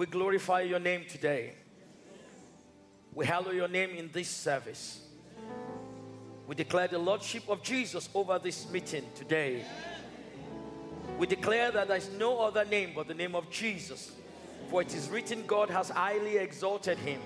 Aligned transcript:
We 0.00 0.06
glorify 0.06 0.62
your 0.62 0.78
name 0.78 1.04
today. 1.06 1.52
We 3.12 3.26
hallow 3.26 3.50
your 3.50 3.68
name 3.68 3.90
in 3.90 4.08
this 4.10 4.30
service. 4.30 5.02
We 6.46 6.54
declare 6.54 6.88
the 6.88 6.98
Lordship 6.98 7.46
of 7.50 7.62
Jesus 7.62 8.08
over 8.14 8.38
this 8.38 8.66
meeting 8.70 9.04
today. 9.14 9.62
We 11.18 11.26
declare 11.26 11.70
that 11.72 11.88
there 11.88 11.98
is 11.98 12.08
no 12.18 12.40
other 12.40 12.64
name 12.64 12.92
but 12.94 13.08
the 13.08 13.14
name 13.14 13.34
of 13.34 13.50
Jesus. 13.50 14.12
For 14.70 14.80
it 14.80 14.94
is 14.94 15.10
written, 15.10 15.44
God 15.46 15.68
has 15.68 15.90
highly 15.90 16.38
exalted 16.38 16.96
him 16.96 17.20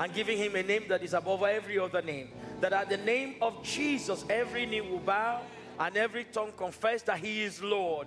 and 0.00 0.10
giving 0.14 0.38
him 0.38 0.56
a 0.56 0.62
name 0.62 0.84
that 0.88 1.02
is 1.02 1.12
above 1.12 1.42
every 1.42 1.78
other 1.78 2.00
name. 2.00 2.30
That 2.62 2.72
at 2.72 2.88
the 2.88 2.96
name 2.96 3.34
of 3.42 3.62
Jesus, 3.62 4.24
every 4.30 4.64
knee 4.64 4.80
will 4.80 5.00
bow 5.00 5.42
and 5.78 5.94
every 5.94 6.24
tongue 6.24 6.52
confess 6.56 7.02
that 7.02 7.18
he 7.18 7.42
is 7.42 7.62
Lord. 7.62 8.06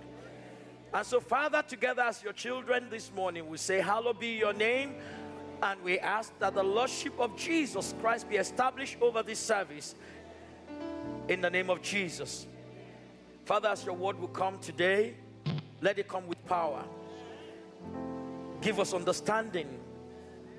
And 0.92 1.06
so, 1.06 1.20
Father, 1.20 1.62
together 1.62 2.02
as 2.02 2.22
your 2.22 2.32
children 2.32 2.86
this 2.90 3.12
morning, 3.14 3.48
we 3.48 3.58
say, 3.58 3.80
Hallowed 3.80 4.18
be 4.18 4.38
your 4.38 4.54
name. 4.54 4.94
And 5.62 5.82
we 5.82 5.98
ask 5.98 6.32
that 6.38 6.54
the 6.54 6.62
Lordship 6.62 7.18
of 7.18 7.36
Jesus 7.36 7.94
Christ 8.00 8.28
be 8.28 8.36
established 8.36 8.96
over 9.00 9.22
this 9.22 9.40
service 9.40 9.96
in 11.28 11.40
the 11.40 11.50
name 11.50 11.68
of 11.68 11.82
Jesus. 11.82 12.46
Father, 13.44 13.68
as 13.68 13.84
your 13.84 13.94
word 13.94 14.18
will 14.20 14.28
come 14.28 14.58
today, 14.60 15.14
let 15.80 15.98
it 15.98 16.08
come 16.08 16.26
with 16.26 16.44
power. 16.46 16.84
Give 18.60 18.78
us 18.80 18.94
understanding, 18.94 19.68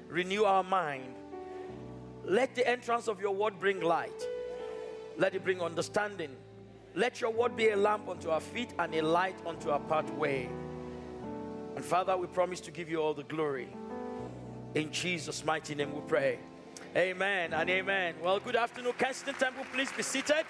renew 0.08 0.44
our 0.44 0.64
mind. 0.64 1.16
Let 2.26 2.56
the 2.56 2.68
entrance 2.68 3.08
of 3.08 3.22
your 3.22 3.32
word 3.34 3.60
bring 3.60 3.82
light, 3.82 4.28
let 5.18 5.34
it 5.34 5.44
bring 5.44 5.62
understanding. 5.62 6.36
Let 6.96 7.22
your 7.22 7.32
word 7.32 7.56
be 7.56 7.70
a 7.70 7.78
lamp 7.78 8.10
unto 8.10 8.30
our 8.30 8.40
feet 8.40 8.74
and 8.80 8.94
a 8.96 9.02
light 9.02 9.36
unto 9.46 9.70
our 9.70 9.80
pathway. 9.80 10.50
And 11.76 11.86
Father, 11.86 12.18
we 12.18 12.26
promise 12.28 12.60
to 12.62 12.72
give 12.72 12.90
you 12.90 12.98
all 12.98 13.14
the 13.14 13.24
glory. 13.24 13.70
In 14.74 14.92
Jesus' 14.92 15.46
mighty 15.46 15.76
name 15.76 15.94
we 15.94 16.02
pray. 16.08 16.40
Amen 16.96 17.54
and 17.54 17.70
amen. 17.70 18.16
Well, 18.24 18.40
good 18.40 18.56
afternoon, 18.56 18.94
Kensington 18.98 19.36
Temple. 19.36 19.66
Please 19.72 19.92
be 19.92 20.02
seated. 20.02 20.46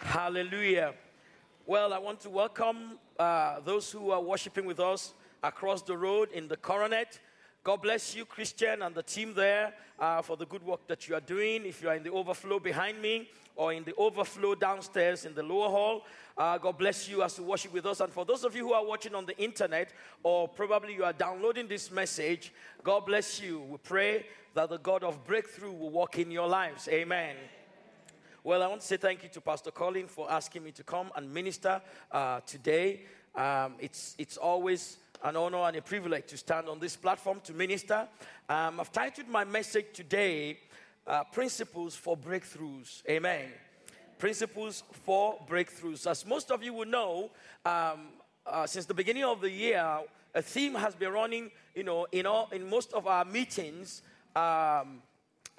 Hallelujah. 0.00 0.94
Well, 1.66 1.94
I 1.94 1.98
want 1.98 2.20
to 2.20 2.30
welcome 2.30 2.98
uh, 3.18 3.60
those 3.60 3.92
who 3.92 4.10
are 4.10 4.20
worshiping 4.20 4.66
with 4.66 4.80
us 4.80 5.14
across 5.44 5.82
the 5.82 5.96
road 5.96 6.30
in 6.32 6.48
the 6.48 6.56
Coronet. 6.56 7.20
God 7.62 7.80
bless 7.80 8.14
you, 8.14 8.24
Christian, 8.24 8.82
and 8.82 8.94
the 8.94 9.04
team 9.04 9.34
there 9.34 9.72
uh, 10.00 10.20
for 10.20 10.36
the 10.36 10.46
good 10.46 10.64
work 10.66 10.86
that 10.88 11.08
you 11.08 11.14
are 11.14 11.20
doing. 11.20 11.64
If 11.64 11.80
you 11.80 11.88
are 11.88 11.94
in 11.94 12.02
the 12.02 12.10
overflow 12.10 12.58
behind 12.58 13.00
me 13.00 13.28
or 13.56 13.72
in 13.72 13.84
the 13.84 13.94
overflow 13.94 14.54
downstairs 14.54 15.24
in 15.24 15.34
the 15.34 15.42
lower 15.42 15.68
hall, 15.68 16.02
uh, 16.36 16.58
God 16.58 16.78
bless 16.78 17.08
you 17.08 17.22
as 17.22 17.38
you 17.38 17.44
worship 17.44 17.72
with 17.72 17.86
us. 17.86 18.00
And 18.00 18.12
for 18.12 18.24
those 18.24 18.44
of 18.44 18.56
you 18.56 18.66
who 18.66 18.72
are 18.72 18.84
watching 18.84 19.14
on 19.14 19.26
the 19.26 19.36
internet 19.38 19.92
or 20.22 20.48
probably 20.48 20.94
you 20.94 21.04
are 21.04 21.12
downloading 21.12 21.68
this 21.68 21.90
message, 21.90 22.52
God 22.82 23.06
bless 23.06 23.40
you. 23.40 23.60
We 23.60 23.78
pray 23.78 24.26
that 24.54 24.70
the 24.70 24.78
God 24.78 25.04
of 25.04 25.24
breakthrough 25.24 25.72
will 25.72 25.90
walk 25.90 26.18
in 26.18 26.30
your 26.30 26.48
lives. 26.48 26.88
Amen. 26.88 27.36
Well, 28.42 28.62
I 28.62 28.66
want 28.66 28.82
to 28.82 28.86
say 28.86 28.96
thank 28.96 29.22
you 29.22 29.28
to 29.30 29.40
Pastor 29.40 29.70
Colin 29.70 30.06
for 30.06 30.30
asking 30.30 30.64
me 30.64 30.72
to 30.72 30.82
come 30.82 31.10
and 31.16 31.32
minister 31.32 31.80
uh, 32.12 32.40
today. 32.40 33.02
Um, 33.34 33.74
it's, 33.78 34.14
it's 34.18 34.36
always 34.36 34.98
an 35.22 35.36
honor 35.36 35.62
and 35.62 35.76
a 35.76 35.82
privilege 35.82 36.26
to 36.26 36.36
stand 36.36 36.68
on 36.68 36.78
this 36.78 36.94
platform 36.94 37.40
to 37.44 37.54
minister. 37.54 38.06
Um, 38.48 38.80
I've 38.80 38.92
titled 38.92 39.28
my 39.28 39.44
message 39.44 39.86
today, 39.94 40.58
uh, 41.06 41.24
Principles 41.24 41.94
for 41.96 42.16
Breakthroughs. 42.16 43.02
Amen. 43.08 43.46
Principles 44.18 44.82
for 45.04 45.38
Breakthroughs. 45.48 46.06
As 46.06 46.24
most 46.26 46.50
of 46.50 46.62
you 46.62 46.72
will 46.72 46.86
know, 46.86 47.30
um, 47.64 48.08
uh, 48.46 48.66
since 48.66 48.86
the 48.86 48.94
beginning 48.94 49.24
of 49.24 49.40
the 49.40 49.50
year, 49.50 50.00
a 50.34 50.42
theme 50.42 50.74
has 50.74 50.94
been 50.94 51.12
running, 51.12 51.50
you 51.74 51.84
know, 51.84 52.06
in, 52.12 52.26
all, 52.26 52.48
in 52.52 52.68
most 52.68 52.92
of 52.92 53.06
our 53.06 53.24
meetings, 53.24 54.02
um, 54.34 55.02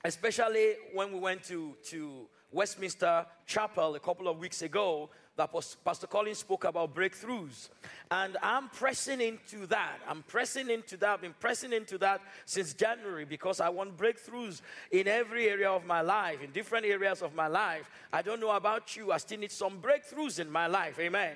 especially 0.03 0.73
when 0.93 1.11
we 1.11 1.19
went 1.19 1.43
to, 1.43 1.75
to 1.85 2.27
Westminster 2.51 3.25
Chapel 3.45 3.95
a 3.95 3.99
couple 3.99 4.27
of 4.27 4.39
weeks 4.39 4.61
ago 4.61 5.09
that 5.37 5.51
Pastor 5.83 6.07
Collins 6.07 6.39
spoke 6.39 6.63
about 6.63 6.95
breakthroughs. 6.95 7.69
And 8.09 8.37
I'm 8.41 8.69
pressing 8.69 9.19
into 9.19 9.67
that. 9.67 9.97
I'm 10.07 10.23
pressing 10.23 10.69
into 10.69 10.95
that. 10.97 11.09
I've 11.09 11.21
been 11.21 11.35
pressing 11.39 11.73
into 11.73 11.97
that 11.97 12.21
since 12.45 12.73
January 12.73 13.25
because 13.25 13.59
I 13.59 13.69
want 13.69 13.97
breakthroughs 13.97 14.61
in 14.91 15.07
every 15.07 15.49
area 15.49 15.69
of 15.69 15.85
my 15.85 16.01
life, 16.01 16.41
in 16.41 16.51
different 16.51 16.85
areas 16.85 17.21
of 17.21 17.35
my 17.35 17.47
life. 17.47 17.89
I 18.13 18.21
don't 18.21 18.39
know 18.39 18.51
about 18.51 18.95
you. 18.95 19.11
I 19.11 19.17
still 19.17 19.39
need 19.39 19.51
some 19.51 19.81
breakthroughs 19.81 20.39
in 20.39 20.49
my 20.49 20.67
life. 20.67 20.99
Amen. 20.99 21.35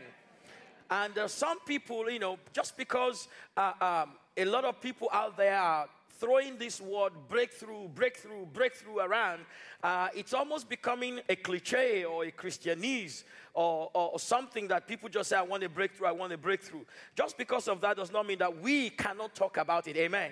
And 0.90 1.18
uh, 1.18 1.28
some 1.28 1.60
people, 1.62 2.10
you 2.10 2.20
know, 2.20 2.40
just 2.54 2.78
because 2.78 3.28
uh, 3.56 3.74
um, 3.82 4.12
a 4.38 4.46
lot 4.46 4.64
of 4.64 4.82
people 4.82 5.10
out 5.12 5.38
there 5.38 5.58
are 5.58 5.88
throwing 6.20 6.58
this 6.58 6.82
word 6.82 7.14
breakthrough, 7.28 7.88
breakthrough, 7.88 8.46
breakthrough 8.48 9.00
around, 9.00 9.42
uh, 9.84 10.10
it's 10.14 10.34
almost 10.34 10.68
becoming 10.70 11.22
a 11.30 11.36
cliche 11.36 12.04
or 12.04 12.26
a 12.26 12.32
Christianese 12.32 13.24
or, 13.54 13.90
or, 13.94 14.12
or, 14.12 14.20
something 14.20 14.68
that 14.68 14.88
people 14.88 15.10
just 15.10 15.30
say, 15.30 15.38
I 15.38 15.42
want 15.42 15.64
a 15.64 15.70
breakthrough, 15.70 16.08
I 16.08 16.12
want 16.12 16.34
a 16.34 16.38
breakthrough. 16.38 16.84
Just 17.16 17.38
because 17.38 17.68
of 17.68 17.82
that 17.82 17.98
does 17.98 18.12
not 18.12 18.28
mean 18.28 18.40
that 18.40 18.62
we 18.62 18.90
cannot 18.90 19.34
talk 19.34 19.58
about 19.58 19.88
it. 19.88 19.96
Amen. 19.98 20.32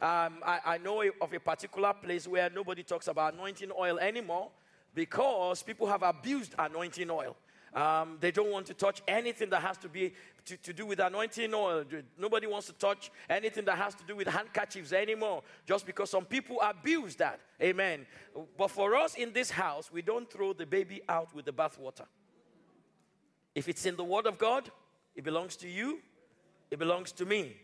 Um, 0.00 0.38
I, 0.44 0.60
I 0.64 0.78
know 0.78 1.02
of 1.20 1.32
a 1.32 1.40
particular 1.40 1.92
place 1.94 2.28
where 2.28 2.50
nobody 2.50 2.82
talks 2.82 3.08
about 3.08 3.34
anointing 3.34 3.70
oil 3.78 3.98
anymore 3.98 4.50
because 4.94 5.62
people 5.62 5.86
have 5.86 6.02
abused 6.02 6.54
anointing 6.58 7.10
oil. 7.10 7.36
Um, 7.76 8.16
they 8.20 8.30
don't 8.30 8.50
want 8.50 8.64
to 8.68 8.74
touch 8.74 9.02
anything 9.06 9.50
that 9.50 9.60
has 9.60 9.76
to 9.78 9.88
be 9.90 10.14
to, 10.46 10.56
to 10.56 10.72
do 10.72 10.86
with 10.86 10.98
anointing 10.98 11.52
oil. 11.52 11.84
Nobody 12.18 12.46
wants 12.46 12.68
to 12.68 12.72
touch 12.72 13.10
anything 13.28 13.66
that 13.66 13.76
has 13.76 13.94
to 13.96 14.04
do 14.04 14.16
with 14.16 14.28
handkerchiefs 14.28 14.94
anymore, 14.94 15.42
just 15.66 15.84
because 15.84 16.08
some 16.08 16.24
people 16.24 16.58
abuse 16.62 17.16
that. 17.16 17.38
Amen. 17.60 18.06
But 18.56 18.70
for 18.70 18.96
us 18.96 19.14
in 19.14 19.34
this 19.34 19.50
house, 19.50 19.92
we 19.92 20.00
don't 20.00 20.30
throw 20.30 20.54
the 20.54 20.64
baby 20.64 21.02
out 21.06 21.34
with 21.34 21.44
the 21.44 21.52
bathwater. 21.52 22.06
If 23.54 23.68
it's 23.68 23.84
in 23.84 23.96
the 23.96 24.04
Word 24.04 24.26
of 24.26 24.38
God, 24.38 24.70
it 25.14 25.22
belongs 25.22 25.56
to 25.56 25.68
you, 25.68 25.98
it 26.70 26.78
belongs 26.78 27.12
to 27.12 27.26
me. 27.26 27.56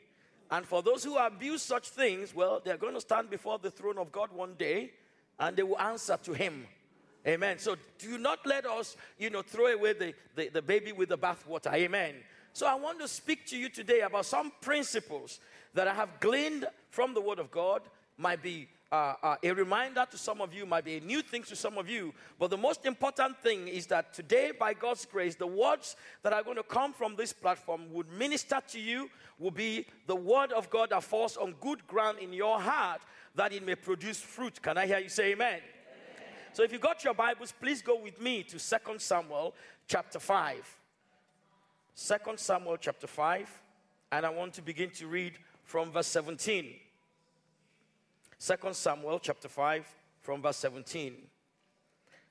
And 0.50 0.66
for 0.66 0.82
those 0.82 1.02
who 1.04 1.16
abuse 1.16 1.62
such 1.62 1.88
things, 1.88 2.34
well, 2.34 2.60
they're 2.62 2.76
going 2.76 2.94
to 2.94 3.00
stand 3.00 3.30
before 3.30 3.58
the 3.58 3.70
throne 3.70 3.96
of 3.96 4.12
God 4.12 4.30
one 4.30 4.54
day 4.58 4.92
and 5.38 5.56
they 5.56 5.62
will 5.62 5.80
answer 5.80 6.18
to 6.24 6.34
Him. 6.34 6.66
Amen. 7.26 7.58
So 7.58 7.76
do 7.98 8.18
not 8.18 8.44
let 8.44 8.66
us, 8.66 8.96
you 9.18 9.30
know, 9.30 9.42
throw 9.42 9.66
away 9.66 9.92
the, 9.92 10.14
the, 10.34 10.48
the 10.48 10.62
baby 10.62 10.92
with 10.92 11.08
the 11.08 11.18
bathwater. 11.18 11.72
Amen. 11.72 12.14
So 12.52 12.66
I 12.66 12.74
want 12.74 13.00
to 13.00 13.08
speak 13.08 13.46
to 13.46 13.56
you 13.56 13.68
today 13.68 14.00
about 14.00 14.26
some 14.26 14.52
principles 14.60 15.40
that 15.74 15.86
I 15.88 15.94
have 15.94 16.20
gleaned 16.20 16.66
from 16.90 17.14
the 17.14 17.20
Word 17.20 17.38
of 17.38 17.50
God. 17.50 17.82
Might 18.18 18.42
be 18.42 18.68
uh, 18.90 19.14
uh, 19.22 19.36
a 19.42 19.52
reminder 19.52 20.04
to 20.10 20.18
some 20.18 20.40
of 20.42 20.52
you, 20.52 20.66
might 20.66 20.84
be 20.84 20.96
a 20.96 21.00
new 21.00 21.22
thing 21.22 21.42
to 21.44 21.56
some 21.56 21.78
of 21.78 21.88
you. 21.88 22.12
But 22.38 22.50
the 22.50 22.58
most 22.58 22.84
important 22.84 23.38
thing 23.38 23.68
is 23.68 23.86
that 23.86 24.12
today, 24.12 24.52
by 24.58 24.74
God's 24.74 25.06
grace, 25.06 25.34
the 25.34 25.46
words 25.46 25.96
that 26.22 26.32
are 26.32 26.42
going 26.42 26.58
to 26.58 26.62
come 26.62 26.92
from 26.92 27.16
this 27.16 27.32
platform 27.32 27.90
would 27.92 28.12
minister 28.12 28.60
to 28.68 28.80
you, 28.80 29.08
will 29.38 29.50
be 29.50 29.86
the 30.06 30.14
Word 30.16 30.52
of 30.52 30.68
God 30.68 30.90
that 30.90 31.04
falls 31.04 31.36
on 31.36 31.54
good 31.60 31.86
ground 31.86 32.18
in 32.18 32.32
your 32.32 32.60
heart, 32.60 33.00
that 33.34 33.52
it 33.52 33.64
may 33.64 33.76
produce 33.76 34.20
fruit. 34.20 34.60
Can 34.60 34.76
I 34.76 34.86
hear 34.86 34.98
you 34.98 35.08
say 35.08 35.32
amen? 35.32 35.60
So 36.54 36.62
if 36.62 36.70
you 36.70 36.78
got 36.78 37.02
your 37.02 37.14
Bibles, 37.14 37.54
please 37.58 37.80
go 37.80 37.98
with 37.98 38.20
me 38.20 38.42
to 38.42 38.58
2 38.58 38.98
Samuel 38.98 39.54
chapter 39.88 40.18
5. 40.18 40.78
2 41.96 42.14
Samuel 42.36 42.76
chapter 42.76 43.06
5, 43.06 43.60
and 44.12 44.26
I 44.26 44.28
want 44.28 44.52
to 44.54 44.62
begin 44.62 44.90
to 44.90 45.06
read 45.06 45.38
from 45.64 45.90
verse 45.90 46.08
17. 46.08 46.74
2 48.38 48.54
Samuel 48.72 49.18
chapter 49.18 49.48
5, 49.48 49.86
from 50.20 50.42
verse 50.42 50.58
17. 50.58 51.14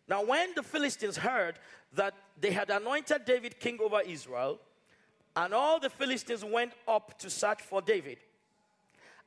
Now, 0.07 0.23
when 0.23 0.53
the 0.55 0.63
Philistines 0.63 1.17
heard 1.17 1.57
that 1.93 2.13
they 2.39 2.51
had 2.51 2.69
anointed 2.69 3.25
David 3.25 3.59
king 3.59 3.79
over 3.81 4.01
Israel, 4.01 4.59
and 5.35 5.51
all 5.51 5.79
the 5.79 5.89
Philistines 5.89 6.45
went 6.45 6.73
up 6.88 7.17
to 7.19 7.29
search 7.29 7.61
for 7.61 7.81
David. 7.81 8.17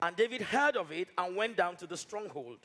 And 0.01 0.15
David 0.15 0.43
heard 0.43 0.77
of 0.77 0.93
it 0.93 1.09
and 1.19 1.35
went 1.35 1.57
down 1.57 1.77
to 1.77 1.87
the 1.87 1.97
stronghold. 1.97 2.59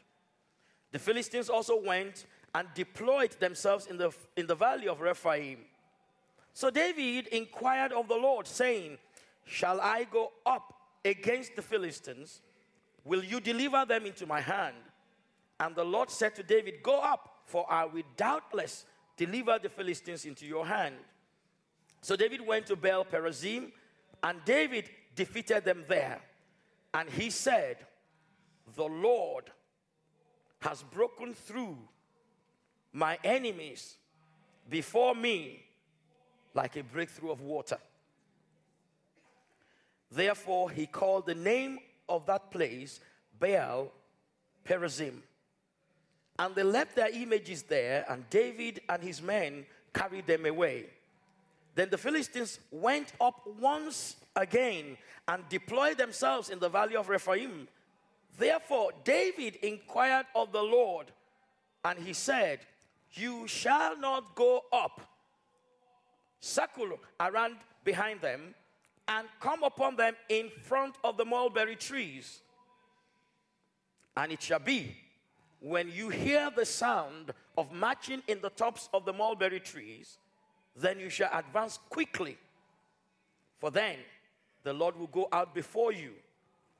The 0.92 1.00
Philistines 1.00 1.50
also 1.50 1.82
went 1.82 2.26
and 2.56 2.68
deployed 2.74 3.32
themselves 3.40 3.88
in 3.88 3.98
the, 3.98 4.12
in 4.36 4.48
the 4.48 4.56
valley 4.56 4.88
of 4.88 5.02
Rephaim. 5.02 5.60
So 6.54 6.70
David 6.70 7.28
inquired 7.28 7.92
of 7.92 8.08
the 8.08 8.16
Lord, 8.16 8.48
saying, 8.48 8.98
Shall 9.46 9.80
I 9.80 10.06
go 10.06 10.32
up 10.46 10.74
against 11.06 11.56
the 11.56 11.62
Philistines? 11.62 12.42
Will 13.06 13.24
you 13.24 13.40
deliver 13.40 13.86
them 13.86 14.06
into 14.06 14.26
my 14.26 14.42
hand? 14.42 14.76
And 15.60 15.76
the 15.76 15.84
Lord 15.84 16.10
said 16.10 16.36
to 16.36 16.44
David, 16.44 16.82
Go 16.84 17.00
up, 17.00 17.42
for 17.46 17.72
I 17.72 17.86
will 17.86 18.04
doubtless 18.18 18.86
deliver 19.18 19.60
the 19.62 19.70
Philistines 19.70 20.26
into 20.26 20.46
your 20.46 20.66
hand. 20.66 20.96
So 22.02 22.16
David 22.16 22.46
went 22.46 22.66
to 22.68 22.76
Baal 22.76 23.04
Perazim, 23.04 23.72
and 24.24 24.40
David 24.46 24.90
defeated 25.16 25.66
them 25.66 25.84
there. 25.88 26.22
And 26.94 27.10
he 27.10 27.30
said, 27.30 27.78
The 28.76 28.86
Lord 28.86 29.52
has 30.60 30.84
broken 30.84 31.34
through 31.34 31.78
my 32.92 33.18
enemies 33.24 33.96
before 34.70 35.16
me 35.16 35.64
like 36.54 36.76
a 36.76 36.84
breakthrough 36.84 37.32
of 37.32 37.42
water. 37.42 37.78
Therefore, 40.12 40.70
he 40.72 40.86
called 40.86 41.26
the 41.26 41.36
name 41.36 41.80
of 42.08 42.26
that 42.26 42.52
place 42.52 43.00
Baal 43.40 43.92
Perazim. 44.66 45.22
And 46.38 46.56
they 46.56 46.64
left 46.64 46.96
their 46.96 47.10
images 47.10 47.64
there, 47.64 48.06
and 48.10 48.28
David 48.30 48.82
and 48.90 49.04
his 49.04 49.22
men 49.22 49.66
carried 49.94 50.26
them 50.26 50.46
away. 50.46 50.86
Then 51.76 51.90
the 51.90 51.98
Philistines 51.98 52.60
went 52.72 53.14
up 53.22 53.42
once 53.60 54.16
again 54.36 54.98
and 55.28 55.48
deployed 55.50 55.98
themselves 55.98 56.50
in 56.50 56.60
the 56.60 56.70
valley 56.70 56.96
of 56.96 57.10
Rephaim. 57.10 57.68
Therefore, 58.38 58.92
David 59.04 59.56
inquired 59.58 60.26
of 60.36 60.52
the 60.52 60.62
Lord, 60.62 61.08
and 61.84 62.00
he 62.00 62.14
said, 62.14 62.60
You 63.14 63.48
shall 63.48 63.98
not 63.98 64.36
go 64.36 64.64
up, 64.72 65.02
circle 66.40 67.00
around 67.20 67.58
behind 67.84 68.22
them, 68.22 68.56
and 69.08 69.28
come 69.40 69.64
upon 69.64 69.96
them 69.96 70.16
in 70.30 70.50
front 70.64 70.96
of 71.04 71.18
the 71.18 71.26
mulberry 71.26 71.76
trees. 71.76 72.40
And 74.16 74.32
it 74.32 74.42
shall 74.42 74.60
be 74.60 74.96
when 75.60 75.90
you 75.92 76.10
hear 76.10 76.50
the 76.56 76.66
sound 76.66 77.34
of 77.58 77.72
marching 77.74 78.24
in 78.28 78.40
the 78.42 78.50
tops 78.50 78.90
of 78.94 79.06
the 79.06 79.14
mulberry 79.14 79.60
trees, 79.60 80.18
then 80.76 81.00
you 81.00 81.10
shall 81.10 81.30
advance 81.34 81.80
quickly. 81.90 82.38
For 83.60 83.70
then 83.70 83.98
the 84.64 84.74
Lord 84.74 84.98
will 84.98 85.08
go 85.08 85.28
out 85.32 85.54
before 85.54 85.92
you 85.92 86.14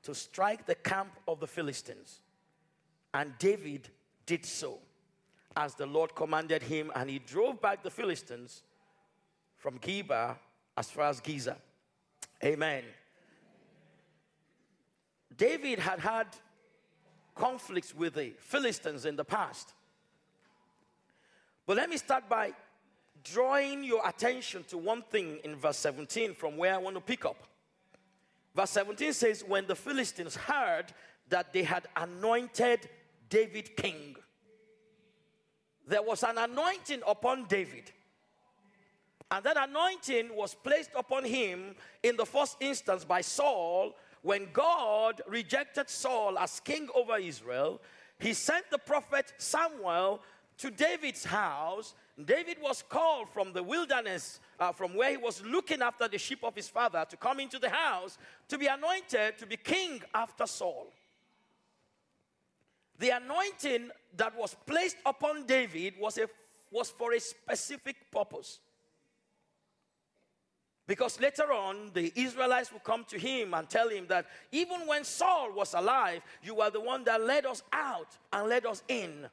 to 0.02 0.14
strike 0.14 0.66
the 0.66 0.74
camp 0.74 1.12
of 1.28 1.40
the 1.40 1.46
Philistines. 1.46 2.20
And 3.12 3.32
David 3.38 3.88
did 4.26 4.46
so 4.46 4.78
as 5.56 5.74
the 5.74 5.86
Lord 5.86 6.14
commanded 6.14 6.62
him, 6.62 6.92
and 6.94 7.10
he 7.10 7.18
drove 7.18 7.60
back 7.60 7.82
the 7.82 7.90
Philistines 7.90 8.62
from 9.58 9.78
Geba 9.78 10.36
as 10.76 10.90
far 10.90 11.08
as 11.08 11.20
Gezer. 11.20 11.56
Amen. 12.42 12.84
David 15.36 15.78
had 15.78 15.98
had 15.98 16.26
conflicts 17.34 17.94
with 17.94 18.14
the 18.14 18.32
Philistines 18.38 19.04
in 19.04 19.16
the 19.16 19.24
past. 19.24 19.72
But 21.66 21.76
let 21.76 21.88
me 21.88 21.96
start 21.96 22.28
by 22.28 22.52
drawing 23.22 23.84
your 23.84 24.06
attention 24.08 24.64
to 24.64 24.78
one 24.78 25.02
thing 25.02 25.38
in 25.44 25.56
verse 25.56 25.78
17 25.78 26.34
from 26.34 26.56
where 26.56 26.74
I 26.74 26.78
want 26.78 26.96
to 26.96 27.00
pick 27.00 27.24
up. 27.24 27.36
Verse 28.54 28.70
17 28.70 29.12
says, 29.12 29.44
When 29.46 29.66
the 29.66 29.74
Philistines 29.74 30.36
heard 30.36 30.86
that 31.28 31.52
they 31.52 31.62
had 31.62 31.86
anointed 31.96 32.88
David 33.28 33.76
king, 33.76 34.16
there 35.86 36.02
was 36.02 36.22
an 36.22 36.38
anointing 36.38 37.02
upon 37.06 37.46
David. 37.46 37.90
And 39.30 39.44
that 39.44 39.56
anointing 39.56 40.34
was 40.34 40.54
placed 40.54 40.90
upon 40.96 41.24
him 41.24 41.76
in 42.02 42.16
the 42.16 42.26
first 42.26 42.56
instance 42.60 43.04
by 43.04 43.20
Saul 43.20 43.94
when 44.22 44.48
God 44.52 45.22
rejected 45.28 45.88
Saul 45.88 46.38
as 46.38 46.60
king 46.60 46.88
over 46.94 47.16
Israel. 47.16 47.80
He 48.18 48.34
sent 48.34 48.70
the 48.70 48.78
prophet 48.78 49.32
Samuel 49.38 50.20
to 50.58 50.70
David's 50.70 51.24
house. 51.24 51.94
David 52.22 52.58
was 52.60 52.82
called 52.82 53.28
from 53.30 53.52
the 53.52 53.62
wilderness, 53.62 54.40
uh, 54.60 54.72
from 54.72 54.94
where 54.94 55.10
he 55.10 55.16
was 55.16 55.42
looking 55.42 55.80
after 55.80 56.06
the 56.06 56.18
sheep 56.18 56.44
of 56.44 56.54
his 56.54 56.68
father, 56.68 57.04
to 57.08 57.16
come 57.16 57.40
into 57.40 57.58
the 57.58 57.70
house 57.70 58.18
to 58.46 58.58
be 58.58 58.66
anointed 58.66 59.38
to 59.38 59.46
be 59.46 59.56
king 59.56 60.02
after 60.14 60.46
Saul. 60.46 60.86
The 62.98 63.10
anointing 63.10 63.90
that 64.16 64.36
was 64.36 64.54
placed 64.66 64.98
upon 65.06 65.46
David 65.46 65.94
was, 65.98 66.18
a, 66.18 66.28
was 66.70 66.90
for 66.90 67.14
a 67.14 67.20
specific 67.20 67.96
purpose. 68.12 68.60
Because 70.86 71.18
later 71.20 71.52
on, 71.52 71.92
the 71.94 72.12
Israelites 72.14 72.72
will 72.72 72.80
come 72.80 73.04
to 73.04 73.18
him 73.18 73.54
and 73.54 73.70
tell 73.70 73.88
him 73.88 74.06
that 74.08 74.26
even 74.52 74.86
when 74.86 75.04
Saul 75.04 75.52
was 75.54 75.72
alive, 75.72 76.20
you 76.42 76.56
were 76.56 76.68
the 76.68 76.80
one 76.80 77.04
that 77.04 77.22
led 77.22 77.46
us 77.46 77.62
out 77.72 78.08
and 78.32 78.48
led 78.48 78.66
us 78.66 78.82
in 78.88 79.28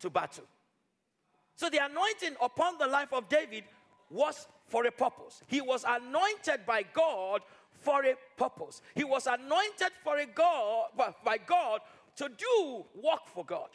to 0.00 0.10
battle. 0.10 0.44
So 1.54 1.70
the 1.70 1.84
anointing 1.84 2.36
upon 2.42 2.78
the 2.78 2.86
life 2.86 3.12
of 3.12 3.28
David 3.28 3.64
was 4.10 4.46
for 4.68 4.86
a 4.86 4.92
purpose. 4.92 5.42
He 5.46 5.60
was 5.60 5.84
anointed 5.86 6.66
by 6.66 6.84
God 6.92 7.42
for 7.80 8.04
a 8.04 8.14
purpose. 8.36 8.82
He 8.94 9.04
was 9.04 9.26
anointed 9.26 9.92
for 10.04 10.18
a 10.18 10.26
God 10.26 10.90
by 11.24 11.38
God 11.38 11.80
to 12.16 12.28
do 12.28 12.84
work 12.94 13.26
for 13.26 13.44
God. 13.44 13.68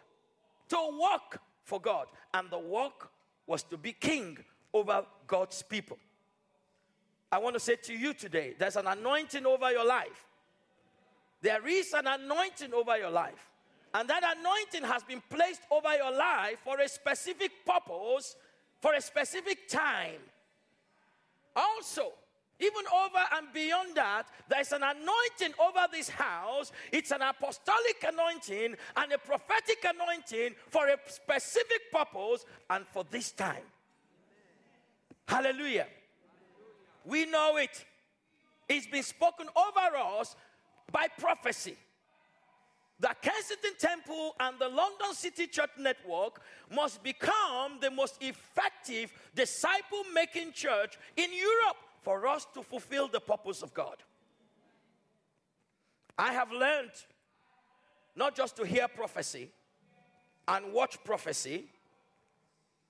To 0.70 0.78
work 1.02 1.42
for 1.64 1.80
God. 1.80 2.08
And 2.34 2.50
the 2.50 2.60
work 2.60 3.10
was 3.48 3.64
to 3.64 3.78
be 3.78 3.94
king 3.94 4.38
over 4.74 5.06
God's 5.28 5.62
people. 5.62 5.98
I 7.32 7.40
want 7.40 7.56
to 7.56 7.60
say 7.60 7.76
to 7.76 7.94
you 7.94 8.14
today 8.14 8.54
there's 8.58 8.76
an 8.76 8.88
anointing 8.88 9.46
over 9.46 9.72
your 9.72 9.86
life. 9.86 10.26
There 11.42 11.68
is 11.68 11.94
an 11.94 12.08
anointing 12.08 12.74
over 12.74 12.98
your 12.98 13.10
life. 13.10 13.50
And 13.94 14.10
that 14.10 14.24
anointing 14.38 14.90
has 14.90 15.04
been 15.04 15.22
placed 15.30 15.62
over 15.70 15.94
your 15.96 16.12
life 16.12 16.58
for 16.64 16.80
a 16.80 16.88
specific 16.88 17.52
purpose, 17.66 18.36
for 18.82 18.94
a 18.94 19.02
specific 19.02 19.68
time. 19.68 20.20
Also, 21.56 22.14
even 22.60 22.86
over 22.94 23.20
and 23.36 23.48
beyond 23.54 23.96
that, 23.96 24.28
there's 24.48 24.72
an 24.72 24.84
anointing 24.84 25.54
over 25.60 25.88
this 25.92 26.10
house. 26.10 26.72
It's 26.92 27.12
an 27.12 27.22
apostolic 27.22 28.06
anointing 28.08 28.76
and 28.96 29.12
a 29.12 29.18
prophetic 29.18 29.84
anointing 29.84 30.56
for 30.70 30.88
a 30.88 30.98
specific 31.08 31.92
purpose 31.92 32.46
and 32.70 32.86
for 32.88 33.04
this 33.10 33.32
time. 33.32 33.64
Hallelujah. 35.28 35.88
We 37.06 37.26
know 37.26 37.58
it. 37.58 37.86
It's 38.70 38.88
been 38.88 39.04
spoken 39.04 39.48
over 39.56 39.98
us 40.20 40.36
by 40.92 41.08
prophecy. 41.20 41.76
The 43.04 43.14
Kensington 43.22 43.74
Temple 43.78 44.34
and 44.40 44.58
the 44.58 44.70
London 44.70 45.12
City 45.12 45.46
Church 45.46 45.72
Network 45.78 46.40
must 46.74 47.04
become 47.04 47.78
the 47.82 47.92
most 47.92 48.16
effective 48.24 49.12
disciple 49.36 50.06
making 50.14 50.54
church 50.54 50.98
in 51.18 51.30
Europe 51.34 51.76
for 52.02 52.26
us 52.26 52.48
to 52.54 52.64
fulfill 52.64 53.10
the 53.10 53.20
purpose 53.20 53.62
of 53.62 53.74
God. 53.74 53.98
I 56.18 56.32
have 56.32 56.54
learned 56.54 56.92
not 58.16 58.38
just 58.38 58.56
to 58.56 58.66
hear 58.66 58.88
prophecy 58.88 59.50
and 60.48 60.72
watch 60.72 60.98
prophecy, 61.04 61.66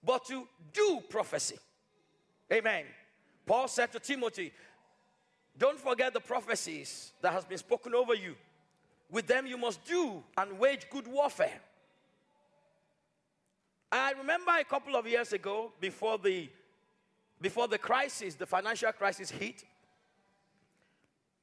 but 0.04 0.26
to 0.28 0.48
do 0.74 1.02
prophecy. 1.10 1.58
Amen. 2.52 2.86
Paul 3.48 3.68
said 3.68 3.92
to 3.94 4.00
Timothy, 4.00 4.54
Don't 5.58 5.80
forget 5.80 6.14
the 6.14 6.20
prophecies 6.20 7.14
that 7.24 7.34
has 7.34 7.46
been 7.46 7.58
spoken 7.58 7.96
over 7.96 8.14
you. 8.14 8.36
With 9.14 9.28
them 9.28 9.46
you 9.46 9.60
must 9.60 9.86
do 9.86 10.24
and 10.36 10.58
wage 10.58 10.88
good 10.90 11.08
warfare. 11.08 11.62
I 13.92 14.12
remember 14.14 14.52
a 14.60 14.64
couple 14.64 14.96
of 14.96 15.06
years 15.06 15.34
ago, 15.34 15.72
before 15.80 16.18
the 16.18 16.50
before 17.40 17.68
the 17.68 17.78
crisis, 17.78 18.34
the 18.34 18.48
financial 18.48 18.92
crisis 18.94 19.30
hit, 19.30 19.64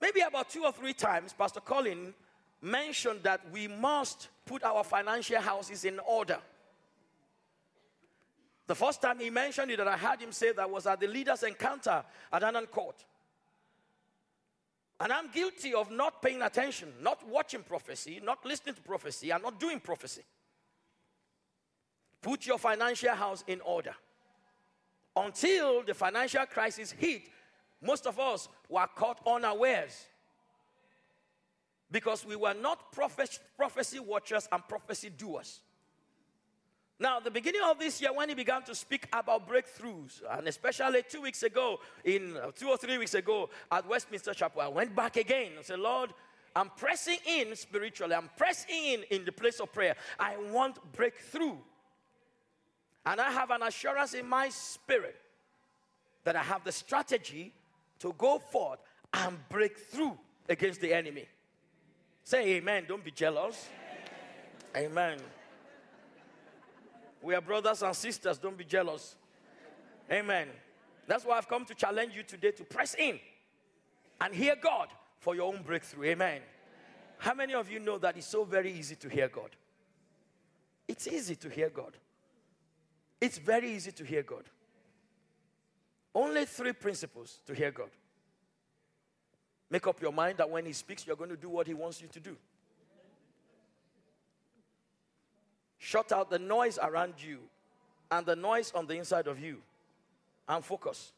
maybe 0.00 0.20
about 0.20 0.48
two 0.48 0.64
or 0.64 0.72
three 0.72 0.94
times, 0.94 1.32
Pastor 1.32 1.60
Colin 1.60 2.12
mentioned 2.60 3.20
that 3.22 3.40
we 3.52 3.68
must 3.68 4.28
put 4.46 4.64
our 4.64 4.82
financial 4.82 5.40
houses 5.40 5.84
in 5.84 6.00
order. 6.00 6.38
The 8.66 8.74
first 8.74 9.00
time 9.00 9.20
he 9.20 9.30
mentioned 9.30 9.70
it 9.70 9.76
that 9.76 9.86
I 9.86 9.96
heard 9.96 10.20
him 10.20 10.32
say 10.32 10.52
that 10.52 10.68
was 10.68 10.86
at 10.86 10.98
the 10.98 11.06
leaders' 11.06 11.44
encounter 11.44 12.02
at 12.32 12.42
Annan 12.42 12.66
Court. 12.66 13.04
And 15.00 15.12
I'm 15.12 15.30
guilty 15.30 15.72
of 15.72 15.90
not 15.90 16.20
paying 16.20 16.42
attention, 16.42 16.92
not 17.00 17.26
watching 17.26 17.62
prophecy, 17.62 18.20
not 18.22 18.44
listening 18.44 18.74
to 18.74 18.82
prophecy, 18.82 19.30
and 19.30 19.42
not 19.42 19.58
doing 19.58 19.80
prophecy. 19.80 20.22
Put 22.20 22.46
your 22.46 22.58
financial 22.58 23.14
house 23.14 23.42
in 23.46 23.62
order. 23.62 23.94
Until 25.16 25.82
the 25.82 25.94
financial 25.94 26.44
crisis 26.44 26.92
hit, 26.92 27.22
most 27.80 28.06
of 28.06 28.20
us 28.20 28.48
were 28.68 28.86
caught 28.94 29.20
unawares 29.26 30.06
because 31.90 32.26
we 32.26 32.36
were 32.36 32.54
not 32.54 32.92
prophecy 32.92 33.98
watchers 33.98 34.48
and 34.52 34.66
prophecy 34.68 35.10
doers. 35.10 35.60
Now, 37.00 37.18
the 37.18 37.30
beginning 37.30 37.62
of 37.64 37.78
this 37.78 37.98
year, 38.02 38.12
when 38.12 38.28
he 38.28 38.34
began 38.34 38.62
to 38.64 38.74
speak 38.74 39.08
about 39.10 39.48
breakthroughs, 39.48 40.20
and 40.30 40.46
especially 40.46 41.02
two 41.08 41.22
weeks 41.22 41.42
ago, 41.42 41.80
in 42.04 42.36
uh, 42.36 42.50
two 42.54 42.68
or 42.68 42.76
three 42.76 42.98
weeks 42.98 43.14
ago 43.14 43.48
at 43.72 43.88
Westminster 43.88 44.34
Chapel, 44.34 44.60
I 44.60 44.68
went 44.68 44.94
back 44.94 45.16
again 45.16 45.52
and 45.56 45.64
said, 45.64 45.78
Lord, 45.78 46.12
I'm 46.54 46.68
pressing 46.76 47.16
in 47.26 47.56
spiritually, 47.56 48.14
I'm 48.14 48.28
pressing 48.36 48.74
in 48.74 49.02
in 49.10 49.24
the 49.24 49.32
place 49.32 49.60
of 49.60 49.72
prayer. 49.72 49.96
I 50.18 50.36
want 50.52 50.78
breakthrough. 50.92 51.56
And 53.06 53.18
I 53.18 53.30
have 53.30 53.50
an 53.50 53.62
assurance 53.62 54.12
in 54.12 54.28
my 54.28 54.50
spirit 54.50 55.16
that 56.24 56.36
I 56.36 56.42
have 56.42 56.64
the 56.64 56.72
strategy 56.72 57.54
to 58.00 58.14
go 58.18 58.38
forth 58.38 58.80
and 59.14 59.38
break 59.48 59.78
through 59.78 60.18
against 60.50 60.82
the 60.82 60.92
enemy. 60.92 61.24
Say 62.24 62.56
amen. 62.56 62.84
Don't 62.86 63.02
be 63.02 63.10
jealous. 63.10 63.70
Amen. 64.76 64.90
amen. 64.90 65.18
We 67.22 67.34
are 67.34 67.40
brothers 67.40 67.82
and 67.82 67.94
sisters. 67.94 68.38
Don't 68.38 68.56
be 68.56 68.64
jealous. 68.64 69.16
Amen. 70.10 70.48
That's 71.06 71.24
why 71.24 71.38
I've 71.38 71.48
come 71.48 71.64
to 71.66 71.74
challenge 71.74 72.16
you 72.16 72.22
today 72.22 72.52
to 72.52 72.64
press 72.64 72.94
in 72.94 73.18
and 74.20 74.34
hear 74.34 74.56
God. 74.60 74.88
for 75.20 75.34
your 75.34 75.52
own 75.52 75.62
breakthrough. 75.62 76.06
Amen. 76.06 76.40
How 77.18 77.34
many 77.34 77.54
of 77.54 77.70
you 77.70 77.78
know 77.78 77.98
that 77.98 78.16
it's 78.16 78.26
so 78.26 78.44
very 78.44 78.72
easy 78.72 78.96
to 78.96 79.08
hear 79.08 79.28
God? 79.28 79.50
It's 80.88 81.06
easy 81.06 81.36
to 81.36 81.48
hear 81.48 81.68
God. 81.68 81.96
It's 83.20 83.38
very 83.38 83.70
easy 83.70 83.92
to 83.92 84.04
hear 84.04 84.22
God. 84.22 84.44
Only 86.14 86.46
three 86.46 86.72
principles 86.72 87.40
to 87.46 87.54
hear 87.54 87.70
God. 87.70 87.90
Make 89.70 89.86
up 89.86 90.00
your 90.00 90.12
mind 90.12 90.38
that 90.38 90.50
when 90.50 90.64
He 90.66 90.72
speaks, 90.72 91.06
you're 91.06 91.16
going 91.16 91.30
to 91.30 91.36
do 91.36 91.50
what 91.50 91.66
He 91.66 91.74
wants 91.74 92.00
you 92.00 92.08
to 92.08 92.18
do. 92.18 92.36
Shut 95.82 96.12
out 96.12 96.28
the 96.28 96.38
noise 96.38 96.78
around 96.80 97.14
you 97.18 97.38
and 98.10 98.26
the 98.26 98.36
noise 98.36 98.70
on 98.74 98.86
the 98.86 98.94
inside 98.94 99.26
of 99.26 99.40
you 99.40 99.62
and 100.46 100.62
focus. 100.62 101.12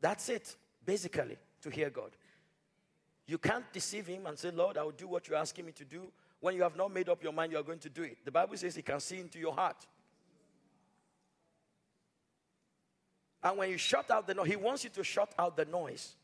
That's 0.00 0.28
it, 0.28 0.54
basically, 0.86 1.36
to 1.62 1.70
hear 1.70 1.90
God. 1.90 2.12
You 3.26 3.38
can't 3.38 3.64
deceive 3.72 4.06
Him 4.06 4.26
and 4.26 4.38
say, 4.38 4.52
Lord, 4.52 4.78
I 4.78 4.84
will 4.84 4.92
do 4.92 5.08
what 5.08 5.26
you're 5.26 5.36
asking 5.36 5.66
me 5.66 5.72
to 5.72 5.84
do 5.84 6.02
when 6.38 6.54
you 6.54 6.62
have 6.62 6.76
not 6.76 6.92
made 6.92 7.08
up 7.08 7.24
your 7.24 7.32
mind 7.32 7.50
you 7.50 7.58
are 7.58 7.64
going 7.64 7.80
to 7.80 7.88
do 7.88 8.04
it. 8.04 8.18
The 8.24 8.30
Bible 8.30 8.56
says 8.56 8.76
He 8.76 8.82
can 8.82 9.00
see 9.00 9.18
into 9.18 9.40
your 9.40 9.52
heart. 9.52 9.84
And 13.42 13.58
when 13.58 13.68
you 13.70 13.78
shut 13.78 14.10
out 14.12 14.28
the 14.28 14.34
noise, 14.34 14.48
He 14.48 14.56
wants 14.56 14.84
you 14.84 14.90
to 14.90 15.02
shut 15.02 15.32
out 15.36 15.56
the 15.56 15.64
noise. 15.64 16.14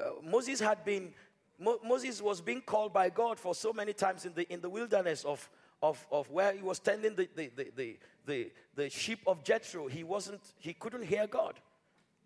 Uh, 0.00 0.10
Moses 0.28 0.58
had 0.58 0.84
been, 0.84 1.12
Mo- 1.58 1.80
Moses 1.84 2.20
was 2.20 2.40
being 2.40 2.60
called 2.60 2.92
by 2.92 3.08
God 3.10 3.38
for 3.38 3.54
so 3.54 3.72
many 3.72 3.92
times 3.92 4.24
in 4.24 4.34
the, 4.34 4.50
in 4.52 4.60
the 4.60 4.68
wilderness 4.68 5.24
of, 5.24 5.48
of, 5.82 6.04
of 6.10 6.30
where 6.30 6.52
he 6.52 6.62
was 6.62 6.78
tending 6.78 7.14
the, 7.14 7.28
the, 7.34 7.50
the, 7.56 7.72
the, 7.76 7.96
the, 8.26 8.50
the 8.74 8.90
sheep 8.90 9.20
of 9.26 9.44
Jethro. 9.44 9.86
He 9.86 10.04
wasn't, 10.04 10.40
he 10.58 10.72
couldn't 10.72 11.04
hear 11.04 11.26
God. 11.26 11.54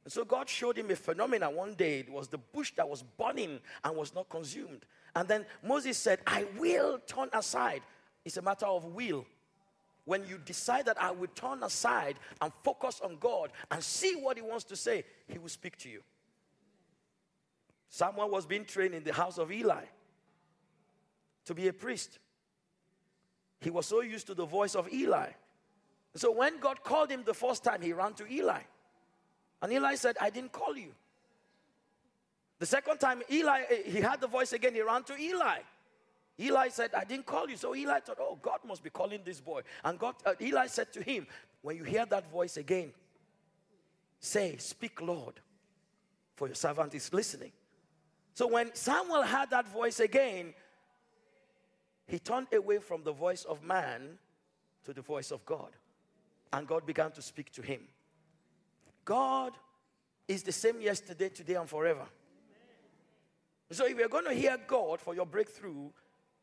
And 0.05 0.13
so 0.13 0.25
God 0.25 0.49
showed 0.49 0.79
him 0.79 0.91
a 0.91 0.97
phenomenon 0.97 1.55
one 1.55 1.75
day. 1.75 2.01
It 2.01 2.11
was 2.11 2.29
the 2.29 2.39
bush 2.39 2.73
that 2.77 2.89
was 2.89 3.03
burning 3.03 3.61
and 3.85 3.97
was 3.97 4.15
not 4.15 4.29
consumed. 4.29 4.87
And 5.15 5.29
then 5.29 5.45
Moses 5.63 5.99
said, 5.99 6.21
I 6.27 6.47
will 6.59 6.99
turn 7.07 7.29
aside. 7.33 7.83
It's 8.25 8.37
a 8.37 8.43
matter 8.43 8.67
of 8.67 8.85
will. 8.85 9.27
When 10.05 10.27
you 10.27 10.39
decide 10.39 10.87
that 10.87 11.01
I 11.01 11.11
will 11.11 11.29
turn 11.35 11.63
aside 11.63 12.17
and 12.41 12.51
focus 12.65 13.03
on 13.05 13.19
God 13.21 13.51
and 13.71 13.83
see 13.83 14.15
what 14.15 14.39
He 14.39 14.43
wants 14.43 14.65
to 14.65 14.77
say, 14.77 15.05
He 15.27 15.39
will 15.39 15.51
speak 15.51 15.77
to 15.79 15.91
you. 15.91 16.03
Someone 17.89 18.31
was 18.31 18.47
being 18.47 18.65
trained 18.65 18.95
in 18.95 19.05
the 19.05 19.13
house 19.13 19.39
of 19.39 19.51
Eli 19.51 19.85
to 21.47 21.55
be 21.55 21.69
a 21.69 21.73
priest. 21.73 22.19
He 23.61 23.71
was 23.71 23.87
so 23.87 24.03
used 24.03 24.27
to 24.27 24.35
the 24.35 24.45
voice 24.45 24.75
of 24.75 24.93
Eli. 24.93 25.31
So 26.15 26.31
when 26.33 26.59
God 26.59 26.83
called 26.85 27.11
him 27.11 27.23
the 27.25 27.35
first 27.35 27.65
time, 27.65 27.81
he 27.81 27.93
ran 27.93 28.15
to 28.15 28.31
Eli. 28.31 28.61
And 29.63 29.73
Eli 29.73 29.95
said, 29.95 30.17
I 30.21 30.31
didn't 30.31 30.53
call 30.53 30.77
you. 30.77 30.95
The 32.59 32.67
second 32.67 32.99
time, 32.99 33.23
Eli, 33.31 33.63
eh, 33.71 33.83
he 33.87 34.01
had 34.01 34.21
the 34.21 34.27
voice 34.27 34.53
again, 34.53 34.75
he 34.75 34.83
ran 34.83 35.05
to 35.05 35.17
Eli. 35.17 35.59
Eli 36.41 36.69
said, 36.69 36.91
I 36.95 37.05
didn't 37.05 37.27
call 37.27 37.49
you. 37.49 37.57
So 37.57 37.75
Eli 37.75 38.01
thought, 38.01 38.19
oh, 38.21 38.39
God 38.41 38.59
must 38.67 38.83
be 38.83 38.91
calling 38.91 39.21
this 39.25 39.41
boy. 39.41 39.63
And 39.85 39.99
God, 39.99 40.15
uh, 40.25 40.35
Eli 40.41 40.67
said 40.67 40.93
to 40.93 41.03
him, 41.03 41.27
when 41.63 41.77
you 41.77 41.85
hear 41.85 42.07
that 42.07 42.31
voice 42.31 42.57
again, 42.57 42.93
say, 44.21 44.57
Speak, 44.57 45.01
Lord, 45.01 45.41
for 46.37 46.47
your 46.47 46.55
servant 46.55 46.95
is 46.95 47.13
listening. 47.13 47.53
So 48.39 48.47
when 48.47 48.73
Samuel 48.73 49.25
heard 49.25 49.51
that 49.51 49.67
voice 49.67 49.99
again, 49.99 50.55
he 52.07 52.21
turned 52.21 52.47
away 52.53 52.79
from 52.79 53.03
the 53.03 53.11
voice 53.11 53.43
of 53.43 53.65
man 53.65 54.17
to 54.85 54.93
the 54.93 55.03
voice 55.03 55.33
of 55.33 55.45
God. 55.45 55.71
And 56.53 56.65
God 56.65 56.87
began 56.87 57.11
to 57.11 57.21
speak 57.21 57.51
to 57.55 57.63
him. 57.63 57.81
God 59.05 59.55
is 60.29 60.45
the 60.45 60.53
same 60.53 60.81
yesterday, 60.81 61.31
today, 61.31 61.55
and 61.55 61.69
forever. 61.69 62.07
So 63.73 63.87
if 63.87 63.99
you're 63.99 64.09
going 64.09 64.27
to 64.27 64.35
hear 64.35 64.57
God 64.69 65.01
for 65.01 65.17
your 65.17 65.27
breakthrough, 65.27 65.91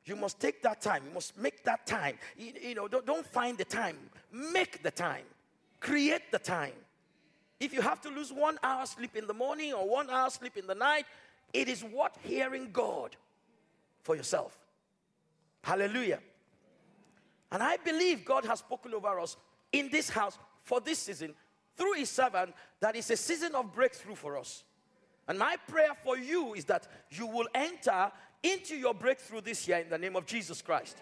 you 0.04 0.18
must 0.18 0.38
take 0.38 0.62
that 0.64 0.82
time. 0.82 1.04
You 1.08 1.14
must 1.14 1.38
make 1.38 1.64
that 1.64 1.88
time. 1.88 2.18
You, 2.38 2.52
you 2.62 2.76
know, 2.76 2.90
don't, 2.90 3.06
don't 3.06 3.26
find 3.26 3.58
the 3.58 3.64
time. 3.64 3.96
Make 4.34 4.84
the 4.84 4.92
time. 4.92 5.24
Create 5.80 6.30
the 6.30 6.40
time. 6.40 6.74
If 7.58 7.74
you 7.74 7.82
have 7.82 8.02
to 8.02 8.10
lose 8.10 8.34
one 8.34 8.58
hour 8.64 8.86
sleep 8.86 9.16
in 9.16 9.28
the 9.28 9.34
morning 9.34 9.72
or 9.74 9.88
one 9.88 10.10
hour 10.10 10.30
sleep 10.30 10.58
in 10.58 10.68
the 10.68 10.76
night, 10.76 11.06
it 11.56 11.70
is 11.70 11.82
what 11.82 12.16
hearing 12.22 12.70
God 12.74 13.16
for 14.02 14.16
yourself. 14.16 14.58
Hallelujah. 15.64 16.20
And 17.52 17.64
I 17.64 17.78
believe 17.78 18.26
God 18.26 18.44
has 18.46 18.60
spoken 18.60 18.94
over 18.94 19.20
us 19.20 19.38
in 19.72 19.90
this 19.90 20.10
house 20.10 20.38
for 20.64 20.82
this 20.82 21.00
season 21.00 21.34
through 21.78 21.94
his 21.94 22.10
servant 22.10 22.54
that 22.82 22.96
is 22.96 23.10
a 23.10 23.16
season 23.16 23.56
of 23.56 23.74
breakthrough 23.74 24.16
for 24.16 24.38
us. 24.38 24.64
And 25.28 25.40
my 25.40 25.56
prayer 25.68 25.94
for 26.04 26.18
you 26.18 26.54
is 26.56 26.66
that 26.66 26.88
you 27.10 27.26
will 27.26 27.48
enter 27.56 28.12
into 28.44 28.76
your 28.76 28.94
breakthrough 28.94 29.42
this 29.42 29.66
year 29.68 29.78
in 29.78 29.90
the 29.90 29.98
name 29.98 30.18
of 30.18 30.26
Jesus 30.26 30.62
Christ. 30.62 30.98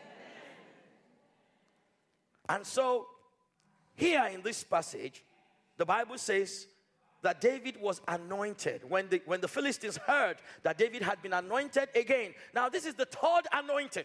And 2.48 2.66
so, 2.66 3.08
here 3.96 4.30
in 4.32 4.42
this 4.42 4.64
passage, 4.64 5.24
the 5.78 5.86
Bible 5.86 6.18
says 6.18 6.68
that 7.24 7.42
David 7.42 7.82
was 7.82 8.02
anointed 8.08 8.82
when 8.88 9.10
the, 9.10 9.22
when 9.26 9.42
the 9.42 9.48
Philistines 9.48 9.98
heard 9.98 10.38
that 10.62 10.78
David 10.78 11.02
had 11.02 11.22
been 11.22 11.34
anointed 11.34 11.90
again. 11.96 12.34
Now, 12.54 12.70
this 12.70 12.86
is 12.86 12.94
the 12.94 13.06
third 13.06 13.48
anointing. 13.52 14.04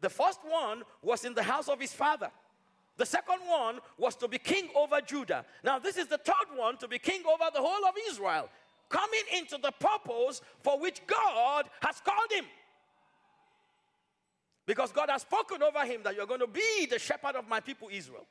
The 0.00 0.10
first 0.10 0.38
one 0.44 0.82
was 1.02 1.24
in 1.24 1.34
the 1.34 1.42
house 1.42 1.68
of 1.68 1.80
his 1.80 1.92
father. 1.92 2.30
The 2.96 3.06
second 3.06 3.40
one 3.46 3.80
was 3.96 4.16
to 4.16 4.28
be 4.28 4.38
king 4.38 4.68
over 4.76 5.00
Judah. 5.00 5.44
Now, 5.64 5.78
this 5.78 5.96
is 5.96 6.06
the 6.06 6.18
third 6.18 6.56
one 6.56 6.76
to 6.78 6.88
be 6.88 6.98
king 6.98 7.22
over 7.26 7.50
the 7.52 7.60
whole 7.60 7.84
of 7.86 7.94
Israel, 8.08 8.48
coming 8.88 9.22
into 9.36 9.58
the 9.58 9.72
purpose 9.72 10.40
for 10.62 10.78
which 10.78 11.00
God 11.06 11.68
has 11.80 12.00
called 12.00 12.30
him. 12.30 12.44
Because 14.66 14.92
God 14.92 15.08
has 15.08 15.22
spoken 15.22 15.62
over 15.62 15.84
him 15.86 16.02
that 16.04 16.14
you're 16.14 16.26
going 16.26 16.40
to 16.40 16.46
be 16.46 16.86
the 16.90 16.98
shepherd 16.98 17.36
of 17.36 17.48
my 17.48 17.60
people 17.60 17.88
Israel. 17.90 18.26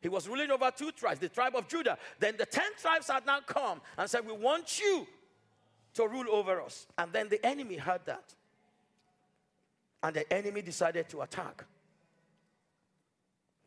He 0.00 0.08
was 0.08 0.28
ruling 0.28 0.50
over 0.50 0.70
two 0.70 0.92
tribes, 0.92 1.18
the 1.18 1.28
tribe 1.28 1.56
of 1.56 1.66
Judah. 1.66 1.98
Then 2.20 2.36
the 2.38 2.46
ten 2.46 2.70
tribes 2.80 3.08
had 3.08 3.26
now 3.26 3.40
come 3.40 3.80
and 3.96 4.08
said, 4.08 4.26
We 4.26 4.32
want 4.32 4.78
you 4.78 5.06
to 5.94 6.06
rule 6.06 6.26
over 6.30 6.60
us. 6.60 6.86
And 6.96 7.12
then 7.12 7.28
the 7.28 7.44
enemy 7.44 7.76
heard 7.76 8.02
that. 8.06 8.34
And 10.02 10.14
the 10.14 10.32
enemy 10.32 10.62
decided 10.62 11.08
to 11.08 11.22
attack. 11.22 11.64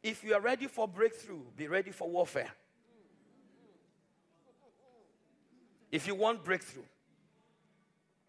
If 0.02 0.24
you 0.24 0.34
are 0.34 0.40
ready 0.40 0.68
for 0.68 0.88
breakthrough, 0.88 1.42
be 1.58 1.68
ready 1.68 1.92
for 1.92 2.10
warfare. 2.10 2.52
If 5.92 6.08
you 6.08 6.16
want 6.16 6.46
breakthrough, 6.46 6.86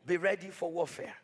be 0.05 0.17
ready 0.17 0.49
for 0.49 0.71
warfare. 0.71 1.15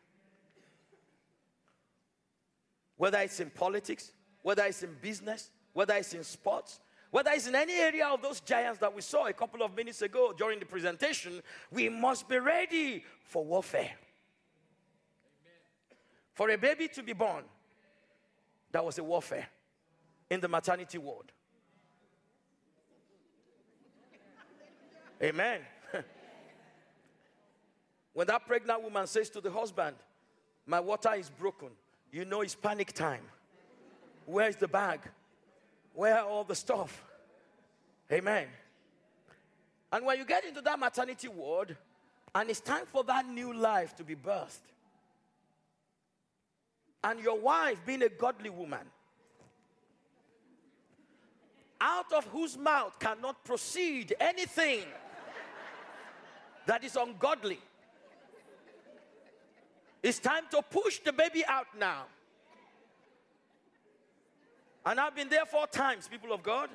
Whether 2.96 3.18
it's 3.18 3.40
in 3.40 3.50
politics, 3.50 4.12
whether 4.42 4.64
it's 4.64 4.82
in 4.84 4.94
business, 5.02 5.50
whether 5.78 5.94
it's 5.94 6.12
in 6.12 6.24
sports, 6.24 6.80
whether 7.12 7.30
it's 7.30 7.46
in 7.46 7.54
any 7.54 7.74
area 7.74 8.08
of 8.08 8.20
those 8.20 8.40
giants 8.40 8.80
that 8.80 8.92
we 8.92 9.00
saw 9.00 9.28
a 9.28 9.32
couple 9.32 9.62
of 9.62 9.76
minutes 9.76 10.02
ago 10.02 10.34
during 10.36 10.58
the 10.58 10.66
presentation, 10.66 11.40
we 11.70 11.88
must 11.88 12.28
be 12.28 12.36
ready 12.36 13.04
for 13.22 13.44
warfare. 13.44 13.92
Amen. 15.40 15.94
For 16.34 16.50
a 16.50 16.56
baby 16.56 16.88
to 16.88 17.00
be 17.04 17.12
born, 17.12 17.44
that 18.72 18.84
was 18.84 18.98
a 18.98 19.04
warfare 19.04 19.46
in 20.28 20.40
the 20.40 20.48
maternity 20.48 20.98
ward. 20.98 21.30
Amen. 25.22 25.60
when 28.14 28.26
that 28.26 28.44
pregnant 28.48 28.82
woman 28.82 29.06
says 29.06 29.30
to 29.30 29.40
the 29.40 29.52
husband, 29.52 29.94
My 30.66 30.80
water 30.80 31.14
is 31.14 31.30
broken, 31.30 31.68
you 32.10 32.24
know 32.24 32.40
it's 32.40 32.56
panic 32.56 32.92
time. 32.92 33.22
Where's 34.26 34.56
the 34.56 34.66
bag? 34.66 35.02
Where 35.98 36.22
all 36.22 36.44
the 36.44 36.54
stuff? 36.54 37.04
Amen. 38.12 38.46
And 39.90 40.06
when 40.06 40.16
you 40.16 40.24
get 40.24 40.44
into 40.44 40.60
that 40.60 40.78
maternity 40.78 41.26
ward, 41.26 41.76
and 42.36 42.48
it's 42.48 42.60
time 42.60 42.84
for 42.86 43.02
that 43.02 43.26
new 43.26 43.52
life 43.52 43.96
to 43.96 44.04
be 44.04 44.14
birthed, 44.14 44.60
and 47.02 47.18
your 47.18 47.40
wife, 47.40 47.80
being 47.84 48.02
a 48.02 48.08
godly 48.08 48.48
woman, 48.48 48.86
out 51.80 52.12
of 52.12 52.24
whose 52.26 52.56
mouth 52.56 52.96
cannot 53.00 53.44
proceed 53.44 54.14
anything 54.20 54.84
that 56.66 56.84
is 56.84 56.94
ungodly. 56.94 57.58
It's 60.00 60.20
time 60.20 60.44
to 60.52 60.62
push 60.62 61.00
the 61.00 61.12
baby 61.12 61.44
out 61.48 61.66
now. 61.76 62.04
And 64.88 64.98
I've 64.98 65.14
been 65.14 65.28
there 65.28 65.44
four 65.44 65.66
times, 65.66 66.08
people 66.08 66.32
of 66.32 66.42
God. 66.42 66.70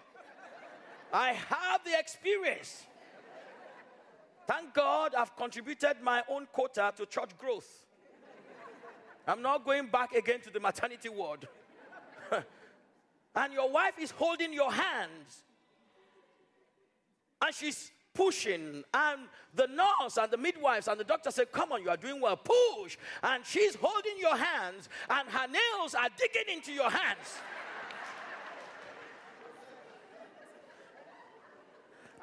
I 1.12 1.30
have 1.30 1.84
the 1.84 1.98
experience. 1.98 2.84
Thank 4.46 4.76
God 4.76 5.16
I've 5.18 5.36
contributed 5.36 5.98
my 6.04 6.22
own 6.30 6.46
quota 6.54 6.94
to 6.96 7.08
church 7.08 7.32
growth. 7.40 7.88
I'm 9.28 9.42
not 9.42 9.66
going 9.66 9.88
back 9.88 10.14
again 10.14 10.42
to 10.42 10.52
the 10.52 10.60
maternity 10.60 11.10
ward 11.10 11.48
and 13.36 13.54
your 13.54 13.72
wife 13.72 13.94
is 14.00 14.12
holding 14.12 14.54
your 14.54 14.72
hands 14.72 15.44
and 17.42 17.56
she's 17.56 17.92
pushing, 18.14 18.84
and 18.94 19.22
the 19.56 19.68
nurse 19.68 20.18
and 20.18 20.30
the 20.30 20.38
midwives 20.38 20.88
and 20.88 21.00
the 21.00 21.04
doctor 21.04 21.32
said, 21.32 21.52
Come 21.52 21.72
on, 21.72 21.82
you 21.82 21.90
are 21.90 21.98
doing 21.98 22.22
well, 22.22 22.38
push. 22.38 22.96
And 23.24 23.44
she's 23.44 23.76
holding 23.76 24.20
your 24.20 24.38
hands, 24.38 24.88
and 25.10 25.28
her 25.30 25.48
nails 25.48 25.96
are 25.96 26.10
digging 26.16 26.56
into 26.56 26.72
your 26.72 26.92
hands. 26.92 27.40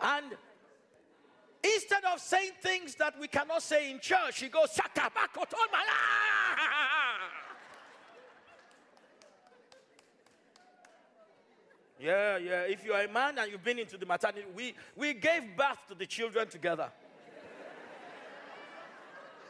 And 0.00 0.26
instead 1.62 2.04
of 2.12 2.20
saying 2.20 2.52
things 2.62 2.94
that 2.96 3.18
we 3.18 3.28
cannot 3.28 3.62
say 3.62 3.90
in 3.90 4.00
church, 4.00 4.34
she 4.34 4.48
goes, 4.48 4.78
Yeah, 12.00 12.38
yeah. 12.38 12.62
If 12.62 12.82
you 12.84 12.94
are 12.94 13.02
a 13.02 13.08
man 13.12 13.38
and 13.38 13.52
you've 13.52 13.62
been 13.62 13.78
into 13.78 13.98
the 13.98 14.06
maternity, 14.06 14.46
we, 14.56 14.74
we 14.96 15.12
gave 15.12 15.54
birth 15.54 15.86
to 15.88 15.94
the 15.94 16.06
children 16.06 16.48
together. 16.48 16.90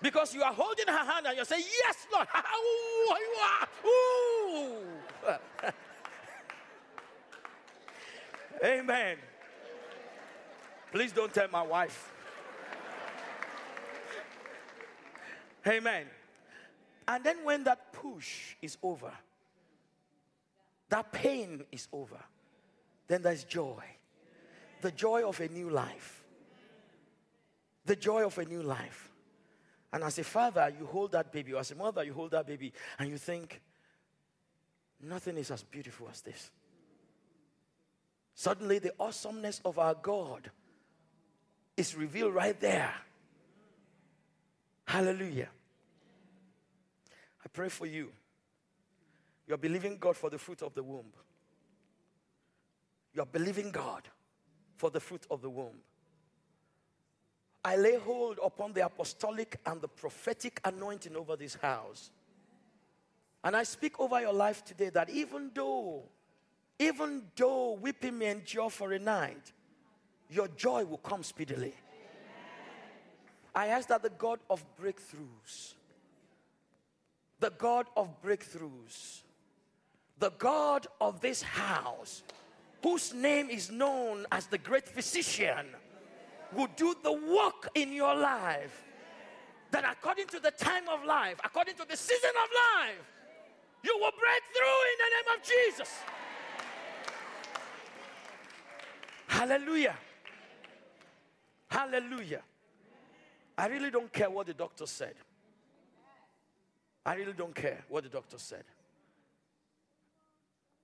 because 0.02 0.35
you 0.35 0.42
are 0.42 0.52
holding 0.52 0.87
her 0.88 1.04
hand 1.04 1.26
and 1.26 1.37
you're 1.37 1.45
saying, 1.45 1.62
Yes, 1.85 2.07
Lord. 2.12 2.26
Ooh. 3.87 4.76
Amen. 8.64 9.16
Please 10.92 11.12
don't 11.12 11.32
tell 11.32 11.49
my 11.49 11.62
wife. 11.62 12.12
Amen. 15.66 16.06
And 17.06 17.25
then 17.25 17.44
when 17.44 17.64
that 17.64 17.92
push 17.92 18.56
is 18.62 18.78
over, 18.82 19.12
that 20.88 21.12
pain 21.12 21.64
is 21.70 21.87
over 21.92 22.18
then 23.11 23.23
there's 23.23 23.42
joy. 23.42 23.82
The 24.82 24.92
joy 24.92 25.28
of 25.28 25.40
a 25.40 25.49
new 25.49 25.68
life. 25.68 26.23
The 27.85 27.97
joy 27.97 28.25
of 28.25 28.38
a 28.38 28.44
new 28.44 28.62
life. 28.62 29.11
And 29.92 30.04
as 30.04 30.16
a 30.20 30.23
father, 30.23 30.73
you 30.78 30.87
hold 30.87 31.11
that 31.11 31.32
baby, 31.32 31.52
or 31.52 31.59
as 31.59 31.73
a 31.73 31.75
mother, 31.75 32.04
you 32.04 32.14
hold 32.14 32.30
that 32.30 32.47
baby, 32.47 32.73
and 33.00 33.11
you 33.11 33.18
think, 33.18 33.61
nothing 35.02 35.38
is 35.38 35.50
as 35.50 35.64
beautiful 35.64 36.09
as 36.09 36.20
this. 36.20 36.52
Suddenly, 38.37 38.78
the 38.78 38.94
awesomeness 39.00 39.61
of 39.64 39.80
our 39.80 39.94
God 39.94 40.52
is 41.81 41.97
revealed 41.97 42.35
right 42.35 42.61
there. 42.61 42.95
Hallelujah. 44.85 45.49
I 47.43 47.49
pray 47.53 47.71
for 47.71 47.87
you. 47.87 48.13
You're 49.49 49.59
believing 49.59 49.97
God 49.99 50.17
for 50.17 50.29
the 50.31 50.39
fruit 50.39 50.63
of 50.63 50.75
the 50.75 50.83
womb. 50.83 51.07
You're 53.15 53.27
believing 53.27 53.71
God 53.71 54.03
for 54.77 54.91
the 54.91 55.01
fruit 55.01 55.27
of 55.31 55.41
the 55.41 55.49
womb. 55.49 55.79
I 57.65 57.77
lay 57.77 57.97
hold 57.97 58.39
upon 58.45 58.75
the 58.75 58.85
apostolic 58.85 59.59
and 59.67 59.81
the 59.81 59.89
prophetic 59.89 60.61
anointing 60.65 61.17
over 61.17 61.35
this 61.35 61.55
house. 61.55 62.11
And 63.43 63.57
I 63.57 63.63
speak 63.63 63.99
over 63.99 64.21
your 64.21 64.33
life 64.35 64.65
today 64.65 64.91
that 64.91 65.09
even 65.09 65.51
though, 65.55 66.03
even 66.79 67.23
though 67.35 67.73
weeping 67.81 68.19
may 68.19 68.31
endure 68.31 68.71
for 68.71 68.93
a 68.93 68.99
night, 68.99 69.53
your 70.31 70.49
joy 70.49 70.85
will 70.85 70.99
come 70.99 71.23
speedily. 71.23 71.75
I 73.55 73.67
ask 73.67 73.89
that 73.89 74.03
the 74.03 74.11
God 74.11 74.39
of 74.49 74.65
breakthroughs, 74.81 75.75
the 77.41 77.51
God 77.51 77.87
of 77.97 78.23
breakthroughs, 78.23 79.23
the 80.19 80.31
God 80.39 80.87
of 81.01 81.21
this 81.21 81.43
house, 81.43 82.23
whose 82.83 83.13
name 83.13 83.51
is 83.51 83.71
known 83.71 84.25
as 84.31 84.47
the 84.47 84.59
great 84.59 84.87
physician, 84.87 85.67
will 86.55 86.69
do 86.77 86.95
the 87.03 87.13
work 87.13 87.69
in 87.75 87.93
your 87.93 88.15
life. 88.15 88.85
That 89.73 89.85
according 89.85 90.29
to 90.29 90.41
the 90.41 90.51
time 90.53 90.89
of 90.89 91.05
life, 91.05 91.41
according 91.45 91.75
to 91.77 91.87
the 91.89 91.97
season 91.97 92.31
of 92.43 92.51
life, 92.79 93.13
you 93.83 93.97
will 93.99 94.12
break 94.12 94.43
through 94.55 94.81
in 94.90 94.97
the 94.99 95.11
name 95.16 95.38
of 95.38 95.43
Jesus. 95.43 95.95
Hallelujah. 99.27 99.97
Hallelujah. 101.70 102.42
I 103.56 103.66
really 103.68 103.90
don't 103.90 104.12
care 104.12 104.30
what 104.30 104.46
the 104.46 104.54
doctor 104.54 104.87
said. 104.87 105.14
I 107.04 107.14
really 107.14 107.33
don't 107.33 107.54
care 107.54 107.85
what 107.88 108.02
the 108.04 108.09
doctor 108.09 108.38
said. 108.38 108.64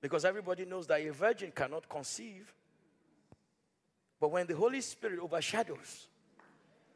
Because 0.00 0.24
everybody 0.24 0.64
knows 0.64 0.86
that 0.86 1.00
a 1.00 1.10
virgin 1.10 1.52
cannot 1.54 1.88
conceive. 1.88 2.52
But 4.20 4.30
when 4.30 4.46
the 4.46 4.54
Holy 4.54 4.80
Spirit 4.80 5.18
overshadows, 5.20 6.06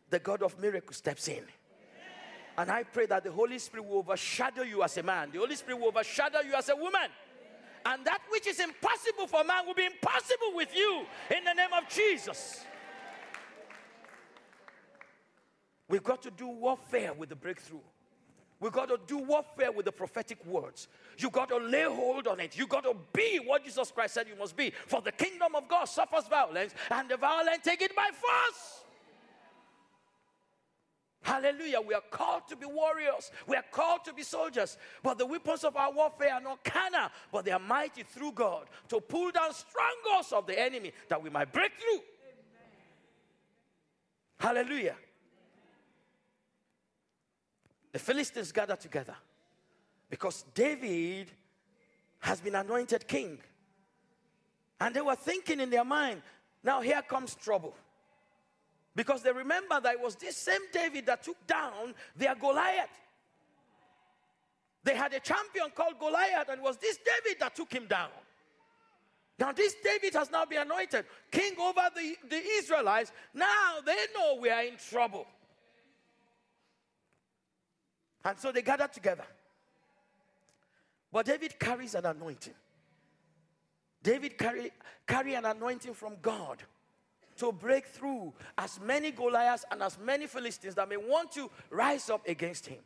the 0.09 0.18
God 0.18 0.42
of 0.42 0.59
miracles 0.59 0.96
steps 0.96 1.29
in. 1.29 1.42
And 2.57 2.70
I 2.70 2.83
pray 2.83 3.07
that 3.07 3.24
the 3.24 3.33
Holy 3.33 3.59
Spirit 3.59 3.87
will 3.87 3.98
overshadow 3.98 4.62
you 4.62 4.83
as 4.83 4.96
a 4.98 5.03
man, 5.03 5.31
the 5.33 5.38
Holy 5.38 5.57
Spirit 5.57 5.81
will 5.81 5.88
overshadow 5.88 6.40
you 6.40 6.55
as 6.55 6.68
a 6.68 6.76
woman. 6.76 7.09
And 7.85 8.05
that 8.05 8.20
which 8.29 8.46
is 8.46 8.61
impossible 8.61 9.26
for 9.26 9.42
man 9.44 9.66
will 9.66 9.74
be 9.74 9.87
impossible 9.87 10.53
with 10.55 10.74
you 10.76 11.07
in 11.35 11.44
the 11.44 11.55
name 11.55 11.72
of 11.76 11.88
Jesus. 11.88 12.64
We've 15.90 16.05
got 16.05 16.22
to 16.22 16.31
do 16.31 16.46
warfare 16.46 17.12
with 17.12 17.31
the 17.31 17.35
breakthrough. 17.35 17.81
We've 18.61 18.72
got 18.72 18.88
to 18.90 19.00
do 19.09 19.18
warfare 19.18 19.72
with 19.72 19.87
the 19.87 19.92
prophetic 19.92 20.44
words. 20.46 20.87
You've 21.18 21.33
got 21.33 21.48
to 21.48 21.57
lay 21.57 21.83
hold 21.83 22.29
on 22.29 22.38
it. 22.38 22.57
You've 22.57 22.68
got 22.68 22.85
to 22.85 22.94
be 23.12 23.40
what 23.44 23.64
Jesus 23.64 23.90
Christ 23.90 24.14
said 24.14 24.29
you 24.29 24.37
must 24.37 24.57
be. 24.57 24.72
For 24.87 25.03
the 25.03 25.11
kingdom 25.11 25.57
of 25.57 25.66
God 25.66 25.87
suffers 25.87 26.29
violence, 26.29 26.74
and 26.92 27.09
the 27.09 27.16
violent 27.16 27.64
take 27.64 27.83
it 27.83 27.96
by 27.96 28.09
force. 28.12 28.85
Hallelujah. 31.22 31.81
We 31.81 31.94
are 31.94 32.03
called 32.09 32.46
to 32.50 32.57
be 32.57 32.66
warriors. 32.66 33.33
We 33.48 33.57
are 33.57 33.64
called 33.72 34.05
to 34.05 34.12
be 34.12 34.22
soldiers. 34.22 34.79
But 35.03 35.18
the 35.18 35.26
weapons 35.26 35.64
of 35.64 35.76
our 35.76 35.92
warfare 35.92 36.35
are 36.35 36.40
not 36.40 36.62
carnal, 36.62 37.09
but 37.33 37.44
they 37.44 37.50
are 37.50 37.59
mighty 37.59 38.05
through 38.05 38.33
God 38.33 38.66
to 38.90 39.00
pull 39.00 39.33
down 39.33 39.53
strongholds 39.53 40.33
of 40.33 40.46
the 40.46 40.59
enemy 40.59 40.92
that 41.09 41.20
we 41.20 41.31
might 41.31 41.53
break 41.53 41.72
through. 41.72 42.00
Amen. 44.38 44.64
Hallelujah 44.64 44.96
the 47.92 47.98
Philistines 47.98 48.53
gathered 48.53 48.81
together 48.81 49.16
because 50.09 50.44
David 50.55 51.31
has 52.20 52.40
been 52.40 52.55
anointed 52.55 53.07
king. 53.07 53.38
And 54.81 54.94
they 54.94 55.00
were 55.00 55.16
thinking 55.16 55.61
in 55.61 55.70
their 55.70 55.85
mind, 55.85 56.22
now 56.62 56.81
here 56.81 57.03
comes 57.03 57.35
trouble. 57.35 57.74
Because 58.94 59.22
they 59.22 59.33
remember 59.33 59.81
that 59.81 59.94
it 59.94 60.00
was 60.00 60.16
this 60.16 60.37
same 60.37 60.61
David 60.72 61.07
that 61.07 61.22
took 61.22 61.46
down 61.46 61.94
their 62.16 62.35
Goliath. 62.35 62.90
They 64.83 64.94
had 64.94 65.12
a 65.12 65.20
champion 65.20 65.70
called 65.74 65.98
Goliath, 65.98 66.48
and 66.48 66.59
it 66.59 66.64
was 66.64 66.76
this 66.79 66.98
David 66.98 67.38
that 67.40 67.55
took 67.55 67.72
him 67.72 67.87
down. 67.87 68.09
Now, 69.38 69.53
this 69.53 69.74
David 69.83 70.12
has 70.14 70.31
now 70.31 70.44
been 70.44 70.61
anointed 70.61 71.07
king 71.31 71.55
over 71.59 71.88
the, 71.96 72.16
the 72.29 72.42
Israelites. 72.59 73.11
Now 73.33 73.76
they 73.85 73.96
know 74.14 74.38
we 74.38 74.50
are 74.50 74.64
in 74.64 74.76
trouble. 74.76 75.26
And 78.25 78.39
so 78.39 78.53
they 78.53 78.63
gathered 78.63 78.93
together. 78.93 79.25
But 81.13 81.27
David 81.27 81.59
carries 81.59 81.95
an 81.95 82.07
anointing. 82.07 82.55
David 84.03 84.39
carry, 84.39 84.71
carry 85.07 85.35
an 85.35 85.45
anointing 85.45 85.95
from 85.95 86.15
God 86.23 86.63
to 87.39 87.53
break 87.53 87.87
through 87.87 88.33
as 88.59 88.79
many 88.81 89.11
Goliaths 89.11 89.65
and 89.71 89.83
as 89.83 89.99
many 89.99 90.27
Philistines 90.27 90.75
that 90.75 90.89
may 90.89 90.97
want 90.97 91.33
to 91.33 91.51
rise 91.71 92.11
up 92.11 92.27
against 92.29 92.67
him. 92.67 92.79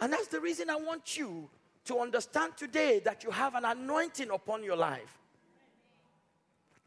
And 0.00 0.12
that's 0.12 0.28
the 0.28 0.40
reason 0.40 0.70
I 0.70 0.76
want 0.76 1.16
you 1.16 1.48
to 1.84 1.98
understand 1.98 2.56
today 2.56 3.00
that 3.04 3.24
you 3.24 3.30
have 3.30 3.54
an 3.54 3.64
anointing 3.64 4.30
upon 4.30 4.62
your 4.64 4.76
life. 4.76 5.18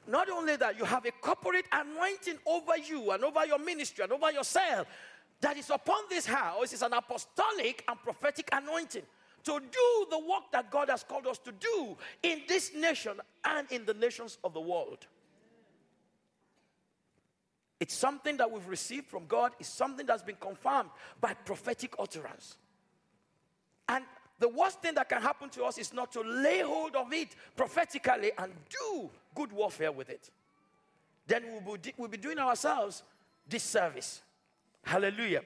Not 0.07 0.29
only 0.29 0.55
that, 0.57 0.77
you 0.77 0.83
have 0.85 1.05
a 1.05 1.11
corporate 1.11 1.65
anointing 1.71 2.37
over 2.45 2.77
you 2.77 3.11
and 3.11 3.23
over 3.23 3.45
your 3.45 3.59
ministry 3.59 4.03
and 4.03 4.11
over 4.11 4.31
yourself 4.31 4.87
that 5.43 5.57
is 5.57 5.69
upon 5.69 6.03
this 6.09 6.25
house 6.25 6.71
is 6.71 6.81
an 6.81 6.93
apostolic 6.93 7.83
and 7.87 8.01
prophetic 8.01 8.49
anointing 8.53 9.03
to 9.43 9.59
do 9.59 10.07
the 10.09 10.17
work 10.17 10.51
that 10.53 10.71
God 10.71 10.89
has 10.89 11.03
called 11.03 11.27
us 11.27 11.37
to 11.39 11.51
do 11.51 11.97
in 12.23 12.41
this 12.47 12.71
nation 12.73 13.19
and 13.43 13.69
in 13.69 13.85
the 13.85 13.93
nations 13.93 14.37
of 14.43 14.53
the 14.53 14.61
world. 14.61 15.05
It's 17.81 17.93
something 17.93 18.37
that 18.37 18.49
we've 18.49 18.67
received 18.69 19.07
from 19.07 19.25
God, 19.27 19.51
it's 19.59 19.67
something 19.67 20.05
that's 20.05 20.23
been 20.23 20.37
confirmed 20.39 20.89
by 21.19 21.33
prophetic 21.33 21.93
utterance. 21.99 22.55
And 23.89 24.05
the 24.39 24.47
worst 24.47 24.81
thing 24.81 24.95
that 24.95 25.09
can 25.09 25.21
happen 25.21 25.49
to 25.49 25.65
us 25.65 25.77
is 25.77 25.93
not 25.93 26.13
to 26.13 26.21
lay 26.21 26.61
hold 26.61 26.95
of 26.95 27.11
it 27.11 27.35
prophetically 27.57 28.31
and 28.37 28.53
do 28.69 29.09
good 29.35 29.51
warfare 29.51 29.91
with 29.91 30.09
it. 30.09 30.29
Then 31.27 31.43
we'll 31.65 31.75
be, 31.75 31.93
we'll 31.97 32.07
be 32.07 32.17
doing 32.17 32.39
ourselves 32.39 33.03
disservice. 33.49 34.21
Hallelujah. 34.83 35.41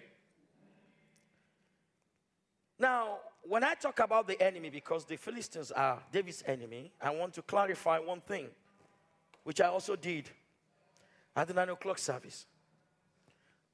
Now, 2.79 3.19
when 3.43 3.63
I 3.63 3.73
talk 3.75 3.99
about 3.99 4.27
the 4.27 4.39
enemy, 4.41 4.69
because 4.69 5.05
the 5.05 5.15
Philistines 5.15 5.71
are 5.71 5.99
David's 6.11 6.43
enemy, 6.45 6.91
I 7.01 7.11
want 7.11 7.33
to 7.35 7.41
clarify 7.41 7.99
one 7.99 8.21
thing, 8.21 8.47
which 9.43 9.61
I 9.61 9.67
also 9.67 9.95
did. 9.95 10.29
at 11.37 11.47
the 11.47 11.53
nine 11.53 11.69
o'clock 11.69 11.99
service. 11.99 12.47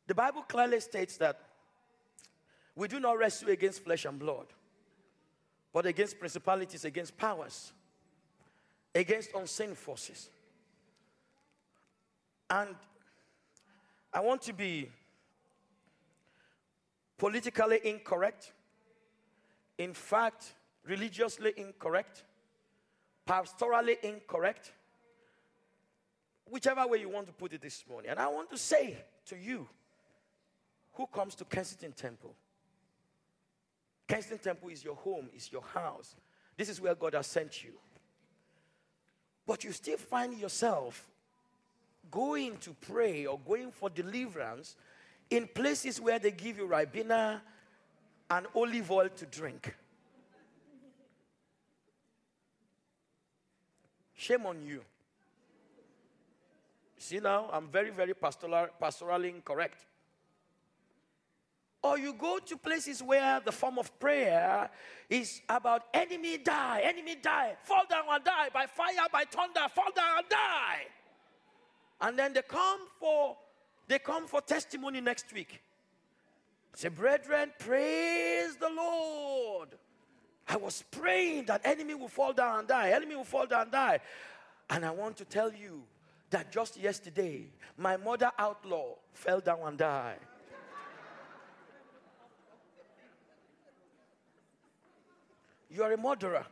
The 0.06 0.14
Bible 0.14 0.42
clearly 0.42 0.82
states 0.82 1.16
that 1.18 1.40
we 2.76 2.90
do 2.90 3.00
not 3.00 3.18
wrestle 3.18 3.50
against 3.50 3.86
flesh 3.86 4.04
and 4.04 4.20
blood, 4.20 4.48
but 5.72 5.86
against 5.86 6.20
principalities, 6.20 6.84
against 6.84 7.18
powers, 7.18 7.72
against 8.94 9.30
unseen 9.34 9.76
forces. 9.76 10.30
And 12.50 12.76
I 14.14 14.20
want 14.20 14.42
to 14.42 14.54
be 14.54 14.90
politically 17.24 17.80
incorrect, 17.86 18.52
in 19.78 19.94
fact, 19.94 20.56
religiously 20.86 21.54
incorrect, 21.56 22.22
pastorally 23.26 23.96
incorrect, 24.04 24.74
whichever 26.52 26.86
way 26.86 26.98
you 26.98 27.08
want 27.08 27.26
to 27.26 27.32
put 27.32 27.54
it 27.54 27.62
this 27.62 27.86
morning. 27.90 28.12
And 28.12 28.20
I 28.20 28.28
want 28.28 28.50
to 28.50 28.58
say 28.58 28.98
to 29.28 29.38
you 29.38 29.66
who 30.96 31.08
comes 31.08 31.34
to 31.36 31.46
Kensington 31.46 31.94
Temple, 31.94 32.36
Kensington 34.06 34.40
Temple 34.40 34.68
is 34.68 34.84
your 34.84 34.96
home, 34.96 35.30
is 35.34 35.50
your 35.50 35.64
house. 35.74 36.18
This 36.58 36.68
is 36.68 36.82
where 36.82 36.94
God 36.94 37.14
has 37.14 37.28
sent 37.28 37.64
you. 37.64 37.72
But 39.48 39.64
you 39.64 39.72
still 39.72 39.98
find 39.98 40.38
yourself 40.38 41.08
going 42.12 42.58
to 42.58 42.76
pray 42.82 43.26
or 43.26 43.40
going 43.48 43.72
for 43.72 43.90
deliverance 43.90 44.76
in 45.36 45.48
places 45.48 46.00
where 46.00 46.20
they 46.20 46.30
give 46.30 46.58
you 46.60 46.68
ribena 46.68 47.42
and 48.30 48.46
olive 48.56 48.92
oil 48.92 49.10
to 49.10 49.26
drink. 49.26 49.76
Shame 54.14 54.46
on 54.46 54.64
you. 54.64 54.82
See 56.98 57.20
now, 57.20 57.50
I'm 57.52 57.68
very, 57.68 57.90
very 57.90 58.14
pastoral, 58.14 58.68
pastorally 58.80 59.30
incorrect. 59.30 59.86
Or 61.82 61.98
you 61.98 62.14
go 62.14 62.38
to 62.40 62.56
places 62.56 63.02
where 63.02 63.42
the 63.42 63.52
form 63.52 63.80
of 63.80 64.00
prayer 64.00 64.70
is 65.10 65.42
about 65.50 65.84
enemy 65.94 66.38
die, 66.38 66.82
enemy 66.86 67.16
die, 67.16 67.58
fall 67.64 67.84
down 67.90 68.06
and 68.10 68.24
die, 68.24 68.50
by 68.54 68.68
fire, 68.68 69.08
by 69.12 69.26
thunder, 69.30 69.68
fall 69.74 69.92
down 69.94 70.20
and 70.20 70.30
die. 70.30 70.84
And 72.00 72.18
then 72.18 72.34
they 72.34 72.44
come 72.44 72.82
for 73.00 73.36
they 73.88 74.00
come 74.00 74.28
for 74.28 74.42
testimony 74.42 75.02
next 75.02 75.32
week. 75.34 75.62
Say, 76.76 76.90
brethren, 76.90 77.52
praise 77.60 78.56
the 78.56 78.70
Lord. 78.70 79.70
I 80.48 80.58
was 80.58 80.84
praying 80.92 81.46
that 81.46 81.62
enemy 81.66 81.94
will 81.94 82.08
fall 82.08 82.34
down 82.34 82.60
and 82.60 82.68
die. 82.68 82.92
Enemy 82.92 83.16
will 83.16 83.24
fall 83.24 83.46
down 83.46 83.64
and 83.64 83.72
die. 83.72 84.00
And 84.70 84.86
I 84.86 84.92
want 84.92 85.18
to 85.18 85.26
tell 85.26 85.54
you 85.54 85.84
that 86.32 86.52
just 86.52 86.78
yesterday, 86.78 87.46
my 87.78 87.96
mother 87.98 88.32
outlaw 88.38 88.96
fell 89.14 89.40
down 89.40 89.60
and 89.64 89.78
died. 89.78 90.20
You 95.70 95.84
are 95.84 95.92
a 95.92 95.98
murderer. 95.98 96.46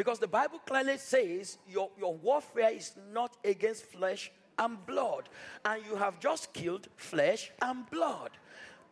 Because 0.00 0.18
the 0.18 0.26
Bible 0.26 0.60
clearly 0.60 0.96
says 0.96 1.58
your, 1.68 1.90
your 1.98 2.14
warfare 2.14 2.70
is 2.70 2.94
not 3.12 3.36
against 3.44 3.84
flesh 3.84 4.32
and 4.58 4.78
blood. 4.86 5.28
And 5.62 5.84
you 5.84 5.94
have 5.94 6.18
just 6.18 6.54
killed 6.54 6.88
flesh 6.96 7.52
and 7.60 7.84
blood. 7.90 8.30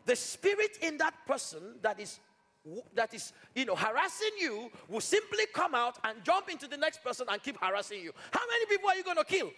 The 0.04 0.14
spirit 0.14 0.76
in 0.82 0.98
that 0.98 1.14
person 1.26 1.76
that 1.80 1.98
is 1.98 2.20
that 2.94 3.14
is 3.14 3.32
you 3.54 3.64
know 3.64 3.74
harassing 3.74 4.32
you 4.38 4.70
will 4.86 5.00
simply 5.00 5.44
come 5.54 5.74
out 5.74 5.96
and 6.04 6.22
jump 6.24 6.50
into 6.50 6.68
the 6.68 6.76
next 6.76 7.02
person 7.02 7.26
and 7.30 7.42
keep 7.42 7.56
harassing 7.58 8.02
you. 8.02 8.12
How 8.30 8.42
many 8.46 8.66
people 8.66 8.90
are 8.90 8.96
you 8.96 9.02
going 9.02 9.16
to 9.16 9.24
kill? 9.24 9.50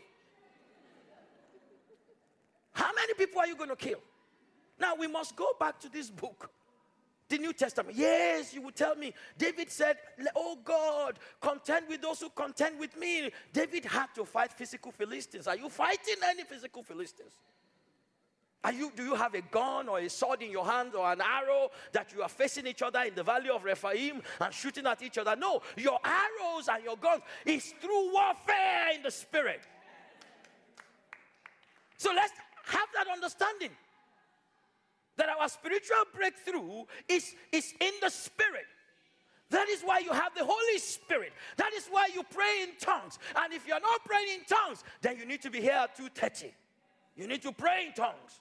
How 2.75 2.93
many 2.95 3.15
people 3.15 3.41
are 3.41 3.49
you 3.49 3.57
going 3.57 3.71
to 3.71 3.75
kill? 3.75 3.99
Now 4.79 4.95
we 4.95 5.09
must 5.09 5.35
go 5.35 5.49
back 5.59 5.81
to 5.81 5.89
this 5.89 6.11
book 6.11 6.49
the 7.31 7.39
New 7.39 7.53
Testament. 7.53 7.97
Yes, 7.97 8.53
you 8.53 8.61
would 8.63 8.77
tell 8.77 8.95
me. 8.97 9.15
David 9.39 9.71
said, 9.71 9.97
Oh 10.37 10.59
God, 10.63 11.19
contend 11.41 11.87
with 11.89 12.03
those 12.03 12.21
who 12.21 12.29
contend 12.31 12.79
with 12.79 12.97
me. 12.99 13.31
David 13.53 13.87
had 13.87 14.09
to 14.17 14.25
fight 14.25 14.53
physical 14.53 14.93
Philistines. 14.93 15.47
Are 15.47 15.57
you 15.57 15.71
fighting 15.71 16.17
any 16.29 16.45
physical 16.45 16.83
Philistines? 16.83 17.33
Are 18.63 18.73
you, 18.73 18.93
do 18.95 19.05
you 19.05 19.15
have 19.15 19.33
a 19.35 19.41
gun 19.41 19.89
or 19.89 20.01
a 20.01 20.11
sword 20.11 20.43
in 20.43 20.51
your 20.51 20.67
hand 20.67 20.95
or 20.95 21.11
an 21.11 21.23
arrow 21.23 21.71
that 21.93 22.13
you 22.13 22.21
are 22.21 22.29
facing 22.29 22.67
each 22.67 22.83
other 22.83 23.01
in 23.01 23.15
the 23.15 23.23
valley 23.23 23.49
of 23.49 23.65
Rephaim 23.65 24.21
and 24.39 24.53
shooting 24.53 24.87
at 24.87 25.01
each 25.01 25.17
other? 25.17 25.35
No, 25.35 25.63
your 25.79 25.99
arrows 26.05 26.69
and 26.69 26.85
your 26.85 26.97
guns 26.99 27.23
is 27.47 27.73
through 27.81 28.13
warfare 28.13 28.91
in 28.95 29.03
the 29.03 29.11
spirit. 29.11 29.63
So 31.97 32.13
let's 32.15 32.33
have 32.67 32.89
that 32.95 33.07
understanding 33.11 33.71
that 35.21 35.29
our 35.39 35.49
spiritual 35.51 36.05
breakthrough 36.15 36.85
is, 37.07 37.35
is 37.53 37.75
in 37.79 37.93
the 38.01 38.09
spirit. 38.09 38.65
That 39.51 39.69
is 39.69 39.83
why 39.83 39.99
you 39.99 40.13
have 40.13 40.33
the 40.35 40.45
Holy 40.45 40.79
Spirit. 40.79 41.33
That 41.59 41.73
is 41.75 41.89
why 41.91 42.09
you 42.15 42.23
pray 42.23 42.63
in 42.63 42.71
tongues. 42.81 43.19
And 43.37 43.53
if 43.53 43.67
you're 43.69 43.81
not 43.81 44.03
praying 44.05 44.29
in 44.39 44.45
tongues, 44.47 44.83
then 45.03 45.19
you 45.19 45.27
need 45.27 45.43
to 45.43 45.51
be 45.51 45.61
here 45.61 45.73
at 45.73 45.95
2:30. 45.97 46.55
You 47.17 47.27
need 47.27 47.43
to 47.43 47.53
pray 47.53 47.87
in 47.89 47.93
tongues. 47.93 48.41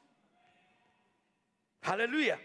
Hallelujah. 1.82 2.39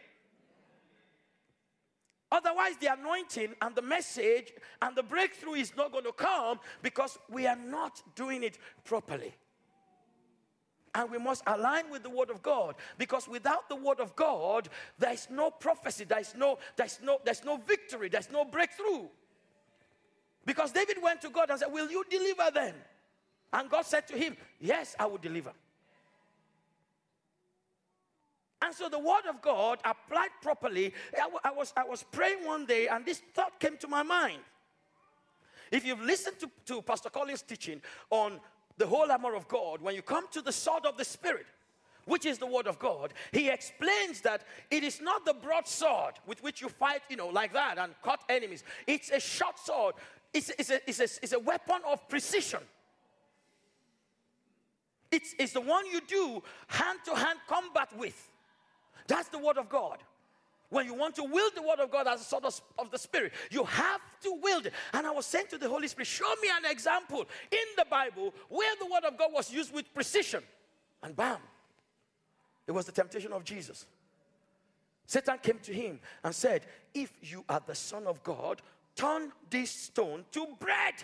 Otherwise, 2.33 2.77
the 2.81 2.93
anointing 2.93 3.55
and 3.63 3.75
the 3.77 3.83
message 3.83 4.53
and 4.83 4.97
the 4.97 5.03
breakthrough 5.03 5.55
is 5.55 5.77
not 5.77 5.93
going 5.93 6.05
to 6.05 6.13
come 6.13 6.59
because 6.83 7.19
we 7.29 7.47
are 7.47 7.55
not 7.55 8.03
doing 8.17 8.43
it 8.43 8.59
properly 8.83 9.35
and 10.95 11.11
we 11.11 11.19
must 11.19 11.43
align 11.47 11.91
with 11.91 12.03
the 12.03 12.11
word 12.11 12.31
of 12.31 12.43
God 12.43 12.77
because 12.99 13.29
without 13.29 13.69
the 13.69 13.77
word 13.77 14.01
of 14.01 14.15
God 14.15 14.69
there 14.99 15.13
is 15.13 15.29
no 15.31 15.51
prophecy 15.51 16.05
there 16.05 16.21
is 16.21 16.35
no 16.37 16.59
there's 16.77 17.01
no 17.03 17.19
there's 17.25 17.45
no 17.45 17.57
victory 17.57 18.09
there's 18.09 18.31
no 18.31 18.45
breakthrough. 18.45 19.07
Because 20.47 20.73
David 20.73 20.99
went 21.03 21.23
to 21.23 21.31
God 21.31 21.51
and 21.51 21.59
said 21.59 21.73
will 21.73 21.91
you 21.91 22.05
deliver 22.09 22.51
them? 22.53 22.75
And 23.53 23.71
God 23.71 23.85
said 23.87 24.07
to 24.09 24.17
him 24.17 24.37
yes 24.61 24.95
I 24.99 25.07
will 25.07 25.19
deliver. 25.19 25.53
And 28.63 28.75
so 28.75 28.89
the 28.89 28.99
word 28.99 29.27
of 29.29 29.43
God 29.43 29.79
applied 29.85 30.31
properly. 30.41 30.95
I, 31.45 31.51
was 31.51 31.75
I 31.77 31.85
was 31.85 32.03
praying 32.03 32.47
one 32.47 32.65
day 32.65 32.89
and 32.89 33.05
this 33.05 33.21
thought 33.35 33.61
came 33.61 33.77
to 33.79 33.89
my 33.89 34.03
mind. 34.03 34.39
If 35.71 35.85
you've 35.85 36.01
listened 36.01 36.39
to, 36.39 36.51
to 36.67 36.83
Pastor 36.83 37.11
Colin's 37.11 37.43
teaching 37.43 37.83
on 38.09 38.41
the 38.77 38.87
whole 38.87 39.11
armor 39.11 39.35
of 39.35 39.49
God, 39.49 39.81
when 39.81 39.95
you 39.95 40.03
come 40.03 40.27
to 40.33 40.43
the 40.43 40.53
sword 40.53 40.85
of 40.87 40.97
the 40.97 41.05
Spirit, 41.05 41.47
which 42.07 42.27
is 42.27 42.39
the 42.39 42.47
word 42.47 42.67
of 42.67 42.79
God, 42.79 43.15
he 43.33 43.49
explains 43.49 44.21
that 44.23 44.43
it 44.71 44.85
is 44.85 45.01
not 45.01 45.25
the 45.25 45.35
broad 45.35 45.67
sword 45.67 46.15
with 46.27 46.43
which 46.43 46.61
you 46.61 46.69
fight, 46.69 47.03
you 47.09 47.17
know, 47.17 47.29
like 47.29 47.53
that 47.53 47.79
and 47.79 47.95
cut 48.03 48.21
enemies. 48.29 48.65
It's 48.87 49.11
a 49.11 49.21
short 49.21 49.59
sword, 49.59 49.95
it's, 50.33 50.51
it's, 50.59 50.71
a, 50.71 50.81
it's, 50.89 51.01
a, 51.01 51.05
it's 51.23 51.33
a 51.33 51.39
weapon 51.39 51.81
of 51.89 52.07
precision. 52.09 52.61
It's, 55.11 55.35
it's 55.39 55.53
the 55.53 55.61
one 55.61 55.87
you 55.87 56.01
do 56.01 56.43
hand 56.67 56.99
to 57.05 57.15
hand 57.15 57.39
combat 57.49 57.97
with. 57.97 58.31
That's 59.07 59.29
the 59.29 59.39
word 59.39 59.59
of 59.59 59.69
God. 59.69 59.99
When 60.75 60.87
you 60.87 60.95
want 60.95 61.15
to 61.15 61.23
wield 61.23 61.53
the 61.55 61.63
word 61.63 61.79
of 61.79 61.93
God 61.93 62.09
as 62.09 62.21
a 62.21 62.25
sort 62.25 62.45
of, 62.45 62.61
of 62.81 62.91
the 62.91 62.99
spirit, 62.99 63.33
you 63.49 63.63
have 63.63 64.01
to 64.23 64.37
wield 64.43 64.67
it. 64.67 64.73
And 64.93 65.07
I 65.07 65.13
was 65.13 65.25
saying 65.25 65.47
to 65.51 65.59
the 65.59 65.69
Holy 65.69 65.87
Spirit, 65.87 66.09
show 66.09 66.29
me 66.43 66.49
an 66.53 66.69
example 66.69 67.27
in 67.53 67.59
the 67.79 67.85
Bible 67.89 68.35
where 68.49 68.75
the 68.81 68.87
word 68.87 69.05
of 69.05 69.17
God 69.17 69.31
was 69.33 69.53
used 69.53 69.73
with 69.73 69.95
precision. 69.95 70.43
And 71.01 71.15
bam, 71.15 71.37
it 72.67 72.73
was 72.73 72.87
the 72.87 72.91
temptation 72.91 73.33
of 73.33 73.45
Jesus. 73.45 73.87
Satan 75.07 75.39
came 75.41 75.61
to 75.61 75.73
him 75.73 76.01
and 76.25 76.35
said, 76.35 76.63
If 76.93 77.13
you 77.23 77.45
are 77.49 77.63
the 77.65 77.77
Son 77.77 78.09
of 78.09 78.25
God, 78.25 78.61
turn 78.97 79.31
this 79.49 79.71
stone 79.71 80.25
to 80.33 80.45
bread. 80.59 80.95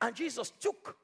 And 0.00 0.14
Jesus 0.14 0.52
took 0.60 0.96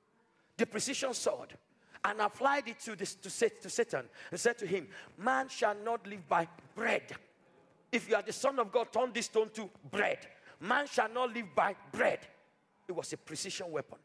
the 0.57 0.66
precision 0.66 1.12
sword 1.12 1.57
and 2.05 2.21
applied 2.21 2.69
it 2.69 2.79
to, 2.81 2.95
this, 2.95 3.14
to, 3.14 3.31
to 3.31 3.71
Satan 3.71 4.05
and 4.31 4.38
said 4.38 4.59
to 4.59 4.67
him, 4.67 4.88
Man 5.17 5.49
shall 5.49 5.75
not 5.85 6.07
live 6.07 6.29
by 6.29 6.47
bread. 6.75 7.03
If 7.90 8.09
you 8.09 8.17
are 8.17 8.23
the 8.23 8.33
Son 8.33 8.59
of 8.59 8.71
God, 8.71 8.93
turn 8.93 9.12
this 9.12 9.27
stone 9.27 9.51
to 9.55 9.71
bread. 9.90 10.19
Man 10.61 10.87
shall 10.87 11.09
not 11.09 11.33
live 11.33 11.47
by 11.55 11.75
bread. 11.93 12.21
It 12.87 12.93
was 12.93 13.12
a 13.12 13.17
precision 13.17 13.71
weapon. 13.71 13.99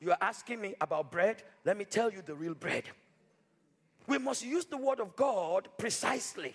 You 0.00 0.10
are 0.10 0.18
asking 0.20 0.60
me 0.60 0.74
about 0.80 1.10
bread? 1.10 1.42
Let 1.64 1.76
me 1.76 1.84
tell 1.84 2.12
you 2.12 2.22
the 2.22 2.34
real 2.34 2.54
bread. 2.54 2.84
We 4.06 4.18
must 4.18 4.44
use 4.44 4.66
the 4.66 4.76
word 4.76 5.00
of 5.00 5.16
God 5.16 5.68
precisely. 5.78 6.54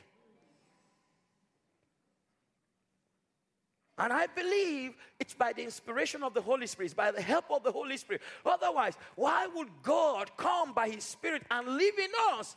And 4.01 4.11
I 4.11 4.25
believe 4.25 4.95
it's 5.19 5.35
by 5.35 5.53
the 5.53 5.61
inspiration 5.61 6.23
of 6.23 6.33
the 6.33 6.41
Holy 6.41 6.65
Spirit, 6.65 6.95
by 6.95 7.11
the 7.11 7.21
help 7.21 7.45
of 7.51 7.61
the 7.61 7.71
Holy 7.71 7.97
Spirit. 7.97 8.23
Otherwise, 8.43 8.95
why 9.15 9.45
would 9.45 9.67
God 9.83 10.35
come 10.37 10.73
by 10.73 10.89
His 10.89 11.03
Spirit 11.03 11.43
and 11.51 11.67
live 11.67 11.99
in 11.99 12.09
us 12.33 12.55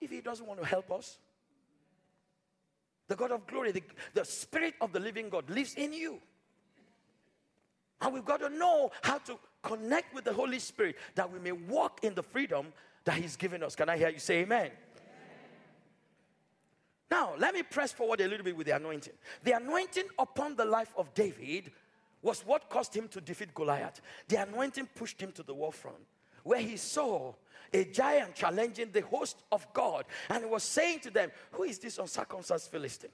if 0.00 0.12
He 0.12 0.20
doesn't 0.20 0.46
want 0.46 0.60
to 0.60 0.66
help 0.66 0.92
us? 0.92 1.18
The 3.08 3.16
God 3.16 3.32
of 3.32 3.48
glory, 3.48 3.72
the, 3.72 3.82
the 4.14 4.24
Spirit 4.24 4.74
of 4.80 4.92
the 4.92 5.00
living 5.00 5.28
God 5.28 5.50
lives 5.50 5.74
in 5.74 5.92
you. 5.92 6.20
And 8.00 8.14
we've 8.14 8.24
got 8.24 8.38
to 8.42 8.48
know 8.48 8.92
how 9.02 9.18
to 9.18 9.36
connect 9.60 10.14
with 10.14 10.22
the 10.22 10.32
Holy 10.32 10.60
Spirit 10.60 10.98
that 11.16 11.32
we 11.32 11.40
may 11.40 11.52
walk 11.52 12.04
in 12.04 12.14
the 12.14 12.22
freedom 12.22 12.68
that 13.04 13.16
He's 13.16 13.34
given 13.34 13.64
us. 13.64 13.74
Can 13.74 13.88
I 13.88 13.96
hear 13.96 14.10
you 14.10 14.20
say 14.20 14.42
amen? 14.42 14.70
Now, 17.12 17.34
let 17.36 17.52
me 17.52 17.62
press 17.62 17.92
forward 17.92 18.22
a 18.22 18.26
little 18.26 18.42
bit 18.42 18.56
with 18.56 18.66
the 18.66 18.74
anointing. 18.74 19.12
The 19.44 19.52
anointing 19.52 20.04
upon 20.18 20.56
the 20.56 20.64
life 20.64 20.94
of 20.96 21.12
David 21.12 21.70
was 22.22 22.40
what 22.46 22.70
caused 22.70 22.96
him 22.96 23.06
to 23.08 23.20
defeat 23.20 23.54
Goliath. 23.54 24.00
The 24.28 24.36
anointing 24.36 24.88
pushed 24.94 25.20
him 25.20 25.30
to 25.32 25.42
the 25.42 25.52
war 25.52 25.74
front 25.74 25.98
where 26.42 26.60
he 26.60 26.78
saw 26.78 27.34
a 27.70 27.84
giant 27.84 28.34
challenging 28.34 28.92
the 28.92 29.02
host 29.02 29.42
of 29.52 29.70
God 29.74 30.06
and 30.30 30.50
was 30.50 30.62
saying 30.62 31.00
to 31.00 31.10
them, 31.10 31.30
Who 31.50 31.64
is 31.64 31.78
this 31.78 31.98
uncircumcised 31.98 32.70
Philistine? 32.70 33.10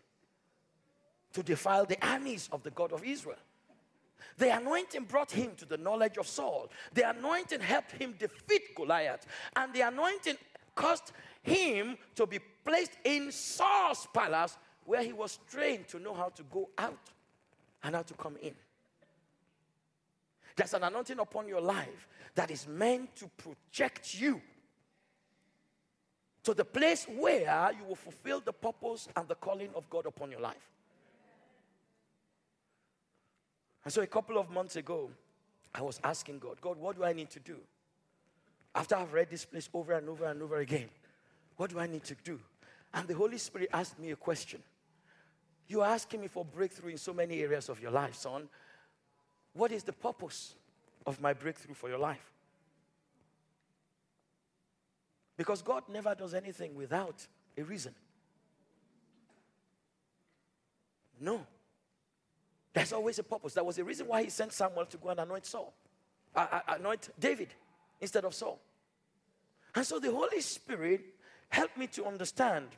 To 1.32 1.42
defile 1.42 1.84
the 1.84 1.98
armies 2.00 2.48
of 2.52 2.62
the 2.62 2.70
God 2.70 2.92
of 2.92 3.02
Israel. 3.02 3.42
The 4.36 4.56
anointing 4.56 5.06
brought 5.06 5.32
him 5.32 5.56
to 5.56 5.64
the 5.64 5.76
knowledge 5.76 6.18
of 6.18 6.28
Saul. 6.28 6.70
The 6.94 7.10
anointing 7.10 7.62
helped 7.62 7.90
him 8.00 8.14
defeat 8.16 8.76
Goliath. 8.76 9.26
And 9.56 9.72
the 9.74 9.80
anointing 9.80 10.36
caused 10.76 11.10
him 11.42 11.98
to 12.14 12.26
be 12.26 12.38
placed 12.68 12.98
in 13.02 13.32
Saul's 13.32 14.06
palace 14.12 14.58
where 14.84 15.02
he 15.02 15.14
was 15.14 15.38
trained 15.50 15.88
to 15.88 15.98
know 15.98 16.12
how 16.12 16.28
to 16.28 16.42
go 16.52 16.68
out 16.76 17.10
and 17.82 17.94
how 17.94 18.02
to 18.02 18.12
come 18.12 18.36
in. 18.42 18.52
There's 20.54 20.74
an 20.74 20.82
anointing 20.82 21.18
upon 21.18 21.48
your 21.48 21.62
life 21.62 22.08
that 22.34 22.50
is 22.50 22.68
meant 22.68 23.16
to 23.16 23.30
project 23.38 24.20
you 24.20 24.42
to 26.42 26.52
the 26.52 26.64
place 26.64 27.06
where 27.16 27.70
you 27.78 27.86
will 27.86 27.96
fulfill 27.96 28.40
the 28.40 28.52
purpose 28.52 29.08
and 29.16 29.26
the 29.28 29.34
calling 29.36 29.70
of 29.74 29.88
God 29.88 30.04
upon 30.04 30.30
your 30.30 30.40
life. 30.40 30.68
And 33.82 33.92
so 33.92 34.02
a 34.02 34.06
couple 34.06 34.36
of 34.36 34.50
months 34.50 34.76
ago, 34.76 35.10
I 35.74 35.80
was 35.80 36.00
asking 36.04 36.40
God, 36.40 36.60
God, 36.60 36.76
what 36.76 36.96
do 36.96 37.04
I 37.04 37.14
need 37.14 37.30
to 37.30 37.40
do? 37.40 37.56
After 38.74 38.94
I've 38.94 39.14
read 39.14 39.30
this 39.30 39.46
place 39.46 39.70
over 39.72 39.94
and 39.94 40.08
over 40.10 40.26
and 40.26 40.42
over 40.42 40.58
again, 40.58 40.90
what 41.56 41.70
do 41.70 41.78
I 41.78 41.86
need 41.86 42.04
to 42.04 42.16
do? 42.22 42.38
And 42.94 43.06
the 43.06 43.14
Holy 43.14 43.38
Spirit 43.38 43.70
asked 43.72 43.98
me 43.98 44.10
a 44.10 44.16
question. 44.16 44.62
You're 45.68 45.84
asking 45.84 46.22
me 46.22 46.28
for 46.28 46.44
breakthrough 46.44 46.92
in 46.92 46.98
so 46.98 47.12
many 47.12 47.40
areas 47.42 47.68
of 47.68 47.80
your 47.80 47.90
life, 47.90 48.14
son. 48.14 48.48
What 49.52 49.72
is 49.72 49.82
the 49.82 49.92
purpose 49.92 50.54
of 51.06 51.20
my 51.20 51.34
breakthrough 51.34 51.74
for 51.74 51.88
your 51.88 51.98
life? 51.98 52.32
Because 55.36 55.62
God 55.62 55.84
never 55.88 56.14
does 56.14 56.34
anything 56.34 56.74
without 56.74 57.26
a 57.56 57.62
reason. 57.62 57.94
No. 61.20 61.46
There's 62.72 62.92
always 62.92 63.18
a 63.18 63.22
purpose. 63.22 63.54
There 63.54 63.64
was 63.64 63.78
a 63.78 63.84
reason 63.84 64.06
why 64.06 64.24
he 64.24 64.30
sent 64.30 64.52
Samuel 64.52 64.86
to 64.86 64.96
go 64.96 65.10
and 65.10 65.20
anoint 65.20 65.46
Saul, 65.46 65.74
uh, 66.34 66.46
uh, 66.50 66.60
anoint 66.68 67.10
David 67.18 67.48
instead 68.00 68.24
of 68.24 68.34
Saul. 68.34 68.60
And 69.74 69.84
so 69.84 69.98
the 69.98 70.10
Holy 70.10 70.40
Spirit 70.40 71.00
helped 71.48 71.76
me 71.76 71.86
to 71.88 72.06
understand 72.06 72.68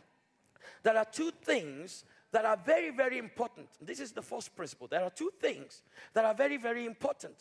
there 0.83 0.97
are 0.97 1.05
two 1.05 1.31
things 1.43 2.05
that 2.33 2.45
are 2.45 2.57
very, 2.65 2.91
very 2.91 3.19
important. 3.19 3.67
This 3.81 4.01
is 4.01 4.13
the 4.13 4.23
first 4.23 4.55
principle. 4.55 4.87
There 4.87 5.03
are 5.03 5.11
two 5.11 5.31
things 5.41 5.83
that 6.15 6.25
are 6.25 6.35
very, 6.35 6.57
very 6.57 6.87
important 6.87 7.35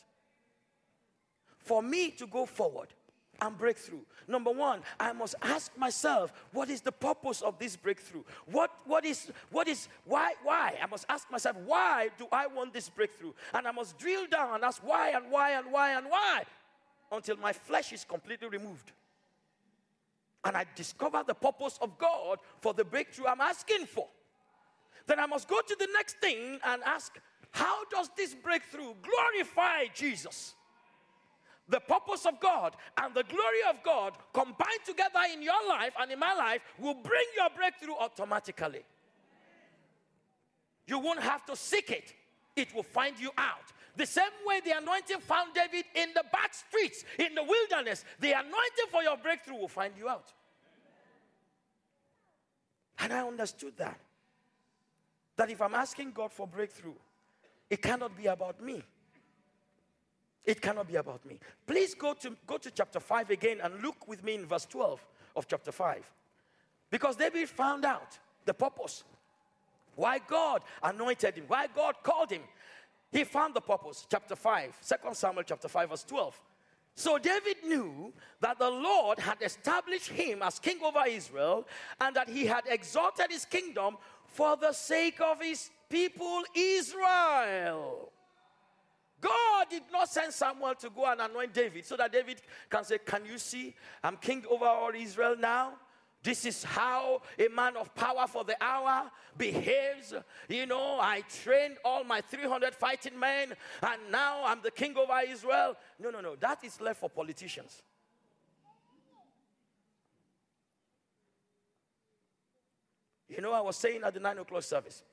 for 1.57 1.83
me 1.83 2.09
to 2.11 2.25
go 2.25 2.45
forward 2.45 2.87
and 3.41 3.57
breakthrough. 3.57 4.01
Number 4.27 4.51
one, 4.51 4.81
I 4.99 5.13
must 5.13 5.35
ask 5.41 5.75
myself, 5.77 6.33
what 6.51 6.69
is 6.69 6.81
the 6.81 6.91
purpose 6.91 7.41
of 7.41 7.57
this 7.57 7.75
breakthrough? 7.75 8.23
What, 8.47 8.71
what 8.85 9.05
is, 9.05 9.31
what 9.51 9.67
is, 9.67 9.87
why, 10.05 10.33
why? 10.43 10.75
I 10.81 10.87
must 10.87 11.05
ask 11.07 11.31
myself, 11.31 11.55
why 11.65 12.09
do 12.17 12.27
I 12.31 12.47
want 12.47 12.73
this 12.73 12.89
breakthrough? 12.89 13.33
And 13.53 13.67
I 13.67 13.71
must 13.71 13.97
drill 13.97 14.27
down 14.27 14.55
and 14.55 14.63
ask 14.63 14.81
why 14.83 15.11
and 15.11 15.31
why 15.31 15.51
and 15.51 15.71
why 15.71 15.91
and 15.91 16.07
why 16.09 16.43
until 17.11 17.37
my 17.37 17.53
flesh 17.53 17.93
is 17.93 18.03
completely 18.03 18.49
removed. 18.49 18.91
And 20.45 20.55
I 20.55 20.65
discover 20.75 21.23
the 21.25 21.33
purpose 21.33 21.77
of 21.81 21.97
God 21.97 22.39
for 22.61 22.73
the 22.73 22.85
breakthrough 22.85 23.27
I'm 23.27 23.41
asking 23.41 23.85
for. 23.85 24.07
Then 25.05 25.19
I 25.19 25.25
must 25.25 25.47
go 25.47 25.59
to 25.59 25.75
the 25.77 25.87
next 25.93 26.17
thing 26.17 26.59
and 26.63 26.81
ask, 26.83 27.19
how 27.51 27.83
does 27.85 28.09
this 28.15 28.33
breakthrough 28.33 28.93
glorify 29.01 29.85
Jesus? 29.93 30.53
the 31.69 31.79
purpose 31.79 32.25
of 32.25 32.39
God 32.39 32.75
and 32.97 33.13
the 33.13 33.23
glory 33.23 33.61
of 33.69 33.81
God 33.83 34.13
combined 34.33 34.83
together 34.85 35.19
in 35.31 35.41
your 35.41 35.67
life 35.67 35.93
and 35.99 36.11
in 36.11 36.19
my 36.19 36.33
life 36.33 36.61
will 36.79 36.95
bring 36.95 37.25
your 37.37 37.49
breakthrough 37.55 37.93
automatically. 37.93 38.81
You 40.87 40.99
won't 40.99 41.21
have 41.21 41.45
to 41.45 41.55
seek 41.55 41.91
it, 41.91 42.13
it 42.55 42.73
will 42.73 42.83
find 42.83 43.19
you 43.19 43.31
out. 43.37 43.71
The 43.99 44.05
same 44.05 44.31
way 44.45 44.61
the 44.63 44.77
anointing 44.77 45.19
found 45.19 45.53
David 45.53 45.83
in 45.93 46.13
the 46.15 46.23
back 46.31 46.53
streets, 46.53 47.03
in 47.17 47.35
the 47.35 47.43
wilderness, 47.43 48.05
the 48.21 48.31
anointing 48.31 48.87
for 48.89 49.03
your 49.03 49.17
breakthrough 49.17 49.57
will 49.57 49.67
find 49.67 49.93
you 49.97 50.07
out. 50.07 50.31
And 52.99 53.11
I 53.11 53.27
understood 53.27 53.73
that. 53.75 53.99
That 55.35 55.49
if 55.49 55.61
I'm 55.61 55.75
asking 55.75 56.13
God 56.13 56.31
for 56.31 56.47
breakthrough, 56.47 56.93
it 57.69 57.81
cannot 57.81 58.15
be 58.15 58.27
about 58.27 58.63
me. 58.63 58.81
It 60.45 60.61
cannot 60.61 60.87
be 60.87 60.95
about 60.95 61.25
me. 61.25 61.37
Please 61.67 61.93
go 61.93 62.13
to, 62.13 62.37
go 62.47 62.57
to 62.57 62.71
chapter 62.71 63.01
5 63.01 63.31
again 63.31 63.57
and 63.61 63.83
look 63.83 64.07
with 64.07 64.23
me 64.23 64.35
in 64.35 64.45
verse 64.45 64.65
12 64.65 65.05
of 65.35 65.45
chapter 65.45 65.73
5. 65.73 66.09
Because 66.89 67.17
David 67.17 67.49
found 67.49 67.83
out 67.83 68.17
the 68.45 68.53
purpose. 68.53 69.03
Why 69.97 70.19
God 70.19 70.61
anointed 70.81 71.35
him, 71.35 71.43
why 71.49 71.67
God 71.75 71.95
called 72.01 72.31
him. 72.31 72.43
He 73.11 73.23
found 73.23 73.53
the 73.55 73.61
purpose. 73.61 74.05
Chapter 74.09 74.35
5, 74.35 74.79
2 74.87 75.13
Samuel 75.13 75.43
chapter 75.43 75.67
5, 75.67 75.89
verse 75.89 76.03
12. 76.03 76.39
So 76.95 77.17
David 77.17 77.57
knew 77.63 78.13
that 78.41 78.59
the 78.59 78.69
Lord 78.69 79.19
had 79.19 79.41
established 79.41 80.09
him 80.09 80.41
as 80.41 80.59
king 80.59 80.79
over 80.83 81.03
Israel 81.07 81.65
and 82.01 82.15
that 82.15 82.27
he 82.27 82.45
had 82.45 82.63
exalted 82.67 83.27
his 83.31 83.45
kingdom 83.45 83.97
for 84.27 84.57
the 84.57 84.73
sake 84.73 85.21
of 85.21 85.41
his 85.41 85.69
people 85.89 86.43
Israel. 86.53 88.11
God 89.21 89.67
did 89.69 89.83
not 89.91 90.09
send 90.09 90.33
Samuel 90.33 90.75
to 90.75 90.89
go 90.89 91.05
and 91.05 91.21
anoint 91.21 91.53
David 91.53 91.85
so 91.85 91.97
that 91.97 92.11
David 92.11 92.41
can 92.69 92.83
say, 92.83 92.97
Can 92.99 93.25
you 93.25 93.37
see? 93.37 93.75
I'm 94.03 94.17
king 94.17 94.43
over 94.49 94.65
all 94.65 94.91
Israel 94.95 95.35
now. 95.37 95.73
This 96.21 96.45
is 96.45 96.63
how 96.63 97.21
a 97.37 97.47
man 97.47 97.77
of 97.77 97.93
power 97.95 98.27
for 98.27 98.43
the 98.43 98.55
hour 98.61 99.09
behaves. 99.37 100.13
You 100.49 100.65
know, 100.65 100.99
I 100.99 101.23
trained 101.43 101.77
all 101.85 102.03
my 102.03 102.21
300 102.21 102.75
fighting 102.75 103.17
men, 103.17 103.53
and 103.81 104.01
now 104.11 104.43
I'm 104.43 104.61
the 104.61 104.71
king 104.71 104.95
over 104.97 105.19
Israel. 105.27 105.75
No, 105.99 106.09
no, 106.09 106.19
no. 106.19 106.35
That 106.35 106.63
is 106.63 106.81
left 106.81 106.99
for 106.99 107.09
politicians. 107.09 107.81
You 113.29 113.41
know, 113.41 113.53
I 113.53 113.61
was 113.61 113.77
saying 113.77 114.01
at 114.03 114.13
the 114.13 114.19
nine 114.19 114.37
o'clock 114.39 114.63
service, 114.63 115.03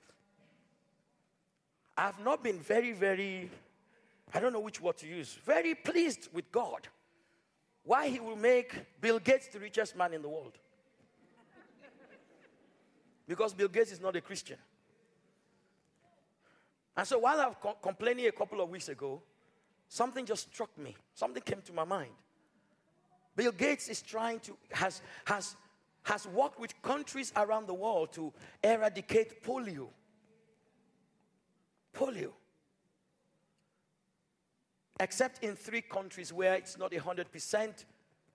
I've 1.96 2.18
not 2.18 2.42
been 2.42 2.58
very, 2.58 2.92
very 2.92 3.50
I 4.34 4.40
don't 4.40 4.52
know 4.52 4.60
which 4.60 4.80
word 4.80 4.96
to 4.98 5.06
use, 5.06 5.38
very 5.44 5.74
pleased 5.74 6.28
with 6.32 6.50
God. 6.50 6.88
Why 7.84 8.08
he 8.08 8.20
will 8.20 8.36
make 8.36 9.00
Bill 9.00 9.18
Gates 9.18 9.48
the 9.48 9.60
richest 9.60 9.96
man 9.96 10.12
in 10.12 10.22
the 10.22 10.28
world. 10.28 10.58
Because 13.26 13.54
Bill 13.54 13.68
Gates 13.68 13.92
is 13.92 14.00
not 14.00 14.14
a 14.16 14.20
Christian. 14.20 14.58
And 16.96 17.06
so 17.06 17.18
while 17.18 17.40
I 17.40 17.46
was 17.46 17.56
co- 17.60 17.76
complaining 17.82 18.26
a 18.26 18.32
couple 18.32 18.60
of 18.60 18.70
weeks 18.70 18.88
ago, 18.88 19.20
something 19.88 20.24
just 20.24 20.52
struck 20.52 20.76
me. 20.78 20.96
Something 21.14 21.42
came 21.42 21.60
to 21.62 21.72
my 21.72 21.84
mind. 21.84 22.12
Bill 23.34 23.52
Gates 23.52 23.88
is 23.88 24.00
trying 24.00 24.40
to, 24.40 24.56
has, 24.70 25.02
has, 25.24 25.56
has 26.04 26.26
worked 26.28 26.58
with 26.58 26.80
countries 26.82 27.32
around 27.36 27.66
the 27.66 27.74
world 27.74 28.12
to 28.14 28.32
eradicate 28.62 29.42
polio. 29.42 29.88
Polio 31.94 32.32
except 35.00 35.44
in 35.44 35.54
three 35.56 35.82
countries 35.82 36.32
where 36.32 36.54
it's 36.54 36.78
not 36.78 36.92
a 36.92 36.98
100% 36.98 37.84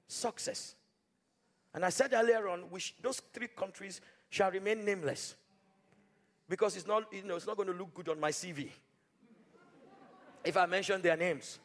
success. 0.08 0.75
And 1.73 1.86
I 1.86 1.89
said 1.89 2.13
earlier 2.13 2.47
on, 2.49 2.62
which 2.69 2.95
those 3.01 3.21
three 3.34 3.47
countries 3.47 4.01
shall 4.32 4.50
remain 4.50 4.84
nameless 4.84 5.36
because 6.50 6.76
it's 6.76 6.88
not, 6.88 7.04
you 7.13 7.22
know, 7.24 7.36
it's 7.36 7.46
not 7.46 7.58
going 7.58 7.67
to 7.67 7.76
look 7.76 7.94
good 7.94 8.10
on 8.10 8.20
my 8.20 8.32
CV 8.32 8.70
if 10.44 10.58
I 10.58 10.65
mention 10.65 11.02
their 11.02 11.17
names. 11.17 11.60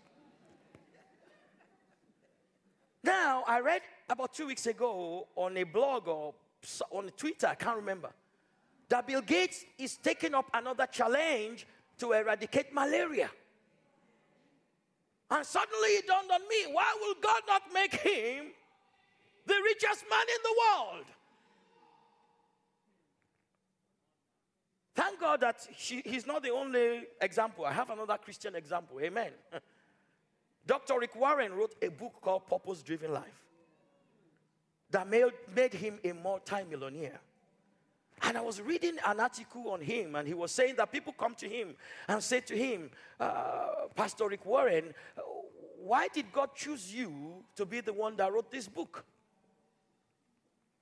Now, 3.02 3.44
I 3.46 3.60
read 3.60 3.82
about 4.10 4.34
two 4.34 4.48
weeks 4.48 4.66
ago 4.66 5.28
on 5.36 5.56
a 5.56 5.62
blog 5.62 6.08
or 6.08 6.34
on 6.90 7.08
Twitter, 7.16 7.46
I 7.46 7.54
can't 7.54 7.76
remember, 7.76 8.10
that 8.88 9.06
Bill 9.06 9.22
Gates 9.22 9.64
is 9.78 9.96
taking 9.96 10.34
up 10.34 10.50
another 10.52 10.86
challenge 10.86 11.66
to 11.98 12.12
eradicate 12.12 12.74
malaria. 12.74 13.30
And 15.30 15.46
suddenly 15.46 15.88
it 15.90 16.06
dawned 16.08 16.30
on 16.32 16.40
me 16.48 16.72
why 16.72 16.96
will 17.00 17.14
God 17.22 17.42
not 17.46 17.62
make 17.72 17.94
him 17.94 18.46
the 19.46 19.54
richest 19.64 20.04
man 20.10 20.26
in 20.28 20.42
the 20.42 20.54
world? 20.64 21.04
Thank 24.96 25.20
God 25.20 25.42
that 25.42 25.68
he's 25.76 26.26
not 26.26 26.42
the 26.42 26.50
only 26.50 27.02
example. 27.20 27.66
I 27.66 27.72
have 27.72 27.90
another 27.90 28.16
Christian 28.16 28.54
example. 28.54 28.98
Amen. 28.98 29.30
Dr. 30.66 30.98
Rick 30.98 31.14
Warren 31.14 31.52
wrote 31.52 31.74
a 31.82 31.88
book 31.88 32.14
called 32.22 32.46
Purpose 32.46 32.82
Driven 32.82 33.12
Life 33.12 33.44
that 34.90 35.06
made, 35.06 35.26
made 35.54 35.74
him 35.74 35.98
a 36.02 36.12
multi-millionaire. 36.12 37.20
And 38.22 38.38
I 38.38 38.40
was 38.40 38.62
reading 38.62 38.96
an 39.06 39.20
article 39.20 39.68
on 39.68 39.82
him, 39.82 40.14
and 40.14 40.26
he 40.26 40.32
was 40.32 40.50
saying 40.50 40.76
that 40.76 40.90
people 40.90 41.12
come 41.12 41.34
to 41.34 41.48
him 41.48 41.74
and 42.08 42.22
say 42.22 42.40
to 42.40 42.56
him, 42.56 42.90
uh, 43.20 43.88
Pastor 43.94 44.26
Rick 44.26 44.46
Warren, 44.46 44.94
why 45.78 46.08
did 46.08 46.32
God 46.32 46.54
choose 46.54 46.92
you 46.92 47.44
to 47.54 47.66
be 47.66 47.82
the 47.82 47.92
one 47.92 48.16
that 48.16 48.32
wrote 48.32 48.50
this 48.50 48.66
book? 48.66 49.04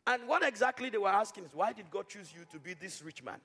And 0.07 0.29
what 0.29 0.45
exactly 0.45 0.89
they 0.89 0.99
were 0.99 1.09
asking 1.09 1.47
is, 1.47 1.51
why 1.53 1.73
did 1.73 1.91
God 1.91 2.09
choose 2.09 2.33
you 2.33 2.45
to 2.53 2.61
be 2.61 2.75
this 2.75 3.03
rich 3.03 3.21
man? 3.25 3.41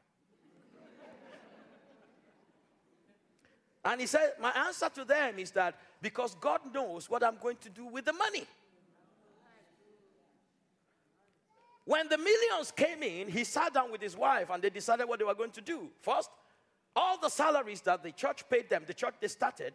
And 3.90 4.00
he 4.00 4.06
said, 4.06 4.34
My 4.40 4.52
answer 4.52 4.88
to 4.88 5.04
them 5.04 5.40
is 5.40 5.50
that 5.52 5.76
because 6.00 6.36
God 6.36 6.62
knows 6.72 7.10
what 7.10 7.24
I'm 7.24 7.38
going 7.42 7.58
to 7.62 7.70
do 7.70 7.86
with 7.86 8.06
the 8.06 8.14
money. 8.14 8.46
When 11.86 12.08
the 12.08 12.20
millions 12.20 12.72
came 12.72 13.02
in, 13.02 13.28
he 13.30 13.44
sat 13.44 13.74
down 13.74 13.92
with 13.92 14.00
his 14.00 14.16
wife 14.16 14.52
and 14.52 14.62
they 14.62 14.70
decided 14.70 15.08
what 15.08 15.18
they 15.18 15.26
were 15.26 15.34
going 15.34 15.50
to 15.52 15.62
do. 15.62 15.90
First, 16.02 16.30
all 16.96 17.18
the 17.18 17.30
salaries 17.30 17.82
that 17.82 18.04
the 18.04 18.12
church 18.12 18.48
paid 18.48 18.70
them, 18.70 18.84
the 18.86 18.94
church 18.94 19.16
they 19.20 19.28
started, 19.28 19.74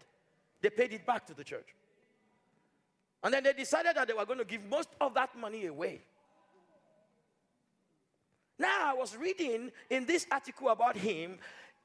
they 0.62 0.70
paid 0.70 0.92
it 0.92 1.04
back 1.04 1.26
to 1.26 1.34
the 1.34 1.42
church. 1.42 1.74
And 3.24 3.34
then 3.34 3.42
they 3.42 3.52
decided 3.52 3.96
that 3.96 4.06
they 4.06 4.14
were 4.14 4.26
going 4.26 4.38
to 4.38 4.44
give 4.44 4.64
most 4.68 4.90
of 5.00 5.12
that 5.14 5.36
money 5.36 5.66
away. 5.66 6.02
Now, 8.60 8.92
I 8.92 8.94
was 8.94 9.16
reading 9.16 9.72
in 9.90 10.06
this 10.06 10.24
article 10.30 10.68
about 10.68 10.96
him, 10.96 11.38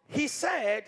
he 0.10 0.28
said 0.28 0.84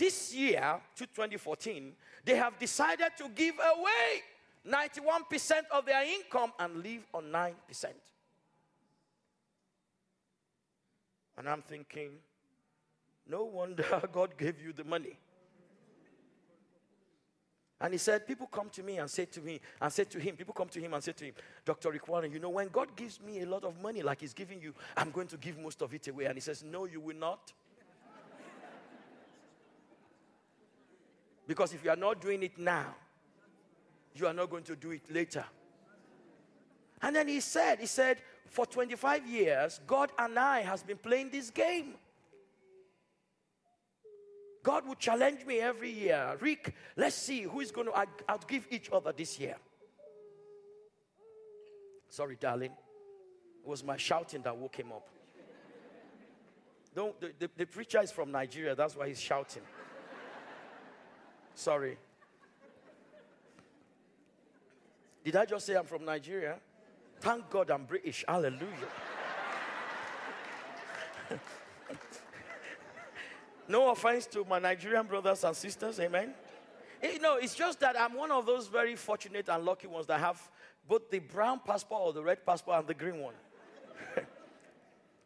this 0.00 0.34
year 0.34 0.80
to 0.96 1.06
2014, 1.06 1.92
they 2.24 2.34
have 2.34 2.58
decided 2.58 3.10
to 3.18 3.28
give 3.28 3.54
away 3.56 4.22
91% 4.66 5.52
of 5.70 5.84
their 5.84 6.02
income 6.04 6.52
and 6.58 6.82
live 6.82 7.02
on 7.12 7.24
9%. 7.24 7.84
And 11.36 11.48
I'm 11.48 11.60
thinking, 11.60 12.12
no 13.28 13.44
wonder 13.44 13.84
God 14.12 14.38
gave 14.38 14.60
you 14.64 14.72
the 14.72 14.84
money. 14.84 15.18
And 17.82 17.92
he 17.94 17.98
said, 17.98 18.26
People 18.26 18.46
come 18.46 18.70
to 18.70 18.82
me 18.82 18.98
and 18.98 19.10
say 19.10 19.26
to 19.26 19.40
me, 19.40 19.60
and 19.80 19.92
say 19.92 20.04
to 20.04 20.18
him, 20.18 20.36
people 20.36 20.52
come 20.52 20.68
to 20.68 20.80
him 20.80 20.92
and 20.94 21.02
say 21.02 21.12
to 21.12 21.24
him, 21.24 21.34
Dr. 21.64 21.90
Rick 21.90 22.08
Warren, 22.08 22.30
you 22.32 22.38
know, 22.38 22.50
when 22.50 22.68
God 22.68 22.94
gives 22.96 23.20
me 23.20 23.40
a 23.40 23.46
lot 23.46 23.64
of 23.64 23.80
money 23.80 24.02
like 24.02 24.20
he's 24.20 24.34
giving 24.34 24.60
you, 24.60 24.74
I'm 24.96 25.10
going 25.10 25.28
to 25.28 25.38
give 25.38 25.58
most 25.58 25.80
of 25.80 25.92
it 25.94 26.08
away. 26.08 26.26
And 26.26 26.34
he 26.34 26.40
says, 26.40 26.62
No, 26.62 26.86
you 26.86 27.00
will 27.00 27.16
not. 27.16 27.52
Because 31.50 31.74
if 31.74 31.84
you 31.84 31.90
are 31.90 31.96
not 31.96 32.20
doing 32.20 32.44
it 32.44 32.56
now, 32.56 32.94
you 34.14 34.24
are 34.24 34.32
not 34.32 34.48
going 34.48 34.62
to 34.62 34.76
do 34.76 34.92
it 34.92 35.02
later. 35.10 35.44
And 37.02 37.16
then 37.16 37.26
he 37.26 37.40
said, 37.40 37.80
he 37.80 37.86
said, 37.86 38.18
for 38.46 38.66
25 38.66 39.26
years, 39.26 39.80
God 39.84 40.12
and 40.16 40.38
I 40.38 40.60
has 40.60 40.84
been 40.84 40.98
playing 40.98 41.30
this 41.30 41.50
game. 41.50 41.94
God 44.62 44.86
would 44.86 45.00
challenge 45.00 45.44
me 45.44 45.58
every 45.58 45.90
year. 45.90 46.36
Rick, 46.38 46.72
let's 46.96 47.16
see 47.16 47.42
who 47.42 47.58
is 47.58 47.72
going 47.72 47.88
to 47.88 48.06
outgive 48.28 48.62
each 48.70 48.88
other 48.92 49.10
this 49.10 49.40
year. 49.40 49.56
Sorry, 52.10 52.36
darling. 52.38 52.70
It 52.70 53.68
was 53.68 53.82
my 53.82 53.96
shouting 53.96 54.42
that 54.42 54.56
woke 54.56 54.76
him 54.76 54.92
up. 54.92 55.08
Don't, 56.94 57.20
the, 57.20 57.32
the, 57.40 57.50
the 57.56 57.66
preacher 57.66 58.00
is 58.00 58.12
from 58.12 58.30
Nigeria, 58.30 58.76
that's 58.76 58.94
why 58.94 59.08
he's 59.08 59.20
shouting. 59.20 59.62
Sorry. 61.54 61.98
Did 65.24 65.36
I 65.36 65.44
just 65.44 65.66
say 65.66 65.74
I'm 65.76 65.84
from 65.84 66.04
Nigeria? 66.04 66.56
Thank 67.20 67.50
God 67.50 67.70
I'm 67.70 67.84
British. 67.84 68.24
Hallelujah. 68.26 68.88
no 73.68 73.90
offense 73.90 74.26
to 74.26 74.44
my 74.44 74.58
Nigerian 74.58 75.06
brothers 75.06 75.44
and 75.44 75.54
sisters. 75.54 76.00
Amen. 76.00 76.32
Eh, 77.02 77.12
you 77.12 77.18
know, 77.20 77.36
it's 77.36 77.54
just 77.54 77.80
that 77.80 78.00
I'm 78.00 78.14
one 78.14 78.30
of 78.30 78.46
those 78.46 78.68
very 78.68 78.96
fortunate 78.96 79.48
and 79.48 79.64
lucky 79.64 79.86
ones 79.86 80.06
that 80.06 80.20
have 80.20 80.40
both 80.88 81.10
the 81.10 81.18
brown 81.18 81.60
passport 81.64 82.00
or 82.02 82.12
the 82.12 82.22
red 82.22 82.44
passport 82.44 82.78
and 82.78 82.88
the 82.88 82.94
green 82.94 83.18
one. 83.20 83.34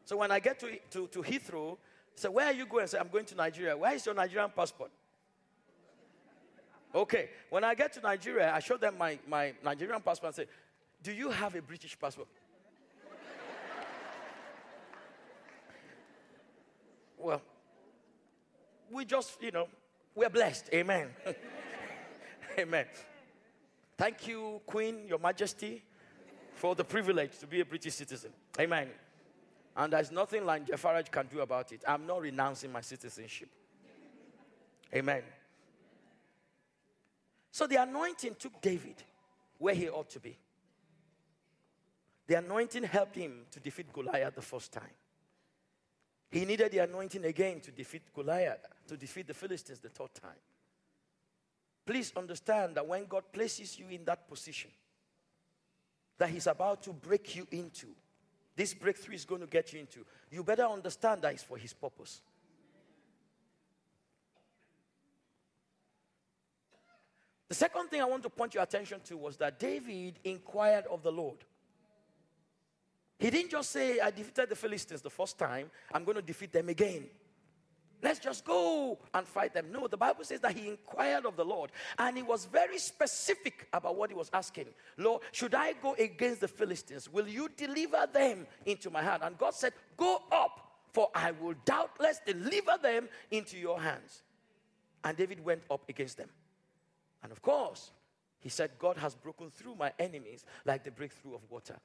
so 0.04 0.16
when 0.16 0.32
I 0.32 0.40
get 0.40 0.58
to, 0.60 0.76
to, 0.90 1.06
to 1.06 1.22
Heathrow, 1.22 1.78
say, 2.16 2.28
Where 2.28 2.46
are 2.46 2.52
you 2.52 2.66
going? 2.66 2.82
I 2.82 2.86
say, 2.86 2.98
I'm 2.98 3.08
going 3.08 3.24
to 3.26 3.34
Nigeria. 3.36 3.76
Where 3.76 3.94
is 3.94 4.04
your 4.04 4.14
Nigerian 4.14 4.50
passport? 4.54 4.90
Okay. 6.94 7.30
When 7.50 7.64
I 7.64 7.74
get 7.74 7.92
to 7.94 8.00
Nigeria, 8.00 8.52
I 8.54 8.60
show 8.60 8.76
them 8.76 8.96
my, 8.96 9.18
my 9.26 9.52
Nigerian 9.64 10.00
passport 10.00 10.36
and 10.36 10.46
say, 10.46 10.52
do 11.02 11.12
you 11.12 11.30
have 11.30 11.54
a 11.54 11.62
British 11.62 11.98
passport? 11.98 12.28
well, 17.18 17.42
we 18.90 19.04
just, 19.04 19.42
you 19.42 19.50
know, 19.50 19.68
we're 20.14 20.30
blessed. 20.30 20.70
Amen. 20.72 21.08
Amen. 22.58 22.86
Thank 23.98 24.28
you, 24.28 24.60
Queen, 24.66 25.06
Your 25.08 25.18
Majesty, 25.18 25.82
for 26.54 26.74
the 26.74 26.84
privilege 26.84 27.38
to 27.38 27.46
be 27.46 27.60
a 27.60 27.64
British 27.64 27.94
citizen. 27.94 28.30
Amen. 28.60 28.88
And 29.76 29.92
there's 29.92 30.12
nothing 30.12 30.44
like 30.44 30.66
Jeff 30.66 30.82
Farage 30.82 31.10
can 31.10 31.26
do 31.26 31.40
about 31.40 31.72
it. 31.72 31.82
I'm 31.86 32.06
not 32.06 32.20
renouncing 32.20 32.70
my 32.70 32.80
citizenship. 32.80 33.48
Amen. 34.94 35.22
So 37.54 37.68
the 37.68 37.80
anointing 37.80 38.34
took 38.36 38.60
David 38.60 38.96
where 39.58 39.76
he 39.76 39.88
ought 39.88 40.10
to 40.10 40.18
be. 40.18 40.36
The 42.26 42.38
anointing 42.38 42.82
helped 42.82 43.14
him 43.14 43.42
to 43.52 43.60
defeat 43.60 43.92
Goliath 43.92 44.34
the 44.34 44.42
first 44.42 44.72
time. 44.72 44.90
He 46.32 46.44
needed 46.44 46.72
the 46.72 46.78
anointing 46.78 47.24
again 47.24 47.60
to 47.60 47.70
defeat 47.70 48.02
Goliath, 48.12 48.58
to 48.88 48.96
defeat 48.96 49.28
the 49.28 49.34
Philistines 49.34 49.78
the 49.78 49.88
third 49.88 50.12
time. 50.20 50.40
Please 51.86 52.12
understand 52.16 52.74
that 52.74 52.88
when 52.88 53.06
God 53.06 53.22
places 53.32 53.78
you 53.78 53.86
in 53.88 54.04
that 54.04 54.28
position, 54.28 54.72
that 56.18 56.30
He's 56.30 56.48
about 56.48 56.82
to 56.82 56.92
break 56.92 57.36
you 57.36 57.46
into, 57.52 57.86
this 58.56 58.74
breakthrough 58.74 59.14
is 59.14 59.24
going 59.24 59.42
to 59.42 59.46
get 59.46 59.72
you 59.72 59.78
into, 59.78 60.04
you 60.28 60.42
better 60.42 60.64
understand 60.64 61.22
that 61.22 61.34
it's 61.34 61.44
for 61.44 61.56
His 61.56 61.72
purpose. 61.72 62.20
The 67.48 67.54
second 67.54 67.88
thing 67.88 68.00
I 68.00 68.06
want 68.06 68.22
to 68.22 68.30
point 68.30 68.54
your 68.54 68.62
attention 68.62 69.00
to 69.04 69.16
was 69.16 69.36
that 69.36 69.58
David 69.58 70.18
inquired 70.24 70.86
of 70.90 71.02
the 71.02 71.12
Lord. 71.12 71.38
He 73.18 73.30
didn't 73.30 73.50
just 73.50 73.70
say, 73.70 74.00
I 74.00 74.10
defeated 74.10 74.48
the 74.48 74.56
Philistines 74.56 75.02
the 75.02 75.10
first 75.10 75.38
time, 75.38 75.70
I'm 75.92 76.04
going 76.04 76.16
to 76.16 76.22
defeat 76.22 76.52
them 76.52 76.68
again. 76.68 77.06
Let's 78.02 78.18
just 78.18 78.44
go 78.44 78.98
and 79.14 79.26
fight 79.26 79.54
them. 79.54 79.72
No, 79.72 79.88
the 79.88 79.96
Bible 79.96 80.24
says 80.24 80.40
that 80.40 80.54
he 80.54 80.68
inquired 80.68 81.24
of 81.24 81.36
the 81.36 81.44
Lord 81.44 81.70
and 81.98 82.14
he 82.14 82.22
was 82.22 82.44
very 82.44 82.78
specific 82.78 83.66
about 83.72 83.96
what 83.96 84.10
he 84.10 84.14
was 84.14 84.28
asking. 84.34 84.66
Lord, 84.98 85.22
should 85.32 85.54
I 85.54 85.72
go 85.72 85.94
against 85.94 86.42
the 86.42 86.48
Philistines? 86.48 87.10
Will 87.10 87.26
you 87.26 87.48
deliver 87.56 88.06
them 88.12 88.46
into 88.66 88.90
my 88.90 89.00
hand? 89.00 89.22
And 89.22 89.38
God 89.38 89.54
said, 89.54 89.72
Go 89.96 90.18
up, 90.30 90.70
for 90.92 91.08
I 91.14 91.30
will 91.30 91.54
doubtless 91.64 92.20
deliver 92.26 92.76
them 92.82 93.08
into 93.30 93.56
your 93.56 93.80
hands. 93.80 94.20
And 95.02 95.16
David 95.16 95.42
went 95.42 95.62
up 95.70 95.88
against 95.88 96.18
them. 96.18 96.28
And 97.24 97.32
of 97.32 97.42
course, 97.42 97.90
he 98.38 98.50
said, 98.50 98.72
God 98.78 98.98
has 98.98 99.14
broken 99.14 99.50
through 99.50 99.74
my 99.76 99.92
enemies 99.98 100.44
like 100.66 100.84
the 100.84 100.90
breakthrough 100.90 101.34
of 101.34 101.40
water. 101.50 101.76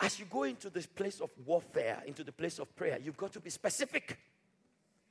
As 0.00 0.18
you 0.18 0.24
go 0.24 0.44
into 0.44 0.70
this 0.70 0.86
place 0.86 1.20
of 1.20 1.30
warfare, 1.44 2.02
into 2.06 2.24
the 2.24 2.32
place 2.32 2.58
of 2.58 2.74
prayer, 2.74 2.98
you've 3.00 3.18
got 3.18 3.32
to 3.34 3.40
be 3.40 3.50
specific 3.50 4.18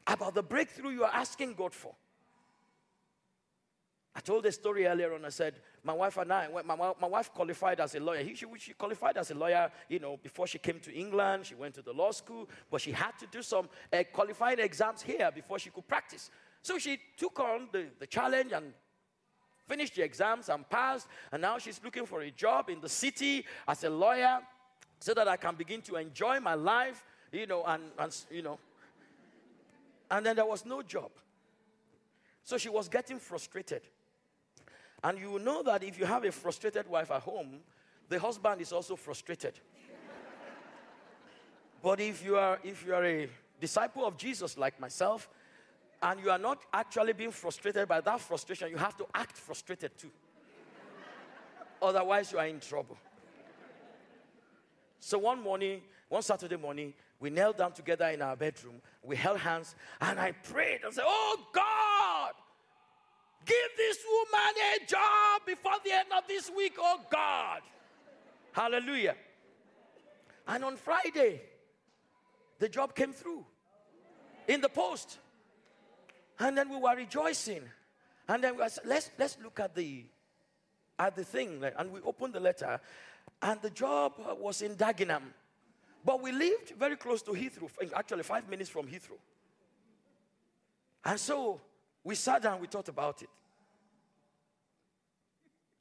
about 0.08 0.34
the 0.34 0.42
breakthrough 0.42 0.90
you 0.90 1.04
are 1.04 1.14
asking 1.14 1.54
God 1.54 1.74
for. 1.74 1.94
I 4.16 4.20
told 4.20 4.46
a 4.48 4.52
story 4.52 4.86
earlier 4.88 5.14
on. 5.14 5.24
I 5.24 5.30
said, 5.30 5.56
my 5.84 5.94
wife 5.94 6.18
and 6.18 6.34
I, 6.34 6.48
my, 6.66 6.76
my 6.76 7.08
wife 7.08 7.32
qualified 7.32 7.80
as 7.80 7.94
a 7.96 8.00
lawyer. 8.00 8.24
She, 8.36 8.46
she 8.58 8.74
qualified 8.74 9.18
as 9.18 9.32
a 9.32 9.36
lawyer, 9.36 9.72
you 9.88 10.00
know, 10.00 10.18
before 10.18 10.48
she 10.48 10.58
came 10.58 10.80
to 10.80 10.94
England. 10.94 11.46
She 11.46 11.56
went 11.56 11.76
to 11.76 11.82
the 11.84 11.94
law 11.94 12.12
school, 12.12 12.50
but 12.70 12.82
she 12.82 12.92
had 12.92 13.12
to 13.20 13.28
do 13.28 13.44
some 13.44 13.70
uh, 13.92 14.04
qualifying 14.12 14.60
exams 14.60 15.04
here 15.04 15.32
before 15.32 15.60
she 15.60 15.70
could 15.70 15.88
practice. 15.88 16.32
So 16.64 16.78
she 16.80 17.00
took 17.18 17.40
on 17.40 17.70
the, 17.72 17.88
the 18.00 18.08
challenge 18.08 18.52
and 18.52 18.74
finished 19.68 19.96
the 19.96 20.04
exams 20.04 20.50
and 20.50 20.68
passed. 20.70 21.08
And 21.32 21.42
now 21.42 21.58
she's 21.58 21.80
looking 21.84 22.06
for 22.06 22.22
a 22.22 22.32
job 22.32 22.70
in 22.70 22.82
the 22.82 22.90
city 22.90 23.46
as 23.68 23.84
a 23.84 23.90
lawyer 23.90 24.40
so 25.00 25.14
that 25.14 25.28
I 25.28 25.38
can 25.38 25.56
begin 25.56 25.82
to 25.84 25.96
enjoy 25.96 26.40
my 26.40 26.54
life, 26.54 27.04
you 27.32 27.48
know, 27.48 27.64
and, 27.66 27.84
and 27.98 28.16
you 28.32 28.42
know. 28.42 28.60
And 30.10 30.26
then 30.26 30.36
there 30.36 30.46
was 30.46 30.66
no 30.66 30.82
job. 30.82 31.12
So 32.44 32.58
she 32.58 32.70
was 32.70 32.90
getting 32.90 33.20
frustrated. 33.20 33.82
And 35.04 35.20
you 35.20 35.40
know 35.40 35.64
that 35.64 35.84
if 35.84 36.00
you 36.00 36.06
have 36.06 36.24
a 36.24 36.32
frustrated 36.32 36.88
wife 36.88 37.12
at 37.12 37.22
home, 37.22 37.60
the 38.10 38.20
husband 38.20 38.62
is 38.62 38.72
also 38.72 38.96
frustrated. 38.96 39.54
but 41.82 42.00
if 42.00 42.24
you 42.24 42.38
are 42.38 42.60
if 42.64 42.86
you 42.86 42.94
are 42.94 43.06
a 43.06 43.30
disciple 43.60 44.06
of 44.06 44.18
Jesus 44.18 44.58
like 44.58 44.80
myself, 44.80 45.30
and 46.04 46.20
you 46.20 46.30
are 46.30 46.38
not 46.38 46.62
actually 46.74 47.14
being 47.14 47.32
frustrated 47.32 47.88
by 47.88 48.02
that 48.02 48.20
frustration, 48.20 48.70
you 48.70 48.78
have 48.78 48.98
to 48.98 49.06
act 49.16 49.38
frustrated 49.38 49.98
too. 49.98 50.12
Otherwise, 51.82 52.32
you 52.32 52.38
are 52.38 52.46
in 52.46 52.60
trouble. 52.60 52.98
So 55.00 55.18
one 55.18 55.42
morning, 55.42 55.82
one 56.10 56.22
Saturday 56.22 56.58
morning, 56.58 56.94
we 57.22 57.30
knelt 57.30 57.58
down 57.58 57.72
together 57.72 58.06
in 58.10 58.22
our 58.22 58.36
bedroom. 58.36 58.76
We 59.02 59.16
held 59.16 59.40
hands, 59.40 59.76
and 60.02 60.20
I 60.20 60.34
prayed 60.34 60.82
and 60.84 60.94
said, 60.94 61.06
Oh 61.08 61.38
God, 61.54 62.34
give 63.46 63.56
this 63.78 63.98
woman 64.06 64.54
a 64.76 64.86
job 64.86 65.42
before 65.46 65.80
the 65.86 65.92
end 65.94 66.10
of 66.18 66.28
this 66.28 66.52
week, 66.56 66.74
oh 66.78 67.00
God. 67.10 67.62
Hallelujah. 68.52 69.16
And 70.50 70.66
on 70.66 70.76
Friday, 70.76 71.42
the 72.60 72.68
job 72.68 72.94
came 72.94 73.14
through 73.14 73.46
in 74.50 74.60
the 74.60 74.70
post. 74.70 75.20
And 76.40 76.58
then 76.58 76.70
we 76.70 76.78
were 76.78 76.96
rejoicing. 76.96 77.64
And 78.28 78.44
then 78.44 78.58
we 78.58 78.68
said, 78.70 78.86
let's, 78.86 79.10
let's 79.18 79.38
look 79.44 79.60
at 79.60 79.76
the, 79.76 80.06
at 80.98 81.16
the 81.16 81.24
thing. 81.24 81.64
And 81.78 81.92
we 81.92 82.00
opened 82.02 82.34
the 82.34 82.40
letter. 82.40 82.80
And 83.42 83.62
the 83.62 83.70
job 83.70 84.14
was 84.40 84.62
in 84.62 84.76
Dagenham. 84.76 85.24
But 86.06 86.22
we 86.22 86.32
lived 86.32 86.74
very 86.78 86.98
close 86.98 87.22
to 87.24 87.32
Heathrow, 87.32 87.70
actually, 87.96 88.24
five 88.24 88.50
minutes 88.50 88.70
from 88.70 88.88
Heathrow. 88.88 89.20
And 91.06 91.20
so 91.20 91.62
we 92.04 92.16
sat 92.16 92.42
down, 92.42 92.60
we 92.60 92.68
thought 92.68 92.90
about 92.90 93.22
it. 93.22 93.30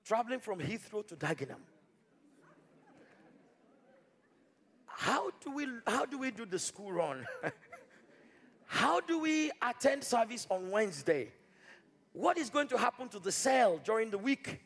Traveling 0.04 0.40
from 0.40 0.60
Heathrow 0.60 1.06
to 1.08 1.16
Dagenham. 1.16 1.60
How 4.86 5.30
do 5.40 5.52
we, 5.52 5.66
how 5.86 6.06
do, 6.06 6.18
we 6.18 6.30
do 6.30 6.44
the 6.44 6.58
school 6.58 6.92
run? 6.92 7.26
how 8.72 9.00
do 9.00 9.18
we 9.18 9.50
attend 9.60 10.02
service 10.02 10.46
on 10.48 10.70
Wednesday? 10.70 11.30
What 12.14 12.38
is 12.38 12.48
going 12.48 12.68
to 12.68 12.78
happen 12.78 13.06
to 13.10 13.18
the 13.18 13.30
cell 13.30 13.78
during 13.84 14.08
the 14.08 14.16
week? 14.16 14.60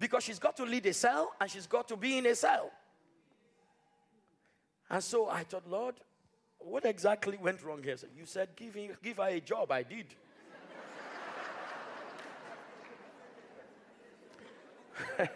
Because 0.00 0.24
she's 0.24 0.38
got 0.38 0.56
to 0.56 0.64
lead 0.64 0.86
a 0.86 0.94
cell 0.94 1.34
and 1.38 1.50
she's 1.50 1.66
got 1.66 1.88
to 1.88 1.96
be 1.96 2.16
in 2.16 2.24
a 2.24 2.34
cell. 2.34 2.70
And 4.88 5.04
so 5.04 5.28
I 5.28 5.42
thought, 5.44 5.68
Lord, 5.68 5.96
what 6.58 6.86
exactly 6.86 7.36
went 7.36 7.62
wrong 7.62 7.82
here? 7.82 7.98
So 7.98 8.06
you 8.16 8.24
said, 8.24 8.48
give, 8.56 8.72
him, 8.74 8.92
give 9.02 9.18
her 9.18 9.28
a 9.28 9.40
job. 9.40 9.70
I 9.72 9.82
did. 9.82 10.06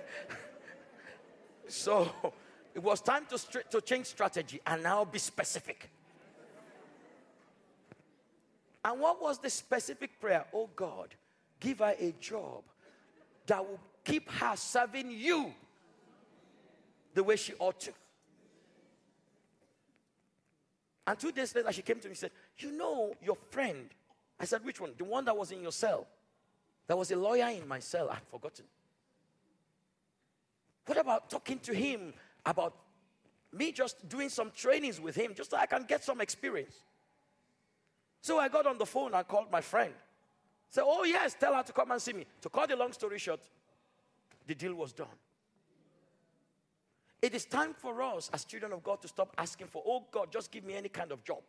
so 1.69 2.11
it 2.75 2.83
was 2.83 3.03
time 3.03 3.27
to, 3.29 3.63
to 3.71 3.83
change 3.83 4.07
strategy 4.07 4.63
and 4.67 4.83
now 4.83 5.05
be 5.05 5.19
specific. 5.19 5.91
And 8.85 9.01
what 9.01 9.21
was 9.21 9.39
the 9.39 9.51
specific 9.51 10.21
prayer? 10.21 10.45
Oh 10.55 10.71
God, 10.75 11.15
give 11.59 11.79
her 11.81 11.95
a 11.99 12.15
job 12.21 12.63
that 13.47 13.65
will 13.67 13.81
keep 14.05 14.31
her 14.31 14.57
serving 14.57 15.11
you 15.11 15.53
the 17.15 17.23
way 17.23 17.37
she 17.37 17.53
ought 17.59 17.79
to. 17.81 17.93
And 21.07 21.19
two 21.19 21.33
days 21.33 21.55
later, 21.55 21.73
she 21.73 21.83
came 21.83 21.99
to 21.99 22.07
me 22.07 22.13
and 22.13 22.19
said, 22.19 22.31
You 22.59 22.73
know, 22.73 23.15
your 23.23 23.37
friend. 23.51 23.91
I 24.39 24.45
said, 24.45 24.65
Which 24.65 24.81
one? 24.81 24.93
The 24.97 25.05
one 25.05 25.25
that 25.25 25.37
was 25.37 25.51
in 25.51 25.61
your 25.61 25.73
cell. 25.73 26.07
There 26.87 26.97
was 26.97 27.11
a 27.11 27.17
lawyer 27.17 27.49
in 27.49 27.67
my 27.69 27.81
cell. 27.81 28.09
I'd 28.11 28.23
forgotten. 28.31 28.65
What 30.87 30.99
about 30.99 31.31
talking 31.31 31.59
to 31.61 31.75
him 31.75 32.15
about 32.47 32.75
me 33.53 33.73
just 33.73 34.09
doing 34.09 34.29
some 34.29 34.51
trainings 34.55 35.01
with 35.01 35.15
him 35.15 35.35
just 35.35 35.51
so 35.51 35.57
I 35.57 35.67
can 35.67 35.85
get 35.85 36.03
some 36.03 36.21
experience? 36.21 36.77
So 38.21 38.39
I 38.39 38.49
got 38.49 38.67
on 38.67 38.79
the 38.79 38.87
phone 38.87 39.15
and 39.15 39.27
called 39.27 39.51
my 39.51 39.61
friend. 39.61 39.93
Said, 40.69 40.85
Oh, 40.87 41.05
yes, 41.05 41.37
tell 41.39 41.55
her 41.55 41.63
to 41.63 41.73
come 41.73 41.91
and 41.91 42.01
see 42.01 42.13
me. 42.13 42.27
To 42.43 42.49
cut 42.49 42.69
the 42.69 42.77
long 42.77 42.93
story 42.93 43.19
short, 43.19 43.41
the 44.47 44.55
deal 44.55 44.75
was 44.75 44.93
done. 44.93 45.09
It 47.23 47.35
is 47.35 47.45
time 47.45 47.75
for 47.75 48.03
us 48.03 48.31
as 48.33 48.45
children 48.45 48.73
of 48.73 48.83
God 48.83 49.03
to 49.03 49.09
stop 49.09 49.35
asking 49.37 49.67
for, 49.67 49.83
oh 49.87 50.05
God, 50.11 50.33
just 50.33 50.51
give 50.51 50.65
me 50.65 50.75
any 50.75 50.89
kind 50.89 51.13
of 51.13 51.23
job. 51.23 51.43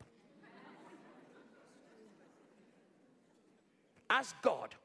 Ask 4.09 4.35
God 4.41 4.75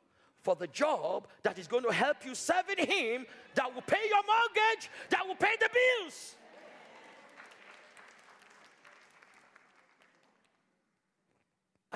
for 0.43 0.55
the 0.55 0.69
job 0.69 1.27
that 1.43 1.59
is 1.59 1.67
going 1.67 1.83
to 1.83 1.93
help 1.93 2.25
you 2.25 2.35
serving 2.37 2.87
Him, 2.87 3.27
that 3.57 3.75
will 3.75 3.83
pay 3.83 4.03
your 4.09 4.23
mortgage, 4.25 4.89
that 5.11 5.27
will 5.27 5.35
pay 5.35 5.57
the 5.59 5.69
bills. 5.73 6.37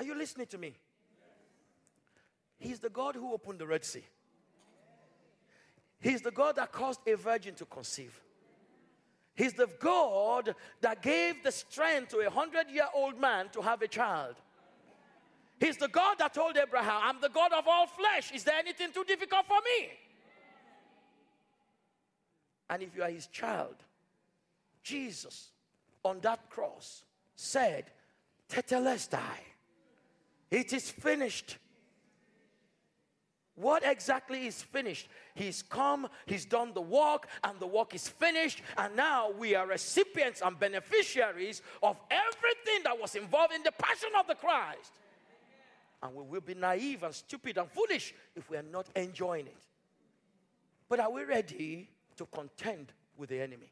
Are 0.01 0.03
you 0.03 0.15
listening 0.15 0.47
to 0.47 0.57
me? 0.57 0.73
He's 2.57 2.79
the 2.79 2.89
God 2.89 3.13
who 3.13 3.33
opened 3.33 3.59
the 3.59 3.67
Red 3.67 3.85
Sea. 3.85 4.03
He's 5.99 6.23
the 6.23 6.31
God 6.31 6.55
that 6.55 6.71
caused 6.71 7.01
a 7.05 7.15
virgin 7.15 7.53
to 7.53 7.65
conceive. 7.65 8.19
He's 9.35 9.53
the 9.53 9.69
God 9.79 10.55
that 10.81 11.03
gave 11.03 11.43
the 11.43 11.51
strength 11.51 12.09
to 12.09 12.17
a 12.25 12.31
hundred 12.31 12.71
year 12.71 12.87
old 12.95 13.21
man 13.21 13.49
to 13.49 13.61
have 13.61 13.83
a 13.83 13.87
child. 13.87 14.37
He's 15.59 15.77
the 15.77 15.87
God 15.87 16.17
that 16.17 16.33
told 16.33 16.57
Abraham, 16.57 16.99
I'm 17.03 17.21
the 17.21 17.29
God 17.29 17.53
of 17.53 17.67
all 17.67 17.85
flesh. 17.85 18.31
Is 18.31 18.43
there 18.43 18.57
anything 18.57 18.91
too 18.91 19.03
difficult 19.03 19.45
for 19.45 19.59
me? 19.63 19.89
And 22.71 22.81
if 22.81 22.95
you 22.95 23.03
are 23.03 23.11
his 23.11 23.27
child, 23.27 23.75
Jesus 24.81 25.51
on 26.03 26.21
that 26.21 26.49
cross 26.49 27.03
said, 27.35 27.91
Tetelestai, 28.49 29.50
it 30.51 30.73
is 30.73 30.91
finished. 30.91 31.57
What 33.55 33.83
exactly 33.85 34.47
is 34.47 34.61
finished? 34.61 35.07
He's 35.33 35.61
come, 35.61 36.07
he's 36.25 36.45
done 36.45 36.73
the 36.73 36.81
work, 36.81 37.27
and 37.43 37.59
the 37.59 37.67
work 37.67 37.95
is 37.95 38.07
finished. 38.07 38.61
And 38.77 38.95
now 38.95 39.31
we 39.31 39.55
are 39.55 39.65
recipients 39.65 40.41
and 40.41 40.59
beneficiaries 40.59 41.61
of 41.81 41.97
everything 42.09 42.83
that 42.83 42.99
was 42.99 43.15
involved 43.15 43.53
in 43.53 43.63
the 43.63 43.71
passion 43.71 44.09
of 44.19 44.27
the 44.27 44.35
Christ. 44.35 44.91
And 46.03 46.15
we 46.15 46.23
will 46.23 46.41
be 46.41 46.55
naive 46.55 47.03
and 47.03 47.13
stupid 47.13 47.57
and 47.57 47.69
foolish 47.69 48.13
if 48.35 48.49
we 48.49 48.57
are 48.57 48.63
not 48.63 48.87
enjoying 48.95 49.47
it. 49.47 49.67
But 50.89 50.99
are 50.99 51.11
we 51.11 51.23
ready 51.23 51.87
to 52.17 52.25
contend 52.25 52.91
with 53.15 53.29
the 53.29 53.39
enemy? 53.39 53.71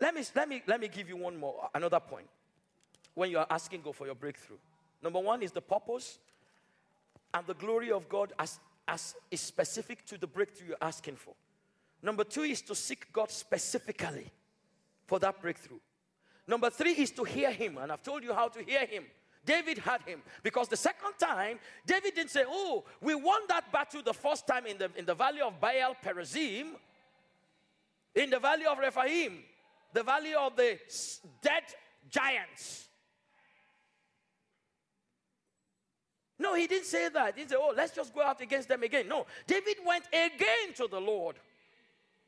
Let 0.00 0.14
me, 0.14 0.22
let 0.34 0.48
me, 0.48 0.62
let 0.66 0.80
me 0.80 0.88
give 0.88 1.08
you 1.08 1.16
one 1.16 1.36
more, 1.36 1.68
another 1.74 2.00
point 2.00 2.28
when 3.16 3.30
you 3.30 3.38
are 3.38 3.46
asking 3.50 3.80
God 3.80 3.96
for 3.96 4.06
your 4.06 4.14
breakthrough. 4.14 4.58
Number 5.02 5.18
one 5.18 5.42
is 5.42 5.50
the 5.50 5.60
purpose 5.60 6.18
and 7.34 7.44
the 7.46 7.54
glory 7.54 7.90
of 7.90 8.08
God 8.08 8.32
as, 8.38 8.60
as 8.86 9.16
is 9.30 9.40
specific 9.40 10.04
to 10.06 10.18
the 10.18 10.26
breakthrough 10.26 10.68
you're 10.68 10.76
asking 10.80 11.16
for. 11.16 11.34
Number 12.02 12.22
two 12.22 12.42
is 12.42 12.60
to 12.62 12.74
seek 12.74 13.12
God 13.12 13.30
specifically 13.30 14.30
for 15.06 15.18
that 15.18 15.40
breakthrough. 15.40 15.78
Number 16.46 16.70
three 16.70 16.92
is 16.92 17.10
to 17.12 17.24
hear 17.24 17.50
Him, 17.50 17.78
and 17.78 17.90
I've 17.90 18.02
told 18.02 18.22
you 18.22 18.32
how 18.34 18.48
to 18.48 18.62
hear 18.62 18.86
Him. 18.86 19.04
David 19.44 19.78
had 19.78 20.02
him 20.02 20.22
because 20.42 20.66
the 20.66 20.76
second 20.76 21.12
time, 21.20 21.60
David 21.86 22.16
didn't 22.16 22.30
say, 22.30 22.42
Oh, 22.44 22.82
we 23.00 23.14
won 23.14 23.42
that 23.48 23.70
battle 23.70 24.02
the 24.02 24.12
first 24.12 24.44
time 24.44 24.66
in 24.66 24.76
the, 24.76 24.90
in 24.96 25.04
the 25.04 25.14
valley 25.14 25.40
of 25.40 25.60
Baal 25.60 25.96
Perazim, 26.04 26.72
in 28.12 28.30
the 28.30 28.40
valley 28.40 28.66
of 28.66 28.76
Rephaim, 28.76 29.38
the 29.92 30.02
valley 30.02 30.34
of 30.34 30.56
the 30.56 30.78
dead 31.40 31.62
giants. 32.10 32.85
No, 36.38 36.54
he 36.54 36.66
didn't 36.66 36.86
say 36.86 37.08
that. 37.08 37.36
He 37.36 37.46
said, 37.46 37.58
Oh, 37.58 37.72
let's 37.74 37.92
just 37.92 38.14
go 38.14 38.22
out 38.22 38.40
against 38.40 38.68
them 38.68 38.82
again. 38.82 39.08
No, 39.08 39.26
David 39.46 39.76
went 39.86 40.04
again 40.08 40.74
to 40.76 40.86
the 40.86 41.00
Lord 41.00 41.36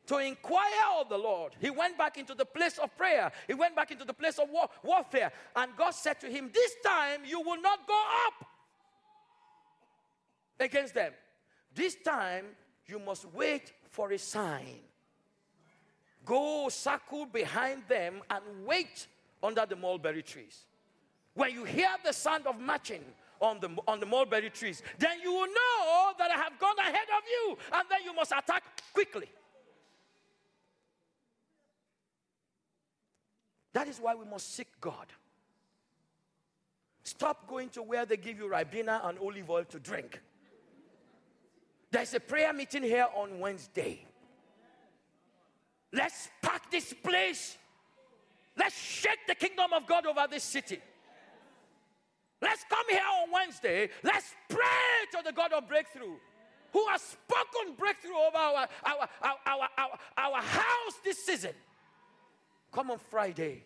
to 0.06 0.16
inquire 0.18 0.62
of 0.98 1.10
the 1.10 1.18
Lord. 1.18 1.54
He 1.60 1.68
went 1.68 1.98
back 1.98 2.16
into 2.16 2.34
the 2.34 2.46
place 2.46 2.78
of 2.78 2.96
prayer, 2.96 3.30
he 3.46 3.54
went 3.54 3.76
back 3.76 3.90
into 3.90 4.04
the 4.04 4.14
place 4.14 4.38
of 4.38 4.48
war- 4.50 4.70
warfare. 4.82 5.30
And 5.54 5.76
God 5.76 5.90
said 5.90 6.18
to 6.20 6.26
him, 6.26 6.50
This 6.52 6.74
time 6.84 7.20
you 7.24 7.40
will 7.40 7.60
not 7.60 7.86
go 7.86 8.02
up 8.26 8.46
against 10.58 10.94
them. 10.94 11.12
This 11.74 11.96
time 11.96 12.46
you 12.86 12.98
must 12.98 13.26
wait 13.34 13.72
for 13.90 14.10
a 14.12 14.18
sign. 14.18 14.80
Go 16.24 16.68
circle 16.70 17.26
behind 17.26 17.82
them 17.88 18.22
and 18.30 18.42
wait 18.66 19.06
under 19.42 19.64
the 19.66 19.76
mulberry 19.76 20.22
trees. 20.22 20.64
When 21.34 21.52
you 21.52 21.64
hear 21.64 21.88
the 22.04 22.12
sound 22.12 22.46
of 22.46 22.58
marching, 22.58 23.04
on 23.40 23.60
the, 23.60 23.70
on 23.86 24.00
the 24.00 24.06
mulberry 24.06 24.50
trees, 24.50 24.82
then 24.98 25.20
you 25.22 25.32
will 25.32 25.46
know 25.46 26.12
that 26.18 26.30
I 26.30 26.36
have 26.36 26.58
gone 26.58 26.78
ahead 26.78 27.08
of 27.16 27.22
you, 27.28 27.58
and 27.72 27.84
then 27.90 28.00
you 28.04 28.14
must 28.14 28.32
attack 28.32 28.62
quickly. 28.92 29.28
That 33.72 33.88
is 33.88 33.98
why 33.98 34.14
we 34.14 34.24
must 34.24 34.54
seek 34.54 34.68
God. 34.80 35.06
Stop 37.04 37.48
going 37.48 37.68
to 37.70 37.82
where 37.82 38.04
they 38.04 38.16
give 38.16 38.38
you 38.38 38.48
Ribena 38.48 39.06
and 39.08 39.18
olive 39.18 39.48
oil 39.48 39.64
to 39.64 39.78
drink. 39.78 40.20
There's 41.90 42.12
a 42.12 42.20
prayer 42.20 42.52
meeting 42.52 42.82
here 42.82 43.06
on 43.14 43.38
Wednesday. 43.38 44.04
Let's 45.92 46.28
pack 46.42 46.70
this 46.70 46.92
place. 46.92 47.56
Let's 48.56 48.78
shake 48.78 49.26
the 49.26 49.34
kingdom 49.34 49.72
of 49.72 49.86
God 49.86 50.04
over 50.06 50.26
this 50.30 50.42
city. 50.42 50.80
Let's 52.40 52.64
come 52.68 52.86
here 52.88 53.02
on 53.22 53.32
Wednesday. 53.32 53.90
Let's 54.02 54.34
pray 54.48 54.58
to 55.12 55.22
the 55.24 55.32
God 55.32 55.52
of 55.52 55.68
breakthrough 55.68 56.16
who 56.72 56.86
has 56.88 57.02
spoken 57.02 57.74
breakthrough 57.76 58.16
over 58.16 58.36
our, 58.36 58.68
our, 58.84 59.08
our, 59.22 59.68
our, 59.76 59.98
our, 60.16 60.42
house 60.42 60.94
this 61.04 61.24
season. 61.24 61.52
Come 62.72 62.90
on 62.90 62.98
Friday. 62.98 63.64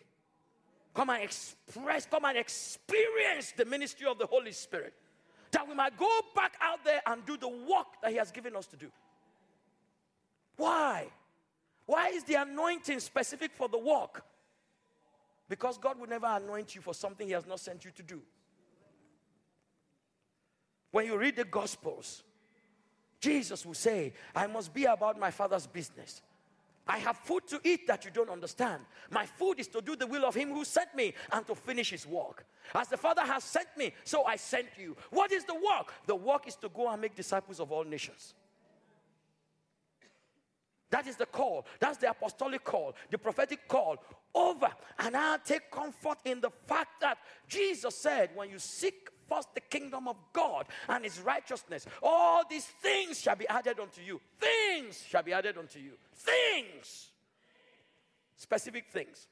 Come 0.93 1.09
and 1.09 1.23
express, 1.23 2.05
come 2.05 2.25
and 2.25 2.37
experience 2.37 3.53
the 3.57 3.65
ministry 3.65 4.07
of 4.07 4.17
the 4.19 4.25
Holy 4.25 4.51
Spirit. 4.51 4.93
That 5.51 5.67
we 5.67 5.75
might 5.75 5.97
go 5.97 6.09
back 6.35 6.53
out 6.61 6.83
there 6.83 7.01
and 7.05 7.25
do 7.25 7.37
the 7.37 7.47
work 7.47 7.87
that 8.01 8.11
He 8.11 8.17
has 8.17 8.31
given 8.31 8.55
us 8.55 8.65
to 8.67 8.75
do. 8.75 8.91
Why? 10.55 11.07
Why 11.85 12.09
is 12.09 12.23
the 12.23 12.35
anointing 12.35 12.99
specific 12.99 13.51
for 13.53 13.67
the 13.67 13.77
work? 13.77 14.23
Because 15.49 15.77
God 15.77 15.99
will 15.99 16.07
never 16.07 16.27
anoint 16.27 16.73
you 16.73 16.81
for 16.81 16.93
something 16.93 17.27
He 17.27 17.33
has 17.33 17.45
not 17.45 17.59
sent 17.59 17.85
you 17.85 17.91
to 17.91 18.03
do. 18.03 18.21
When 20.93 21.07
you 21.07 21.17
read 21.17 21.35
the 21.35 21.43
Gospels, 21.43 22.21
Jesus 23.19 23.65
will 23.65 23.73
say, 23.73 24.13
I 24.35 24.45
must 24.45 24.71
be 24.71 24.85
about 24.85 25.19
my 25.19 25.31
Father's 25.31 25.65
business. 25.65 26.21
I 26.87 26.99
have 26.99 27.17
food 27.17 27.47
to 27.47 27.59
eat 27.63 27.87
that 27.87 28.05
you 28.05 28.11
don't 28.11 28.29
understand. 28.29 28.83
My 29.09 29.25
food 29.25 29.59
is 29.59 29.67
to 29.69 29.81
do 29.81 29.95
the 29.95 30.05
will 30.05 30.23
of 30.23 30.35
Him 30.35 30.53
who 30.53 30.63
sent 30.63 30.93
me 30.93 31.15
and 31.31 31.47
to 31.47 31.55
finish 31.55 31.89
His 31.89 32.05
work. 32.05 32.45
As 32.75 32.89
the 32.89 32.97
Father 32.97 33.23
has 33.23 33.43
sent 33.43 33.69
me, 33.75 33.91
so 34.03 34.25
I 34.25 34.35
sent 34.35 34.67
you. 34.77 34.95
What 35.09 35.31
is 35.31 35.45
the 35.45 35.55
work? 35.55 35.91
The 36.05 36.15
work 36.15 36.47
is 36.47 36.55
to 36.57 36.69
go 36.69 36.87
and 36.87 37.01
make 37.01 37.15
disciples 37.15 37.59
of 37.59 37.71
all 37.71 37.83
nations. 37.83 38.35
That 40.91 41.07
is 41.07 41.15
the 41.15 41.25
call. 41.25 41.65
That's 41.79 41.97
the 41.97 42.11
apostolic 42.11 42.63
call, 42.63 42.93
the 43.09 43.17
prophetic 43.17 43.67
call. 43.67 43.97
Over. 44.35 44.69
And 44.99 45.17
I 45.17 45.37
take 45.43 45.71
comfort 45.71 46.19
in 46.23 46.39
the 46.39 46.51
fact 46.67 47.01
that 47.01 47.17
Jesus 47.47 47.95
said, 47.95 48.29
when 48.35 48.51
you 48.51 48.59
seek 48.59 49.09
first 49.29 49.53
the 49.53 49.61
kingdom 49.61 50.07
of 50.07 50.17
God 50.31 50.65
and 50.87 51.03
his 51.03 51.19
righteousness, 51.19 51.85
all 52.01 52.43
these 52.49 52.65
things 52.65 53.19
shall 53.19 53.35
be 53.35 53.47
added 53.47 53.79
unto 53.79 54.01
you. 54.01 54.19
Things 54.39 55.03
shall 55.07 55.23
be 55.23 55.33
added 55.33 55.57
unto 55.57 55.79
you. 55.79 55.91
Things. 56.15 57.09
Specific 58.35 58.87
things. 58.89 59.27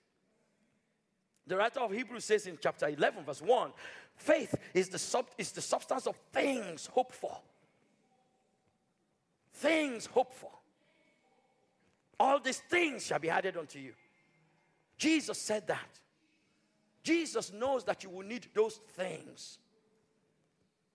The 1.47 1.57
writer 1.57 1.79
of 1.81 1.91
Hebrews 1.91 2.25
says 2.25 2.47
in 2.47 2.57
chapter 2.61 2.87
11, 2.87 3.25
verse 3.25 3.41
1 3.41 3.71
faith 4.15 4.53
is 4.73 4.89
the, 4.89 4.99
sub, 4.99 5.25
is 5.37 5.51
the 5.51 5.61
substance 5.61 6.05
of 6.05 6.15
things 6.31 6.87
hoped 6.87 7.15
for. 7.15 7.37
Things 9.53 10.05
hoped 10.05 10.35
for. 10.35 10.51
All 12.19 12.39
these 12.39 12.59
things 12.59 13.05
shall 13.05 13.19
be 13.19 13.29
added 13.29 13.57
unto 13.57 13.79
you. 13.79 13.93
Jesus 14.97 15.39
said 15.39 15.67
that. 15.67 15.99
Jesus 17.03 17.51
knows 17.51 17.83
that 17.85 18.03
you 18.03 18.11
will 18.11 18.25
need 18.25 18.47
those 18.53 18.79
things. 18.95 19.57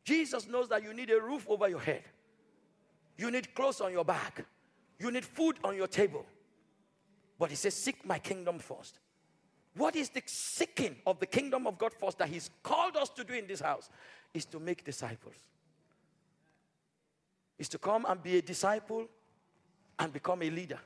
Jesus 0.07 0.47
knows 0.47 0.69
that 0.69 0.85
you 0.85 0.95
need 0.95 1.11
a 1.11 1.21
roof 1.21 1.45
over 1.49 1.69
your 1.69 1.81
head. 1.81 2.05
You 3.19 3.29
need 3.29 3.53
clothes 3.57 3.81
on 3.81 3.91
your 3.91 4.05
back. 4.05 4.45
You 5.01 5.11
need 5.11 5.25
food 5.25 5.57
on 5.65 5.77
your 5.77 5.89
table. 5.89 6.25
But 7.41 7.51
he 7.51 7.57
says, 7.57 7.75
Seek 7.75 8.07
my 8.07 8.21
kingdom 8.21 8.61
first. 8.61 9.01
What 9.75 9.97
is 9.97 10.09
the 10.09 10.23
seeking 10.25 10.95
of 11.07 11.19
the 11.19 11.27
kingdom 11.27 11.67
of 11.67 11.77
God 11.77 11.93
first 11.93 12.19
that 12.19 12.29
he's 12.29 12.51
called 12.63 12.97
us 12.97 13.09
to 13.11 13.25
do 13.25 13.35
in 13.35 13.49
this 13.49 13.61
house? 13.61 13.91
Is 14.33 14.45
to 14.47 14.61
make 14.61 14.85
disciples. 14.85 15.35
Is 17.59 17.69
to 17.71 17.79
come 17.79 18.07
and 18.09 18.23
be 18.23 18.39
a 18.39 18.43
disciple 18.43 19.09
and 19.99 20.13
become 20.13 20.41
a 20.43 20.51
leader. 20.51 20.79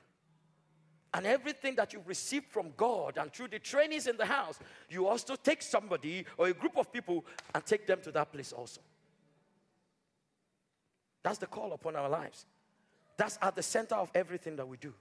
And 1.12 1.26
everything 1.26 1.74
that 1.74 1.92
you've 1.92 2.08
received 2.08 2.46
from 2.46 2.72
God 2.74 3.18
and 3.18 3.30
through 3.30 3.48
the 3.48 3.58
trainings 3.58 4.06
in 4.06 4.16
the 4.16 4.24
house, 4.24 4.58
you 4.88 5.06
also 5.06 5.36
take 5.36 5.60
somebody 5.60 6.24
or 6.38 6.46
a 6.46 6.54
group 6.54 6.78
of 6.78 6.90
people 6.90 7.26
and 7.54 7.66
take 7.66 7.86
them 7.86 8.00
to 8.02 8.12
that 8.12 8.32
place 8.32 8.52
also. 8.52 8.80
That's 11.22 11.38
the 11.38 11.46
call 11.46 11.72
upon 11.72 11.96
our 11.96 12.08
lives. 12.08 12.46
That's 13.16 13.38
at 13.42 13.54
the 13.54 13.62
center 13.62 13.94
of 13.94 14.10
everything 14.14 14.56
that 14.56 14.66
we 14.66 14.76
do. 14.76 14.94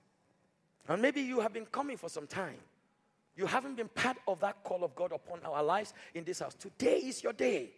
And 0.88 1.01
maybe 1.01 1.22
you 1.22 1.39
have 1.39 1.53
been 1.53 1.65
coming 1.65 1.97
for 1.97 2.09
some 2.09 2.28
time. 2.28 2.57
You 3.36 3.45
haven't 3.45 3.78
been 3.78 3.88
part 3.88 4.17
of 4.28 4.39
that 4.41 4.63
call 4.63 4.84
of 4.84 4.95
God 4.95 5.13
upon 5.13 5.39
our 5.45 5.63
lives 5.63 5.93
in 6.13 6.24
this 6.26 6.39
house. 6.39 6.55
Today 6.55 6.97
is 6.97 7.24
your 7.24 7.32
day. 7.32 7.70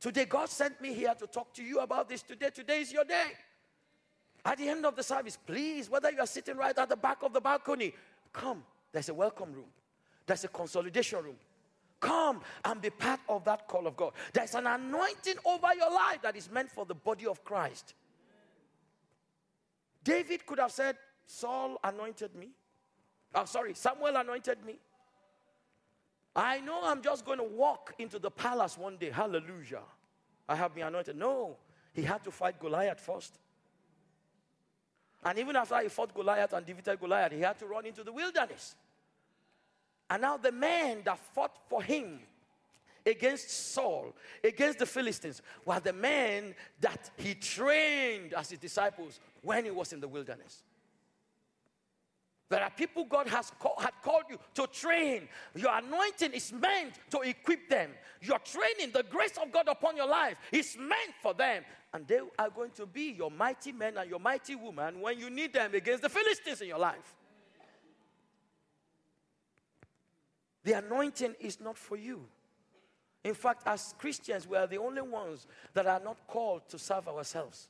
Today, 0.00 0.24
God 0.24 0.48
sent 0.48 0.80
me 0.80 0.92
here 0.92 1.14
to 1.14 1.26
talk 1.26 1.54
to 1.54 1.62
you 1.62 1.80
about 1.80 2.08
this. 2.08 2.22
Today, 2.22 2.50
today 2.50 2.80
is 2.80 2.92
your 2.92 3.04
day. 3.04 3.28
At 4.44 4.58
the 4.58 4.68
end 4.68 4.84
of 4.84 4.96
the 4.96 5.02
service, 5.02 5.38
please, 5.46 5.88
whether 5.88 6.10
you 6.10 6.18
are 6.18 6.26
sitting 6.26 6.56
right 6.56 6.76
at 6.76 6.88
the 6.88 6.96
back 6.96 7.22
of 7.22 7.32
the 7.32 7.40
balcony, 7.40 7.94
come. 8.32 8.62
There's 8.92 9.08
a 9.08 9.14
welcome 9.14 9.52
room, 9.52 9.70
there's 10.26 10.44
a 10.44 10.48
consolidation 10.48 11.22
room. 11.22 11.36
Come 12.04 12.42
and 12.66 12.82
be 12.82 12.90
part 12.90 13.20
of 13.30 13.44
that 13.44 13.66
call 13.66 13.86
of 13.86 13.96
God. 13.96 14.12
There's 14.34 14.54
an 14.54 14.66
anointing 14.66 15.36
over 15.46 15.68
your 15.74 15.90
life 15.90 16.20
that 16.22 16.36
is 16.36 16.50
meant 16.50 16.70
for 16.70 16.84
the 16.84 16.94
body 16.94 17.26
of 17.26 17.42
Christ. 17.42 17.94
David 20.02 20.44
could 20.44 20.58
have 20.58 20.70
said, 20.70 20.96
Saul 21.24 21.78
anointed 21.82 22.34
me. 22.34 22.50
Oh, 23.34 23.46
sorry, 23.46 23.72
Samuel 23.72 24.16
anointed 24.16 24.62
me. 24.66 24.78
I 26.36 26.60
know 26.60 26.80
I'm 26.84 27.00
just 27.00 27.24
going 27.24 27.38
to 27.38 27.44
walk 27.44 27.94
into 27.98 28.18
the 28.18 28.30
palace 28.30 28.76
one 28.76 28.98
day. 28.98 29.10
Hallelujah. 29.10 29.80
I 30.46 30.56
have 30.56 30.74
been 30.74 30.86
anointed. 30.86 31.16
No, 31.16 31.56
he 31.94 32.02
had 32.02 32.22
to 32.24 32.30
fight 32.30 32.60
Goliath 32.60 33.00
first. 33.00 33.38
And 35.24 35.38
even 35.38 35.56
after 35.56 35.80
he 35.80 35.88
fought 35.88 36.12
Goliath 36.12 36.52
and 36.52 36.66
defeated 36.66 37.00
Goliath, 37.00 37.32
he 37.32 37.40
had 37.40 37.58
to 37.60 37.66
run 37.66 37.86
into 37.86 38.04
the 38.04 38.12
wilderness. 38.12 38.76
And 40.10 40.22
now 40.22 40.36
the 40.36 40.52
men 40.52 41.02
that 41.04 41.18
fought 41.18 41.56
for 41.68 41.82
him 41.82 42.20
against 43.06 43.50
Saul, 43.72 44.14
against 44.42 44.78
the 44.78 44.86
Philistines, 44.86 45.42
were 45.64 45.80
the 45.80 45.92
men 45.92 46.54
that 46.80 47.10
he 47.16 47.34
trained 47.34 48.34
as 48.34 48.50
his 48.50 48.58
disciples 48.58 49.20
when 49.42 49.64
he 49.64 49.70
was 49.70 49.92
in 49.92 50.00
the 50.00 50.08
wilderness. 50.08 50.62
There 52.50 52.62
are 52.62 52.70
people 52.70 53.04
God 53.04 53.26
has 53.28 53.50
call, 53.58 53.74
had 53.78 53.94
called 54.02 54.24
you 54.28 54.38
to 54.54 54.66
train. 54.66 55.28
Your 55.54 55.76
anointing 55.76 56.32
is 56.32 56.52
meant 56.52 57.00
to 57.10 57.20
equip 57.20 57.68
them. 57.68 57.90
Your 58.20 58.38
training, 58.38 58.92
the 58.92 59.02
grace 59.02 59.36
of 59.42 59.50
God 59.50 59.66
upon 59.66 59.96
your 59.96 60.06
life, 60.06 60.36
is 60.52 60.76
meant 60.78 61.14
for 61.22 61.34
them. 61.34 61.64
And 61.92 62.06
they 62.06 62.20
are 62.38 62.50
going 62.50 62.70
to 62.72 62.86
be 62.86 63.14
your 63.16 63.30
mighty 63.30 63.72
men 63.72 63.96
and 63.96 64.08
your 64.08 64.20
mighty 64.20 64.54
women 64.54 65.00
when 65.00 65.18
you 65.18 65.30
need 65.30 65.52
them 65.52 65.74
against 65.74 66.02
the 66.02 66.08
Philistines 66.08 66.60
in 66.60 66.68
your 66.68 66.78
life. 66.78 67.16
The 70.64 70.72
anointing 70.72 71.34
is 71.40 71.60
not 71.60 71.76
for 71.76 71.96
you. 71.96 72.24
In 73.22 73.34
fact, 73.34 73.62
as 73.66 73.94
Christians, 73.98 74.46
we 74.46 74.56
are 74.56 74.66
the 74.66 74.78
only 74.78 75.02
ones 75.02 75.46
that 75.72 75.86
are 75.86 76.00
not 76.00 76.16
called 76.26 76.68
to 76.68 76.78
serve 76.78 77.08
ourselves. 77.08 77.68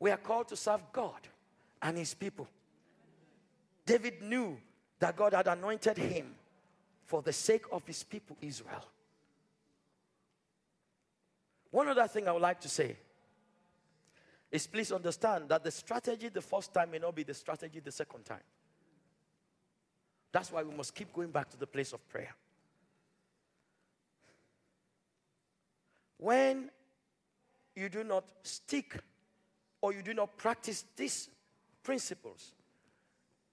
We 0.00 0.10
are 0.10 0.16
called 0.16 0.48
to 0.48 0.56
serve 0.56 0.82
God 0.92 1.20
and 1.82 1.98
His 1.98 2.14
people. 2.14 2.48
David 3.84 4.22
knew 4.22 4.58
that 4.98 5.16
God 5.16 5.32
had 5.32 5.46
anointed 5.46 5.96
him 5.96 6.34
for 7.06 7.22
the 7.22 7.32
sake 7.32 7.64
of 7.72 7.86
His 7.86 8.02
people, 8.02 8.36
Israel. 8.40 8.84
One 11.70 11.88
other 11.88 12.06
thing 12.06 12.28
I 12.28 12.32
would 12.32 12.42
like 12.42 12.60
to 12.60 12.68
say 12.68 12.96
is 14.50 14.66
please 14.66 14.92
understand 14.92 15.48
that 15.48 15.62
the 15.62 15.70
strategy 15.70 16.28
the 16.28 16.40
first 16.40 16.72
time 16.72 16.90
may 16.90 16.98
not 16.98 17.14
be 17.14 17.22
the 17.22 17.34
strategy 17.34 17.80
the 17.80 17.92
second 17.92 18.24
time. 18.24 18.40
That's 20.32 20.52
why 20.52 20.62
we 20.62 20.74
must 20.74 20.94
keep 20.94 21.12
going 21.12 21.30
back 21.30 21.48
to 21.50 21.56
the 21.58 21.66
place 21.66 21.92
of 21.92 22.06
prayer. 22.08 22.34
When 26.18 26.70
you 27.74 27.88
do 27.88 28.04
not 28.04 28.24
stick 28.42 28.96
or 29.80 29.92
you 29.92 30.02
do 30.02 30.12
not 30.12 30.36
practice 30.36 30.84
these 30.96 31.28
principles, 31.82 32.52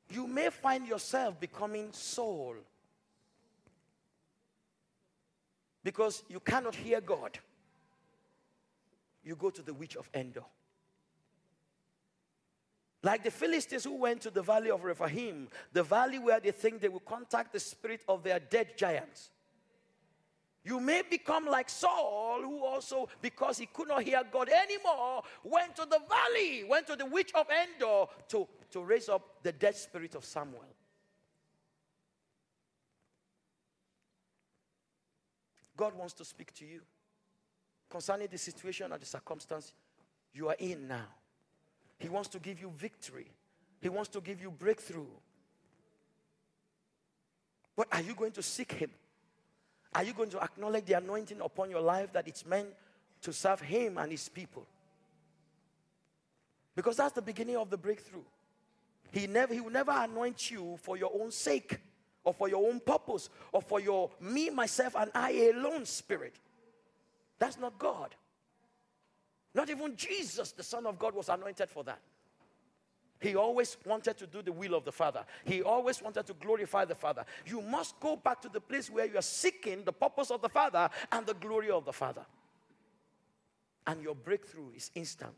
you 0.10 0.28
may 0.28 0.50
find 0.50 0.88
yourself 0.88 1.40
becoming 1.40 1.90
Saul 1.92 2.56
because 5.84 6.24
you 6.28 6.40
cannot 6.40 6.76
hear 6.76 7.00
God. 7.00 7.38
You 9.24 9.36
go 9.36 9.50
to 9.52 9.62
the 9.62 9.74
witch 9.74 9.96
of 9.96 10.10
Endor. 10.14 10.44
Like 13.06 13.24
the 13.24 13.30
Philistines 13.30 13.84
who 13.84 13.93
went 13.97 14.22
to 14.22 14.32
the 14.32 14.41
valley 14.41 14.72
of 14.72 14.84
Rephaim, 14.84 15.47
the 15.74 15.84
valley 15.84 16.18
where 16.18 16.39
they 16.39 16.49
think 16.49 16.82
they 16.82 16.89
will 16.89 17.01
contact 17.01 17.53
the 17.53 17.60
spirit 17.60 18.01
of 18.08 18.24
their 18.24 18.39
dead 18.39 18.76
giants. 18.76 19.30
You 20.64 20.80
may 20.80 21.03
become 21.08 21.45
like 21.45 21.70
Saul, 21.70 22.41
who 22.41 22.66
also, 22.66 23.08
because 23.22 23.60
he 23.60 23.68
could 23.68 23.89
not 23.89 24.01
hear 24.01 24.24
God 24.32 24.49
anymore, 24.49 25.22
went 25.43 25.76
to 25.76 25.86
the 25.86 25.99
valley, 26.10 26.64
went 26.68 26.88
to 26.88 26.95
the 26.95 27.06
witch 27.06 27.32
of 27.36 27.45
Endor 27.51 28.06
to, 28.30 28.47
to 28.72 28.84
raise 28.84 29.08
up 29.08 29.43
the 29.43 29.51
dead 29.51 29.76
spirit 29.76 30.16
of 30.16 30.26
Samuel. 30.26 30.66
God 35.78 35.93
wants 35.93 36.16
to 36.16 36.26
speak 36.26 36.56
to 36.56 36.66
you 36.66 36.82
concerning 37.88 38.30
the 38.32 38.39
situation 38.39 38.91
and 38.91 38.99
the 38.99 39.06
circumstance 39.06 39.76
you 40.34 40.47
are 40.47 40.56
in 40.58 40.88
now. 40.88 41.06
He 42.00 42.10
wants 42.10 42.30
to 42.30 42.39
give 42.39 42.60
you 42.60 42.72
victory. 42.76 43.28
He 43.82 43.89
wants 43.89 44.10
to 44.10 44.22
give 44.22 44.41
you 44.41 44.52
breakthrough. 44.52 45.06
But 47.76 47.88
are 47.91 48.02
you 48.02 48.16
going 48.16 48.32
to 48.34 48.43
seek 48.43 48.72
Him? 48.72 48.91
Are 49.93 50.04
you 50.04 50.14
going 50.14 50.30
to 50.32 50.41
acknowledge 50.41 50.86
the 50.86 50.93
anointing 50.93 51.39
upon 51.41 51.70
your 51.70 51.82
life 51.82 52.12
that 52.14 52.28
it's 52.28 52.46
meant 52.46 52.68
to 53.22 53.34
serve 53.34 53.62
Him 53.62 53.98
and 53.98 54.12
His 54.12 54.28
people? 54.30 54.66
Because 56.76 56.98
that's 56.98 57.14
the 57.14 57.22
beginning 57.22 57.58
of 57.58 57.70
the 57.70 57.78
breakthrough. 57.78 58.24
He, 59.12 59.28
never, 59.28 59.54
he 59.54 59.62
will 59.62 59.72
never 59.72 59.91
anoint 59.91 60.52
you 60.52 60.78
for 60.82 60.98
your 60.98 61.12
own 61.14 61.32
sake 61.32 61.80
or 62.24 62.34
for 62.34 62.50
your 62.50 62.68
own 62.68 62.82
purpose 62.82 63.30
or 63.54 63.62
for 63.62 63.80
your 63.80 64.10
me, 64.20 64.50
myself, 64.50 64.96
and 64.98 65.10
I 65.14 65.52
alone 65.54 65.86
spirit. 65.86 66.36
That's 67.39 67.58
not 67.58 67.80
God. 67.80 68.16
Not 69.56 69.70
even 69.70 69.95
Jesus, 69.95 70.51
the 70.51 70.64
Son 70.64 70.86
of 70.86 70.99
God, 70.99 71.16
was 71.16 71.30
anointed 71.30 71.70
for 71.70 71.86
that. 71.86 71.99
He 73.22 73.38
always 73.38 73.78
wanted 73.86 74.18
to 74.18 74.28
do 74.28 74.41
the 74.41 74.51
will 74.51 74.76
of 74.76 74.84
the 74.84 74.91
Father. 74.91 75.26
He 75.45 75.64
always 75.64 76.01
wanted 76.01 76.28
to 76.28 76.34
glorify 76.34 76.84
the 76.84 76.93
Father. 76.93 77.24
You 77.45 77.62
must 77.62 77.97
go 78.01 78.18
back 78.18 78.41
to 78.41 78.49
the 78.49 78.60
place 78.60 78.89
where 78.89 79.06
you 79.06 79.18
are 79.18 79.24
seeking 79.24 79.86
the 79.86 79.93
purpose 79.93 80.30
of 80.30 80.41
the 80.41 80.49
Father 80.49 80.89
and 81.10 81.26
the 81.26 81.34
glory 81.34 81.72
of 81.72 81.86
the 81.86 81.93
Father. 81.93 82.26
And 83.88 84.03
your 84.03 84.14
breakthrough 84.14 84.72
is 84.76 84.91
instant. 84.93 85.36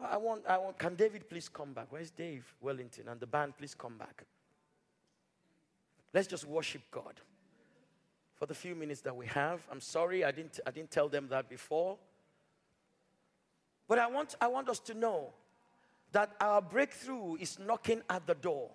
I 0.00 0.16
want, 0.16 0.42
I 0.48 0.56
want, 0.56 0.78
can 0.78 0.94
David 0.94 1.28
please 1.28 1.50
come 1.50 1.74
back? 1.74 1.88
Where's 1.90 2.10
Dave 2.10 2.46
Wellington? 2.62 3.08
And 3.08 3.20
the 3.20 3.26
band, 3.26 3.58
please 3.58 3.74
come 3.74 3.98
back. 3.98 4.24
Let's 6.14 6.26
just 6.26 6.46
worship 6.46 6.82
God 6.90 7.20
for 8.42 8.46
the 8.46 8.54
few 8.54 8.74
minutes 8.74 9.02
that 9.02 9.14
we 9.14 9.24
have. 9.26 9.60
I'm 9.70 9.80
sorry 9.80 10.24
I 10.24 10.32
didn't, 10.32 10.58
I 10.66 10.72
didn't 10.72 10.90
tell 10.90 11.08
them 11.08 11.28
that 11.28 11.48
before. 11.48 11.96
But 13.86 14.00
I 14.00 14.08
want, 14.08 14.34
I 14.40 14.48
want 14.48 14.68
us 14.68 14.80
to 14.80 14.94
know 14.94 15.32
that 16.10 16.34
our 16.40 16.60
breakthrough 16.60 17.36
is 17.36 17.60
knocking 17.60 18.02
at 18.10 18.26
the 18.26 18.34
door. 18.34 18.68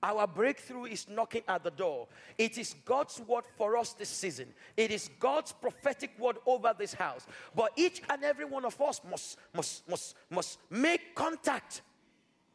Our 0.00 0.28
breakthrough 0.28 0.84
is 0.84 1.08
knocking 1.08 1.42
at 1.48 1.64
the 1.64 1.72
door. 1.72 2.06
It 2.38 2.56
is 2.56 2.76
God's 2.84 3.20
word 3.26 3.46
for 3.56 3.76
us 3.76 3.94
this 3.94 4.08
season. 4.08 4.54
It 4.76 4.92
is 4.92 5.10
God's 5.18 5.50
prophetic 5.50 6.12
word 6.16 6.36
over 6.46 6.72
this 6.78 6.94
house. 6.94 7.26
But 7.56 7.72
each 7.74 8.00
and 8.08 8.22
every 8.22 8.44
one 8.44 8.64
of 8.64 8.80
us 8.80 9.00
must, 9.10 9.38
must, 9.52 9.88
must, 9.88 10.14
must 10.30 10.58
make 10.70 11.16
contact 11.16 11.82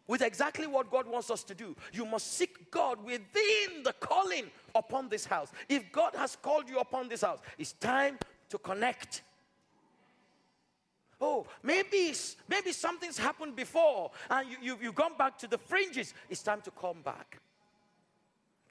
with 0.08 0.22
exactly 0.22 0.68
what 0.68 0.92
God 0.92 1.08
wants 1.08 1.30
us 1.32 1.44
to 1.46 1.56
do. 1.56 1.76
You 1.92 2.06
must 2.06 2.34
seek 2.34 2.70
God 2.72 3.04
within 3.04 3.84
the 3.84 3.94
calling 4.00 4.46
upon 4.74 5.10
this 5.10 5.26
house. 5.26 5.52
If 5.68 5.92
God 5.92 6.16
has 6.16 6.36
called 6.36 6.70
you 6.70 6.80
upon 6.80 7.10
this 7.10 7.22
house, 7.22 7.40
it's 7.58 7.74
time 7.74 8.18
to 8.50 8.58
connect. 8.58 9.24
Oh, 11.20 11.48
maybe, 11.64 12.14
maybe 12.48 12.72
something's 12.72 13.18
happened 13.18 13.56
before 13.56 14.12
and 14.30 14.50
you, 14.50 14.58
you, 14.62 14.78
you've 14.82 14.96
gone 14.96 15.18
back 15.18 15.38
to 15.40 15.48
the 15.48 15.58
fringes. 15.58 16.14
It's 16.30 16.44
time 16.44 16.62
to 16.62 16.72
come 16.72 17.02
back. 17.04 17.40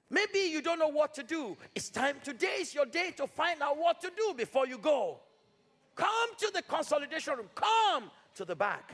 Maybe 0.09 0.39
you 0.39 0.61
don't 0.61 0.79
know 0.79 0.87
what 0.87 1.13
to 1.15 1.23
do. 1.23 1.57
It's 1.73 1.89
time, 1.89 2.17
today 2.23 2.57
is 2.59 2.75
your 2.75 2.85
day 2.85 3.11
to 3.17 3.25
find 3.25 3.61
out 3.61 3.77
what 3.77 3.99
to 4.01 4.11
do 4.15 4.35
before 4.35 4.67
you 4.67 4.77
go. 4.77 5.17
Come 5.95 6.35
to 6.37 6.51
the 6.53 6.61
consolidation 6.61 7.35
room, 7.37 7.49
come 7.55 8.11
to 8.35 8.45
the 8.45 8.55
back. 8.55 8.93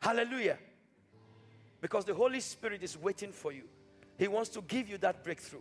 Hallelujah. 0.00 0.58
Because 1.86 2.04
the 2.04 2.14
Holy 2.14 2.40
Spirit 2.40 2.82
is 2.82 2.98
waiting 2.98 3.30
for 3.30 3.52
you. 3.52 3.62
He 4.18 4.26
wants 4.26 4.48
to 4.48 4.60
give 4.62 4.88
you 4.88 4.98
that 4.98 5.22
breakthrough. 5.22 5.60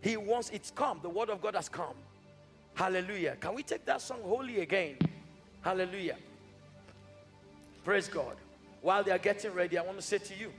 He 0.00 0.16
wants 0.16 0.48
it's 0.50 0.70
come. 0.70 1.00
The 1.02 1.08
word 1.08 1.28
of 1.28 1.42
God 1.42 1.56
has 1.56 1.68
come. 1.68 1.96
Hallelujah. 2.72 3.34
Can 3.40 3.56
we 3.56 3.64
take 3.64 3.84
that 3.86 4.00
song 4.00 4.20
holy 4.22 4.60
again? 4.60 4.96
Hallelujah. 5.60 6.18
Praise 7.82 8.06
God. 8.06 8.36
While 8.80 9.02
they 9.02 9.10
are 9.10 9.18
getting 9.18 9.52
ready, 9.52 9.76
I 9.76 9.82
want 9.82 9.96
to 9.96 10.02
say 10.02 10.18
to 10.18 10.36
you 10.36 10.52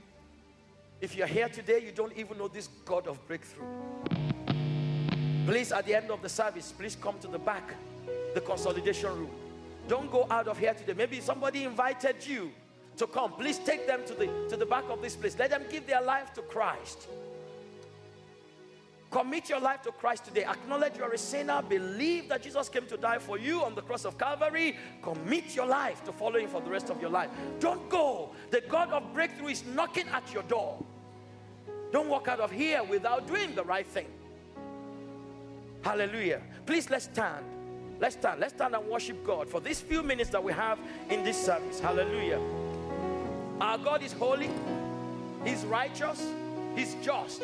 if 1.00 1.16
you're 1.16 1.26
here 1.26 1.48
today, 1.48 1.78
you 1.78 1.92
don't 1.92 2.14
even 2.14 2.36
know 2.36 2.48
this 2.48 2.68
God 2.84 3.06
of 3.06 3.26
breakthrough. 3.26 3.64
Please, 5.46 5.72
at 5.72 5.86
the 5.86 5.94
end 5.94 6.10
of 6.10 6.20
the 6.20 6.28
service, 6.28 6.70
please 6.70 6.96
come 7.00 7.18
to 7.20 7.28
the 7.28 7.38
back, 7.38 7.72
the 8.34 8.42
consolidation 8.42 9.08
room. 9.08 9.30
Don't 9.88 10.12
go 10.12 10.26
out 10.30 10.48
of 10.48 10.58
here 10.58 10.74
today. 10.74 10.92
Maybe 10.92 11.22
somebody 11.22 11.64
invited 11.64 12.26
you 12.26 12.52
to 13.02 13.08
come. 13.08 13.32
Please 13.32 13.58
take 13.58 13.86
them 13.86 14.00
to 14.06 14.14
the, 14.14 14.26
to 14.48 14.56
the 14.56 14.64
back 14.64 14.84
of 14.88 15.02
this 15.02 15.16
place. 15.16 15.36
Let 15.36 15.50
them 15.50 15.64
give 15.68 15.86
their 15.86 16.00
life 16.00 16.32
to 16.34 16.42
Christ. 16.42 17.08
Commit 19.10 19.50
your 19.50 19.60
life 19.60 19.82
to 19.82 19.90
Christ 19.90 20.24
today. 20.24 20.44
Acknowledge 20.44 20.96
you 20.96 21.02
are 21.02 21.12
a 21.12 21.18
sinner. 21.18 21.60
Believe 21.68 22.28
that 22.28 22.42
Jesus 22.42 22.68
came 22.68 22.86
to 22.86 22.96
die 22.96 23.18
for 23.18 23.38
you 23.38 23.62
on 23.62 23.74
the 23.74 23.82
cross 23.82 24.04
of 24.04 24.16
Calvary. 24.16 24.78
Commit 25.02 25.54
your 25.54 25.66
life 25.66 26.02
to 26.04 26.12
following 26.12 26.46
for 26.46 26.60
the 26.60 26.70
rest 26.70 26.90
of 26.90 27.00
your 27.00 27.10
life. 27.10 27.28
Don't 27.58 27.90
go. 27.90 28.30
The 28.50 28.62
God 28.62 28.90
of 28.90 29.12
breakthrough 29.12 29.48
is 29.48 29.64
knocking 29.66 30.08
at 30.08 30.32
your 30.32 30.44
door. 30.44 30.82
Don't 31.90 32.08
walk 32.08 32.28
out 32.28 32.40
of 32.40 32.50
here 32.52 32.82
without 32.84 33.26
doing 33.26 33.54
the 33.54 33.64
right 33.64 33.86
thing. 33.86 34.06
Hallelujah. 35.82 36.40
Please 36.64 36.88
let's 36.88 37.06
stand. 37.06 37.44
Let's 38.00 38.14
stand. 38.14 38.40
Let's 38.40 38.54
stand 38.54 38.74
and 38.76 38.86
worship 38.86 39.26
God 39.26 39.48
for 39.48 39.60
these 39.60 39.80
few 39.80 40.02
minutes 40.02 40.30
that 40.30 40.42
we 40.42 40.52
have 40.52 40.78
in 41.10 41.24
this 41.24 41.44
service. 41.44 41.80
Hallelujah. 41.80 42.40
Our 43.60 43.78
God 43.78 44.02
is 44.02 44.12
holy, 44.12 44.50
He's 45.44 45.64
righteous, 45.64 46.26
He's 46.74 46.94
just. 47.02 47.42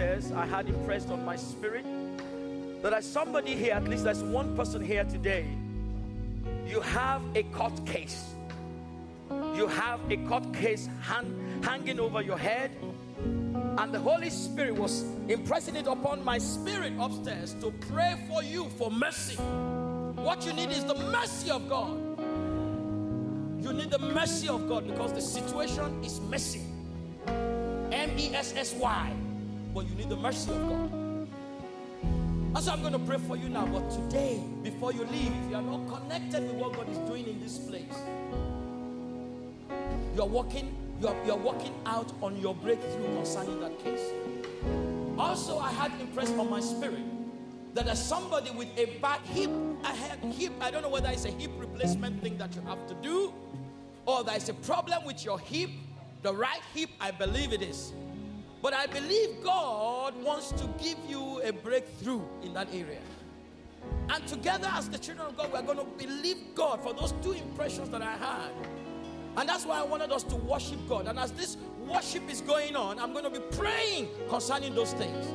Upstairs, 0.00 0.32
I 0.32 0.46
had 0.46 0.68
impressed 0.68 1.10
on 1.10 1.24
my 1.24 1.36
spirit 1.36 1.84
that 2.82 2.92
as 2.92 3.04
somebody 3.04 3.54
here, 3.54 3.74
at 3.74 3.84
least 3.84 4.04
there's 4.04 4.22
one 4.22 4.56
person 4.56 4.82
here 4.82 5.04
today, 5.04 5.46
you 6.66 6.80
have 6.80 7.22
a 7.34 7.42
court 7.42 7.84
case. 7.84 8.32
You 9.54 9.66
have 9.66 10.00
a 10.10 10.16
court 10.28 10.54
case 10.54 10.88
hang, 11.02 11.60
hanging 11.62 12.00
over 12.00 12.22
your 12.22 12.38
head, 12.38 12.70
and 13.78 13.92
the 13.92 13.98
Holy 13.98 14.30
Spirit 14.30 14.74
was 14.74 15.04
impressing 15.28 15.76
it 15.76 15.86
upon 15.86 16.24
my 16.24 16.38
spirit 16.38 16.94
upstairs 16.98 17.54
to 17.60 17.70
pray 17.92 18.16
for 18.28 18.42
you 18.42 18.68
for 18.78 18.90
mercy. 18.90 19.36
What 19.36 20.46
you 20.46 20.54
need 20.54 20.70
is 20.70 20.84
the 20.84 20.94
mercy 20.94 21.50
of 21.50 21.68
God. 21.68 21.98
You 23.62 23.74
need 23.74 23.90
the 23.90 23.98
mercy 23.98 24.48
of 24.48 24.66
God 24.66 24.86
because 24.86 25.12
the 25.12 25.20
situation 25.20 26.02
is 26.02 26.20
messy. 26.20 26.62
M 27.26 28.18
E 28.18 28.34
S 28.34 28.54
S 28.56 28.74
Y 28.74 29.12
but 29.74 29.88
you 29.88 29.94
need 29.94 30.08
the 30.08 30.16
mercy 30.16 30.50
of 30.50 30.68
God. 30.68 30.92
And 32.52 32.58
so 32.58 32.72
I'm 32.72 32.80
going 32.80 32.92
to 32.92 32.98
pray 32.98 33.18
for 33.18 33.36
you 33.36 33.48
now. 33.48 33.64
But 33.66 33.90
today, 33.90 34.42
before 34.62 34.92
you 34.92 35.04
leave, 35.04 35.32
if 35.44 35.50
you 35.50 35.56
are 35.56 35.62
not 35.62 35.86
connected 35.88 36.42
with 36.42 36.54
what 36.54 36.72
God 36.74 36.88
is 36.88 36.98
doing 36.98 37.26
in 37.26 37.40
this 37.40 37.58
place, 37.58 37.96
you're 40.16 40.26
walking, 40.26 40.74
you're, 41.00 41.16
you're 41.24 41.36
walking 41.36 41.72
out 41.86 42.12
on 42.20 42.36
your 42.40 42.54
breakthrough 42.54 43.14
concerning 43.16 43.60
that 43.60 43.78
case. 43.84 44.10
Also, 45.16 45.58
I 45.58 45.70
had 45.70 45.92
impressed 46.00 46.34
on 46.34 46.50
my 46.50 46.60
spirit 46.60 47.04
that 47.74 47.86
there's 47.86 48.02
somebody 48.02 48.50
with 48.50 48.68
a 48.76 48.86
bad 49.00 49.20
hip, 49.20 49.50
a 49.84 50.26
hip, 50.26 50.52
I 50.60 50.72
don't 50.72 50.82
know 50.82 50.88
whether 50.88 51.08
it's 51.10 51.24
a 51.24 51.30
hip 51.30 51.52
replacement 51.56 52.20
thing 52.20 52.36
that 52.38 52.54
you 52.56 52.62
have 52.62 52.84
to 52.88 52.94
do, 52.94 53.32
or 54.06 54.24
there's 54.24 54.48
a 54.48 54.54
problem 54.54 55.04
with 55.04 55.24
your 55.24 55.38
hip 55.38 55.70
The 56.22 56.34
right 56.34 56.60
hip, 56.74 56.90
I 57.00 57.12
believe 57.12 57.52
it 57.52 57.62
is. 57.62 57.92
But 58.62 58.74
I 58.74 58.86
believe 58.86 59.42
God 59.42 60.14
wants 60.22 60.52
to 60.52 60.68
give 60.82 60.98
you 61.08 61.40
a 61.42 61.52
breakthrough 61.52 62.22
in 62.42 62.52
that 62.54 62.68
area. 62.72 63.00
And 64.10 64.26
together, 64.26 64.68
as 64.72 64.88
the 64.88 64.98
children 64.98 65.28
of 65.28 65.36
God, 65.36 65.52
we're 65.52 65.62
going 65.62 65.78
to 65.78 66.04
believe 66.04 66.54
God 66.54 66.82
for 66.82 66.92
those 66.92 67.12
two 67.22 67.32
impressions 67.32 67.88
that 67.90 68.02
I 68.02 68.12
had. 68.12 68.52
And 69.36 69.48
that's 69.48 69.64
why 69.64 69.78
I 69.78 69.82
wanted 69.82 70.12
us 70.12 70.24
to 70.24 70.36
worship 70.36 70.78
God. 70.88 71.06
And 71.06 71.18
as 71.18 71.32
this 71.32 71.56
worship 71.86 72.28
is 72.28 72.40
going 72.40 72.76
on, 72.76 72.98
I'm 72.98 73.12
going 73.12 73.24
to 73.24 73.30
be 73.30 73.38
praying 73.56 74.08
concerning 74.28 74.74
those 74.74 74.92
things. 74.92 75.26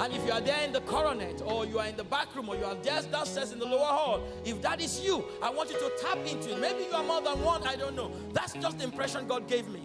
And 0.00 0.12
if 0.14 0.24
you 0.24 0.32
are 0.32 0.40
there 0.40 0.62
in 0.62 0.72
the 0.72 0.80
coronet, 0.82 1.42
or 1.44 1.66
you 1.66 1.78
are 1.78 1.86
in 1.86 1.96
the 1.96 2.04
back 2.04 2.34
room, 2.34 2.48
or 2.48 2.56
you 2.56 2.64
are 2.64 2.74
there 2.76 3.02
downstairs 3.02 3.52
in 3.52 3.58
the 3.58 3.66
lower 3.66 3.84
hall, 3.84 4.22
if 4.44 4.62
that 4.62 4.80
is 4.80 5.04
you, 5.04 5.24
I 5.42 5.50
want 5.50 5.70
you 5.70 5.78
to 5.78 5.92
tap 6.00 6.18
into 6.26 6.52
it. 6.52 6.60
Maybe 6.60 6.84
you 6.84 6.92
are 6.92 7.04
more 7.04 7.20
than 7.20 7.42
one, 7.42 7.62
I 7.66 7.76
don't 7.76 7.94
know. 7.94 8.10
That's 8.32 8.54
just 8.54 8.78
the 8.78 8.84
impression 8.84 9.26
God 9.26 9.46
gave 9.46 9.68
me. 9.68 9.82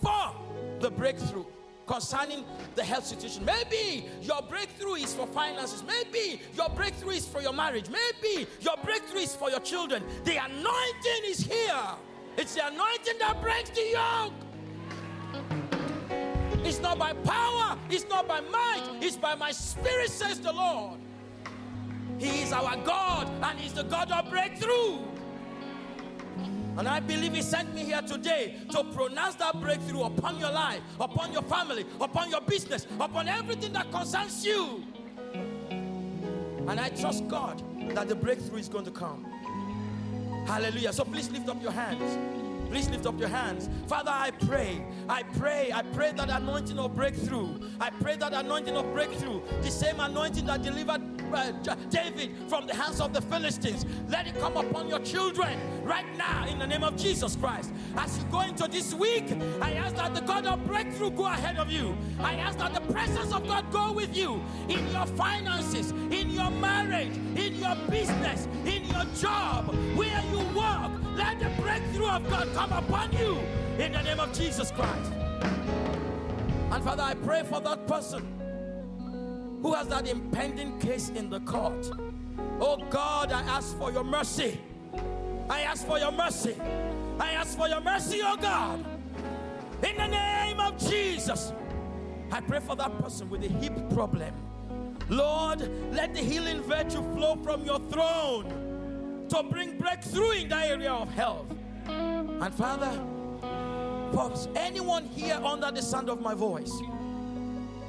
For 0.00 0.32
the 0.78 0.90
breakthrough 0.90 1.44
concerning 1.86 2.44
the 2.74 2.84
health 2.84 3.06
situation. 3.06 3.44
Maybe 3.44 4.06
your 4.22 4.42
breakthrough 4.42 4.94
is 4.94 5.14
for 5.14 5.26
finances. 5.26 5.82
Maybe 5.86 6.40
your 6.56 6.68
breakthrough 6.70 7.10
is 7.10 7.26
for 7.26 7.40
your 7.40 7.52
marriage. 7.52 7.86
Maybe 7.88 8.46
your 8.60 8.76
breakthrough 8.82 9.20
is 9.20 9.34
for 9.34 9.50
your 9.50 9.60
children. 9.60 10.02
The 10.24 10.36
anointing 10.36 11.22
is 11.24 11.40
here. 11.40 11.84
It's 12.36 12.54
the 12.54 12.66
anointing 12.66 13.18
that 13.18 13.40
breaks 13.40 13.70
the 13.70 13.92
yoke. 13.92 14.32
It's 16.64 16.80
not 16.80 16.98
by 16.98 17.12
power, 17.12 17.78
it's 17.88 18.08
not 18.08 18.26
by 18.26 18.40
might, 18.40 18.82
it's 19.00 19.16
by 19.16 19.36
my 19.36 19.52
spirit, 19.52 20.10
says 20.10 20.40
the 20.40 20.52
Lord. 20.52 20.98
He 22.18 22.42
is 22.42 22.52
our 22.52 22.76
God 22.78 23.28
and 23.42 23.58
He's 23.58 23.72
the 23.72 23.84
God 23.84 24.10
of 24.10 24.28
breakthrough. 24.30 24.98
And 26.78 26.86
I 26.86 27.00
believe 27.00 27.34
He 27.34 27.42
sent 27.42 27.74
me 27.74 27.84
here 27.84 28.02
today 28.02 28.56
to 28.70 28.84
pronounce 28.84 29.36
that 29.36 29.60
breakthrough 29.60 30.02
upon 30.02 30.38
your 30.38 30.50
life, 30.52 30.80
upon 31.00 31.32
your 31.32 31.42
family, 31.42 31.86
upon 32.00 32.30
your 32.30 32.42
business, 32.42 32.86
upon 33.00 33.28
everything 33.28 33.72
that 33.72 33.90
concerns 33.90 34.44
you. 34.44 34.84
And 36.68 36.80
I 36.80 36.88
trust 36.90 37.28
God 37.28 37.62
that 37.94 38.08
the 38.08 38.14
breakthrough 38.14 38.58
is 38.58 38.68
going 38.68 38.84
to 38.84 38.90
come. 38.90 39.24
Hallelujah. 40.46 40.92
So 40.92 41.04
please 41.04 41.30
lift 41.30 41.48
up 41.48 41.62
your 41.62 41.72
hands. 41.72 42.18
Please 42.70 42.88
lift 42.88 43.06
up 43.06 43.18
your 43.18 43.28
hands. 43.28 43.70
Father, 43.86 44.10
I 44.12 44.32
pray, 44.32 44.84
I 45.08 45.22
pray, 45.22 45.70
I 45.72 45.82
pray 45.82 46.12
that 46.12 46.28
anointing 46.28 46.78
of 46.78 46.96
breakthrough. 46.96 47.58
I 47.80 47.90
pray 47.90 48.16
that 48.16 48.32
anointing 48.32 48.76
of 48.76 48.92
breakthrough, 48.92 49.40
the 49.62 49.70
same 49.70 50.00
anointing 50.00 50.46
that 50.46 50.62
delivered 50.62 51.15
David 51.90 52.30
from 52.48 52.66
the 52.66 52.74
hands 52.74 53.00
of 53.00 53.12
the 53.12 53.20
Philistines. 53.20 53.84
Let 54.08 54.26
it 54.26 54.38
come 54.38 54.56
upon 54.56 54.88
your 54.88 55.00
children 55.00 55.58
right 55.84 56.06
now 56.16 56.46
in 56.46 56.58
the 56.58 56.66
name 56.66 56.82
of 56.82 56.96
Jesus 56.96 57.36
Christ. 57.36 57.72
As 57.96 58.18
you 58.18 58.24
go 58.30 58.40
into 58.42 58.68
this 58.68 58.94
week, 58.94 59.24
I 59.60 59.72
ask 59.72 59.96
that 59.96 60.14
the 60.14 60.20
God 60.20 60.46
of 60.46 60.64
breakthrough 60.66 61.10
go 61.10 61.26
ahead 61.26 61.56
of 61.56 61.70
you. 61.70 61.96
I 62.20 62.34
ask 62.34 62.58
that 62.58 62.74
the 62.74 62.92
presence 62.92 63.32
of 63.32 63.46
God 63.46 63.70
go 63.70 63.92
with 63.92 64.16
you 64.16 64.42
in 64.68 64.90
your 64.90 65.06
finances, 65.06 65.90
in 66.10 66.30
your 66.30 66.50
marriage, 66.50 67.16
in 67.36 67.56
your 67.56 67.76
business, 67.90 68.48
in 68.64 68.84
your 68.84 69.04
job, 69.16 69.74
where 69.96 70.22
you 70.30 70.38
work. 70.56 70.92
Let 71.16 71.40
the 71.40 71.50
breakthrough 71.62 72.08
of 72.08 72.28
God 72.28 72.48
come 72.54 72.72
upon 72.72 73.12
you 73.12 73.38
in 73.78 73.92
the 73.92 74.02
name 74.02 74.20
of 74.20 74.32
Jesus 74.32 74.70
Christ. 74.70 75.12
And 76.70 76.84
Father, 76.84 77.02
I 77.02 77.14
pray 77.14 77.42
for 77.42 77.60
that 77.60 77.86
person 77.86 78.26
who 79.66 79.72
has 79.72 79.88
that 79.88 80.06
impending 80.06 80.78
case 80.78 81.08
in 81.08 81.28
the 81.28 81.40
court. 81.40 81.90
Oh 82.60 82.76
God, 82.88 83.32
I 83.32 83.40
ask 83.40 83.76
for 83.76 83.90
your 83.90 84.04
mercy. 84.04 84.60
I 85.50 85.62
ask 85.62 85.84
for 85.84 85.98
your 85.98 86.12
mercy. 86.12 86.54
I 87.18 87.32
ask 87.32 87.58
for 87.58 87.66
your 87.66 87.80
mercy, 87.80 88.20
oh 88.22 88.36
God. 88.36 88.86
In 89.82 89.96
the 89.96 90.06
name 90.06 90.60
of 90.60 90.78
Jesus. 90.78 91.52
I 92.30 92.40
pray 92.42 92.60
for 92.60 92.76
that 92.76 92.96
person 93.00 93.28
with 93.28 93.42
a 93.42 93.48
hip 93.48 93.72
problem. 93.90 94.32
Lord, 95.08 95.68
let 95.92 96.14
the 96.14 96.20
healing 96.20 96.62
virtue 96.62 97.02
flow 97.14 97.34
from 97.42 97.64
your 97.64 97.80
throne 97.90 99.26
to 99.30 99.42
bring 99.42 99.78
breakthrough 99.78 100.30
in 100.30 100.48
the 100.48 100.58
area 100.58 100.92
of 100.92 101.10
health. 101.10 101.50
And 101.88 102.54
Father, 102.54 102.92
for 104.12 104.32
anyone 104.54 105.06
here 105.06 105.40
under 105.42 105.72
the 105.72 105.82
sound 105.82 106.08
of 106.08 106.20
my 106.20 106.34
voice, 106.34 106.72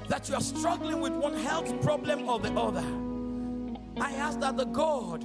that 0.07 0.29
you 0.29 0.35
are 0.35 0.41
struggling 0.41 1.01
with 1.01 1.13
one 1.13 1.33
health 1.33 1.81
problem 1.81 2.27
or 2.29 2.39
the 2.39 2.51
other, 2.53 2.85
I 3.99 4.13
ask 4.13 4.39
that 4.39 4.57
the 4.57 4.65
God 4.65 5.23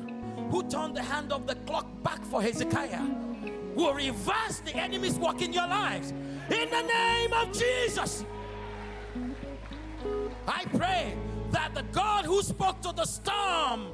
who 0.50 0.62
turned 0.68 0.96
the 0.96 1.02
hand 1.02 1.32
of 1.32 1.46
the 1.46 1.54
clock 1.66 1.86
back 2.02 2.24
for 2.24 2.42
Hezekiah 2.42 3.06
will 3.74 3.94
reverse 3.94 4.60
the 4.64 4.76
enemy's 4.76 5.18
work 5.18 5.40
in 5.42 5.52
your 5.52 5.66
lives. 5.66 6.10
In 6.50 6.68
the 6.70 6.82
name 6.82 7.32
of 7.32 7.52
Jesus, 7.52 8.24
I 10.46 10.64
pray 10.76 11.14
that 11.50 11.74
the 11.74 11.84
God 11.92 12.24
who 12.24 12.42
spoke 12.42 12.80
to 12.82 12.92
the 12.92 13.04
storm, 13.04 13.86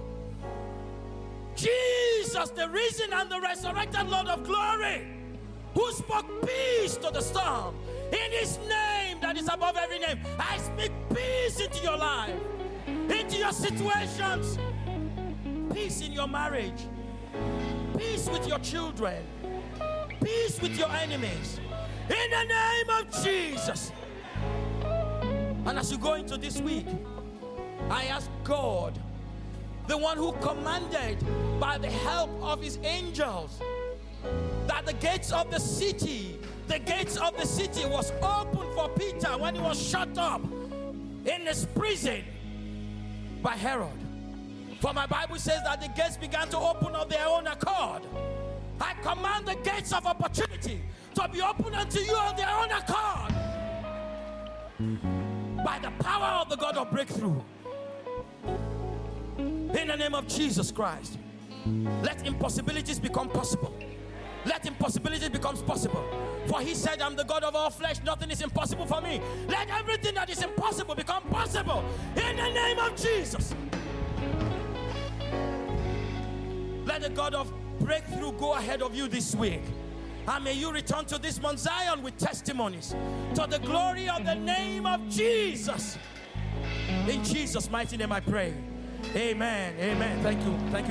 Jesus, 1.55 2.51
the 2.51 2.69
risen 2.69 3.13
and 3.13 3.31
the 3.31 3.41
resurrected 3.41 4.09
Lord 4.09 4.29
of 4.29 4.45
glory, 4.45 5.07
who 5.75 5.93
spoke 5.93 6.27
peace 6.47 6.97
to 6.97 7.11
the 7.13 7.21
storm, 7.21 7.75
in 8.13 8.33
his 8.33 8.59
name 8.69 9.08
that 9.21 9.37
is 9.37 9.49
above 9.49 9.77
every 9.77 9.99
name, 9.99 10.19
I 10.39 10.59
speak 10.59 10.93
peace 11.15 11.61
into 11.61 11.83
your 11.83 11.97
life, 11.97 12.35
into 12.87 13.37
your 13.37 13.53
situations, 13.53 14.59
peace 15.73 16.01
in 16.01 16.13
your 16.13 16.29
marriage, 16.29 16.87
peace 17.97 18.29
with 18.29 18.47
your 18.47 18.59
children, 18.61 19.25
peace 20.23 20.61
with 20.61 20.79
your 20.79 20.91
enemies. 20.91 21.61
In 22.09 22.31
the 22.31 22.45
name 22.45 22.91
of 22.91 23.25
Jesus. 23.25 23.93
And 25.67 25.79
as 25.79 25.93
you 25.93 25.99
go 25.99 26.15
into 26.15 26.39
this 26.39 26.61
week, 26.61 26.87
I 27.91 28.05
ask 28.05 28.31
God, 28.45 28.99
the 29.87 29.97
one 29.97 30.17
who 30.17 30.33
commanded 30.35 31.19
by 31.61 31.77
the 31.79 31.91
help 31.91 32.31
of 32.43 32.63
his 32.63 32.79
angels, 32.83 33.61
that 34.67 34.87
the 34.87 34.95
gates 34.95 35.33
of 35.33 35.51
the 35.51 35.61
city 35.61 36.38
the 36.69 36.79
gates 36.79 37.17
of 37.17 37.37
the 37.37 37.47
city 37.47 37.87
was 37.87 38.13
open 38.23 38.67
for 38.75 38.89
Peter 38.91 39.37
when 39.39 39.55
he 39.55 39.61
was 39.61 39.81
shut 39.83 40.17
up 40.19 40.43
in 41.25 41.47
his 41.47 41.67
prison 41.75 42.23
by 43.43 43.53
Herod. 43.53 43.89
For 44.81 44.93
my 44.93 45.07
Bible 45.07 45.37
says 45.37 45.63
that 45.65 45.81
the 45.81 45.89
gates 45.89 46.17
began 46.17 46.49
to 46.51 46.59
open 46.59 46.95
of 46.95 47.09
their 47.09 47.27
own 47.27 47.47
accord. 47.47 48.03
I 48.81 48.95
command 49.03 49.47
the 49.47 49.57
gates 49.57 49.93
of 49.93 50.07
opportunity 50.07 50.83
to 51.15 51.29
be 51.29 51.41
open 51.41 51.75
unto 51.75 51.99
you 52.01 52.15
on 52.15 52.37
their 52.37 52.51
own 52.51 52.71
accord 52.71 53.35
by 55.65 55.79
the 55.81 55.91
power 56.03 56.41
of 56.43 56.49
the 56.49 56.57
God 56.57 56.77
of 56.77 56.91
breakthrough. 56.91 57.41
In 59.37 59.89
the 59.89 59.97
name 59.97 60.15
of 60.15 60.29
Jesus 60.29 60.71
Christ, 60.71 61.19
let 62.03 62.25
impossibilities 62.27 63.01
become 63.01 63.29
possible. 63.29 63.75
Let 64.45 64.67
impossibilities 64.67 65.29
become 65.29 65.57
possible. 65.59 66.05
For 66.47 66.61
he 66.61 66.75
said, 66.75 67.03
I'm 67.03 67.15
the 67.15 67.25
God 67.25 67.45
of 67.45 67.55
all 67.55 67.71
flesh, 67.71 67.97
nothing 68.05 68.31
is 68.31 68.41
impossible 68.41 68.87
for 68.87 69.01
me. 69.01 69.21
Let 69.49 69.69
everything 69.71 70.15
that 70.15 70.31
is 70.31 70.43
impossible 70.43 70.95
become 70.95 71.23
possible 71.25 71.85
in 72.17 72.37
the 72.37 72.51
name 72.51 72.79
of 72.79 72.97
Jesus. 72.97 73.55
Let 76.87 77.03
the 77.03 77.11
God 77.11 77.35
of 77.35 77.53
breakthrough 77.81 78.33
go 78.33 78.55
ahead 78.55 78.83
of 78.83 78.95
you 78.95 79.09
this 79.09 79.35
week. 79.35 79.63
And 80.27 80.45
may 80.45 80.55
you 80.55 80.73
return 80.73 81.05
to 81.07 81.19
this 81.19 81.41
Mount 81.41 81.59
Zion 81.59 82.03
with 82.03 82.17
testimonies 82.19 82.95
to 83.35 83.47
the 83.49 83.59
glory 83.59 84.09
of 84.09 84.25
the 84.25 84.35
name 84.35 84.87
of 84.87 85.07
Jesus. 85.09 85.99
In 87.09 87.23
Jesus' 87.25 87.71
mighty 87.71 87.97
name 87.97 88.13
I 88.13 88.21
pray. 88.21 88.55
Amen. 89.15 89.75
Amen. 89.79 90.23
Thank 90.23 90.45
you. 90.45 90.59
Thank 90.71 90.73
you. 90.73 90.87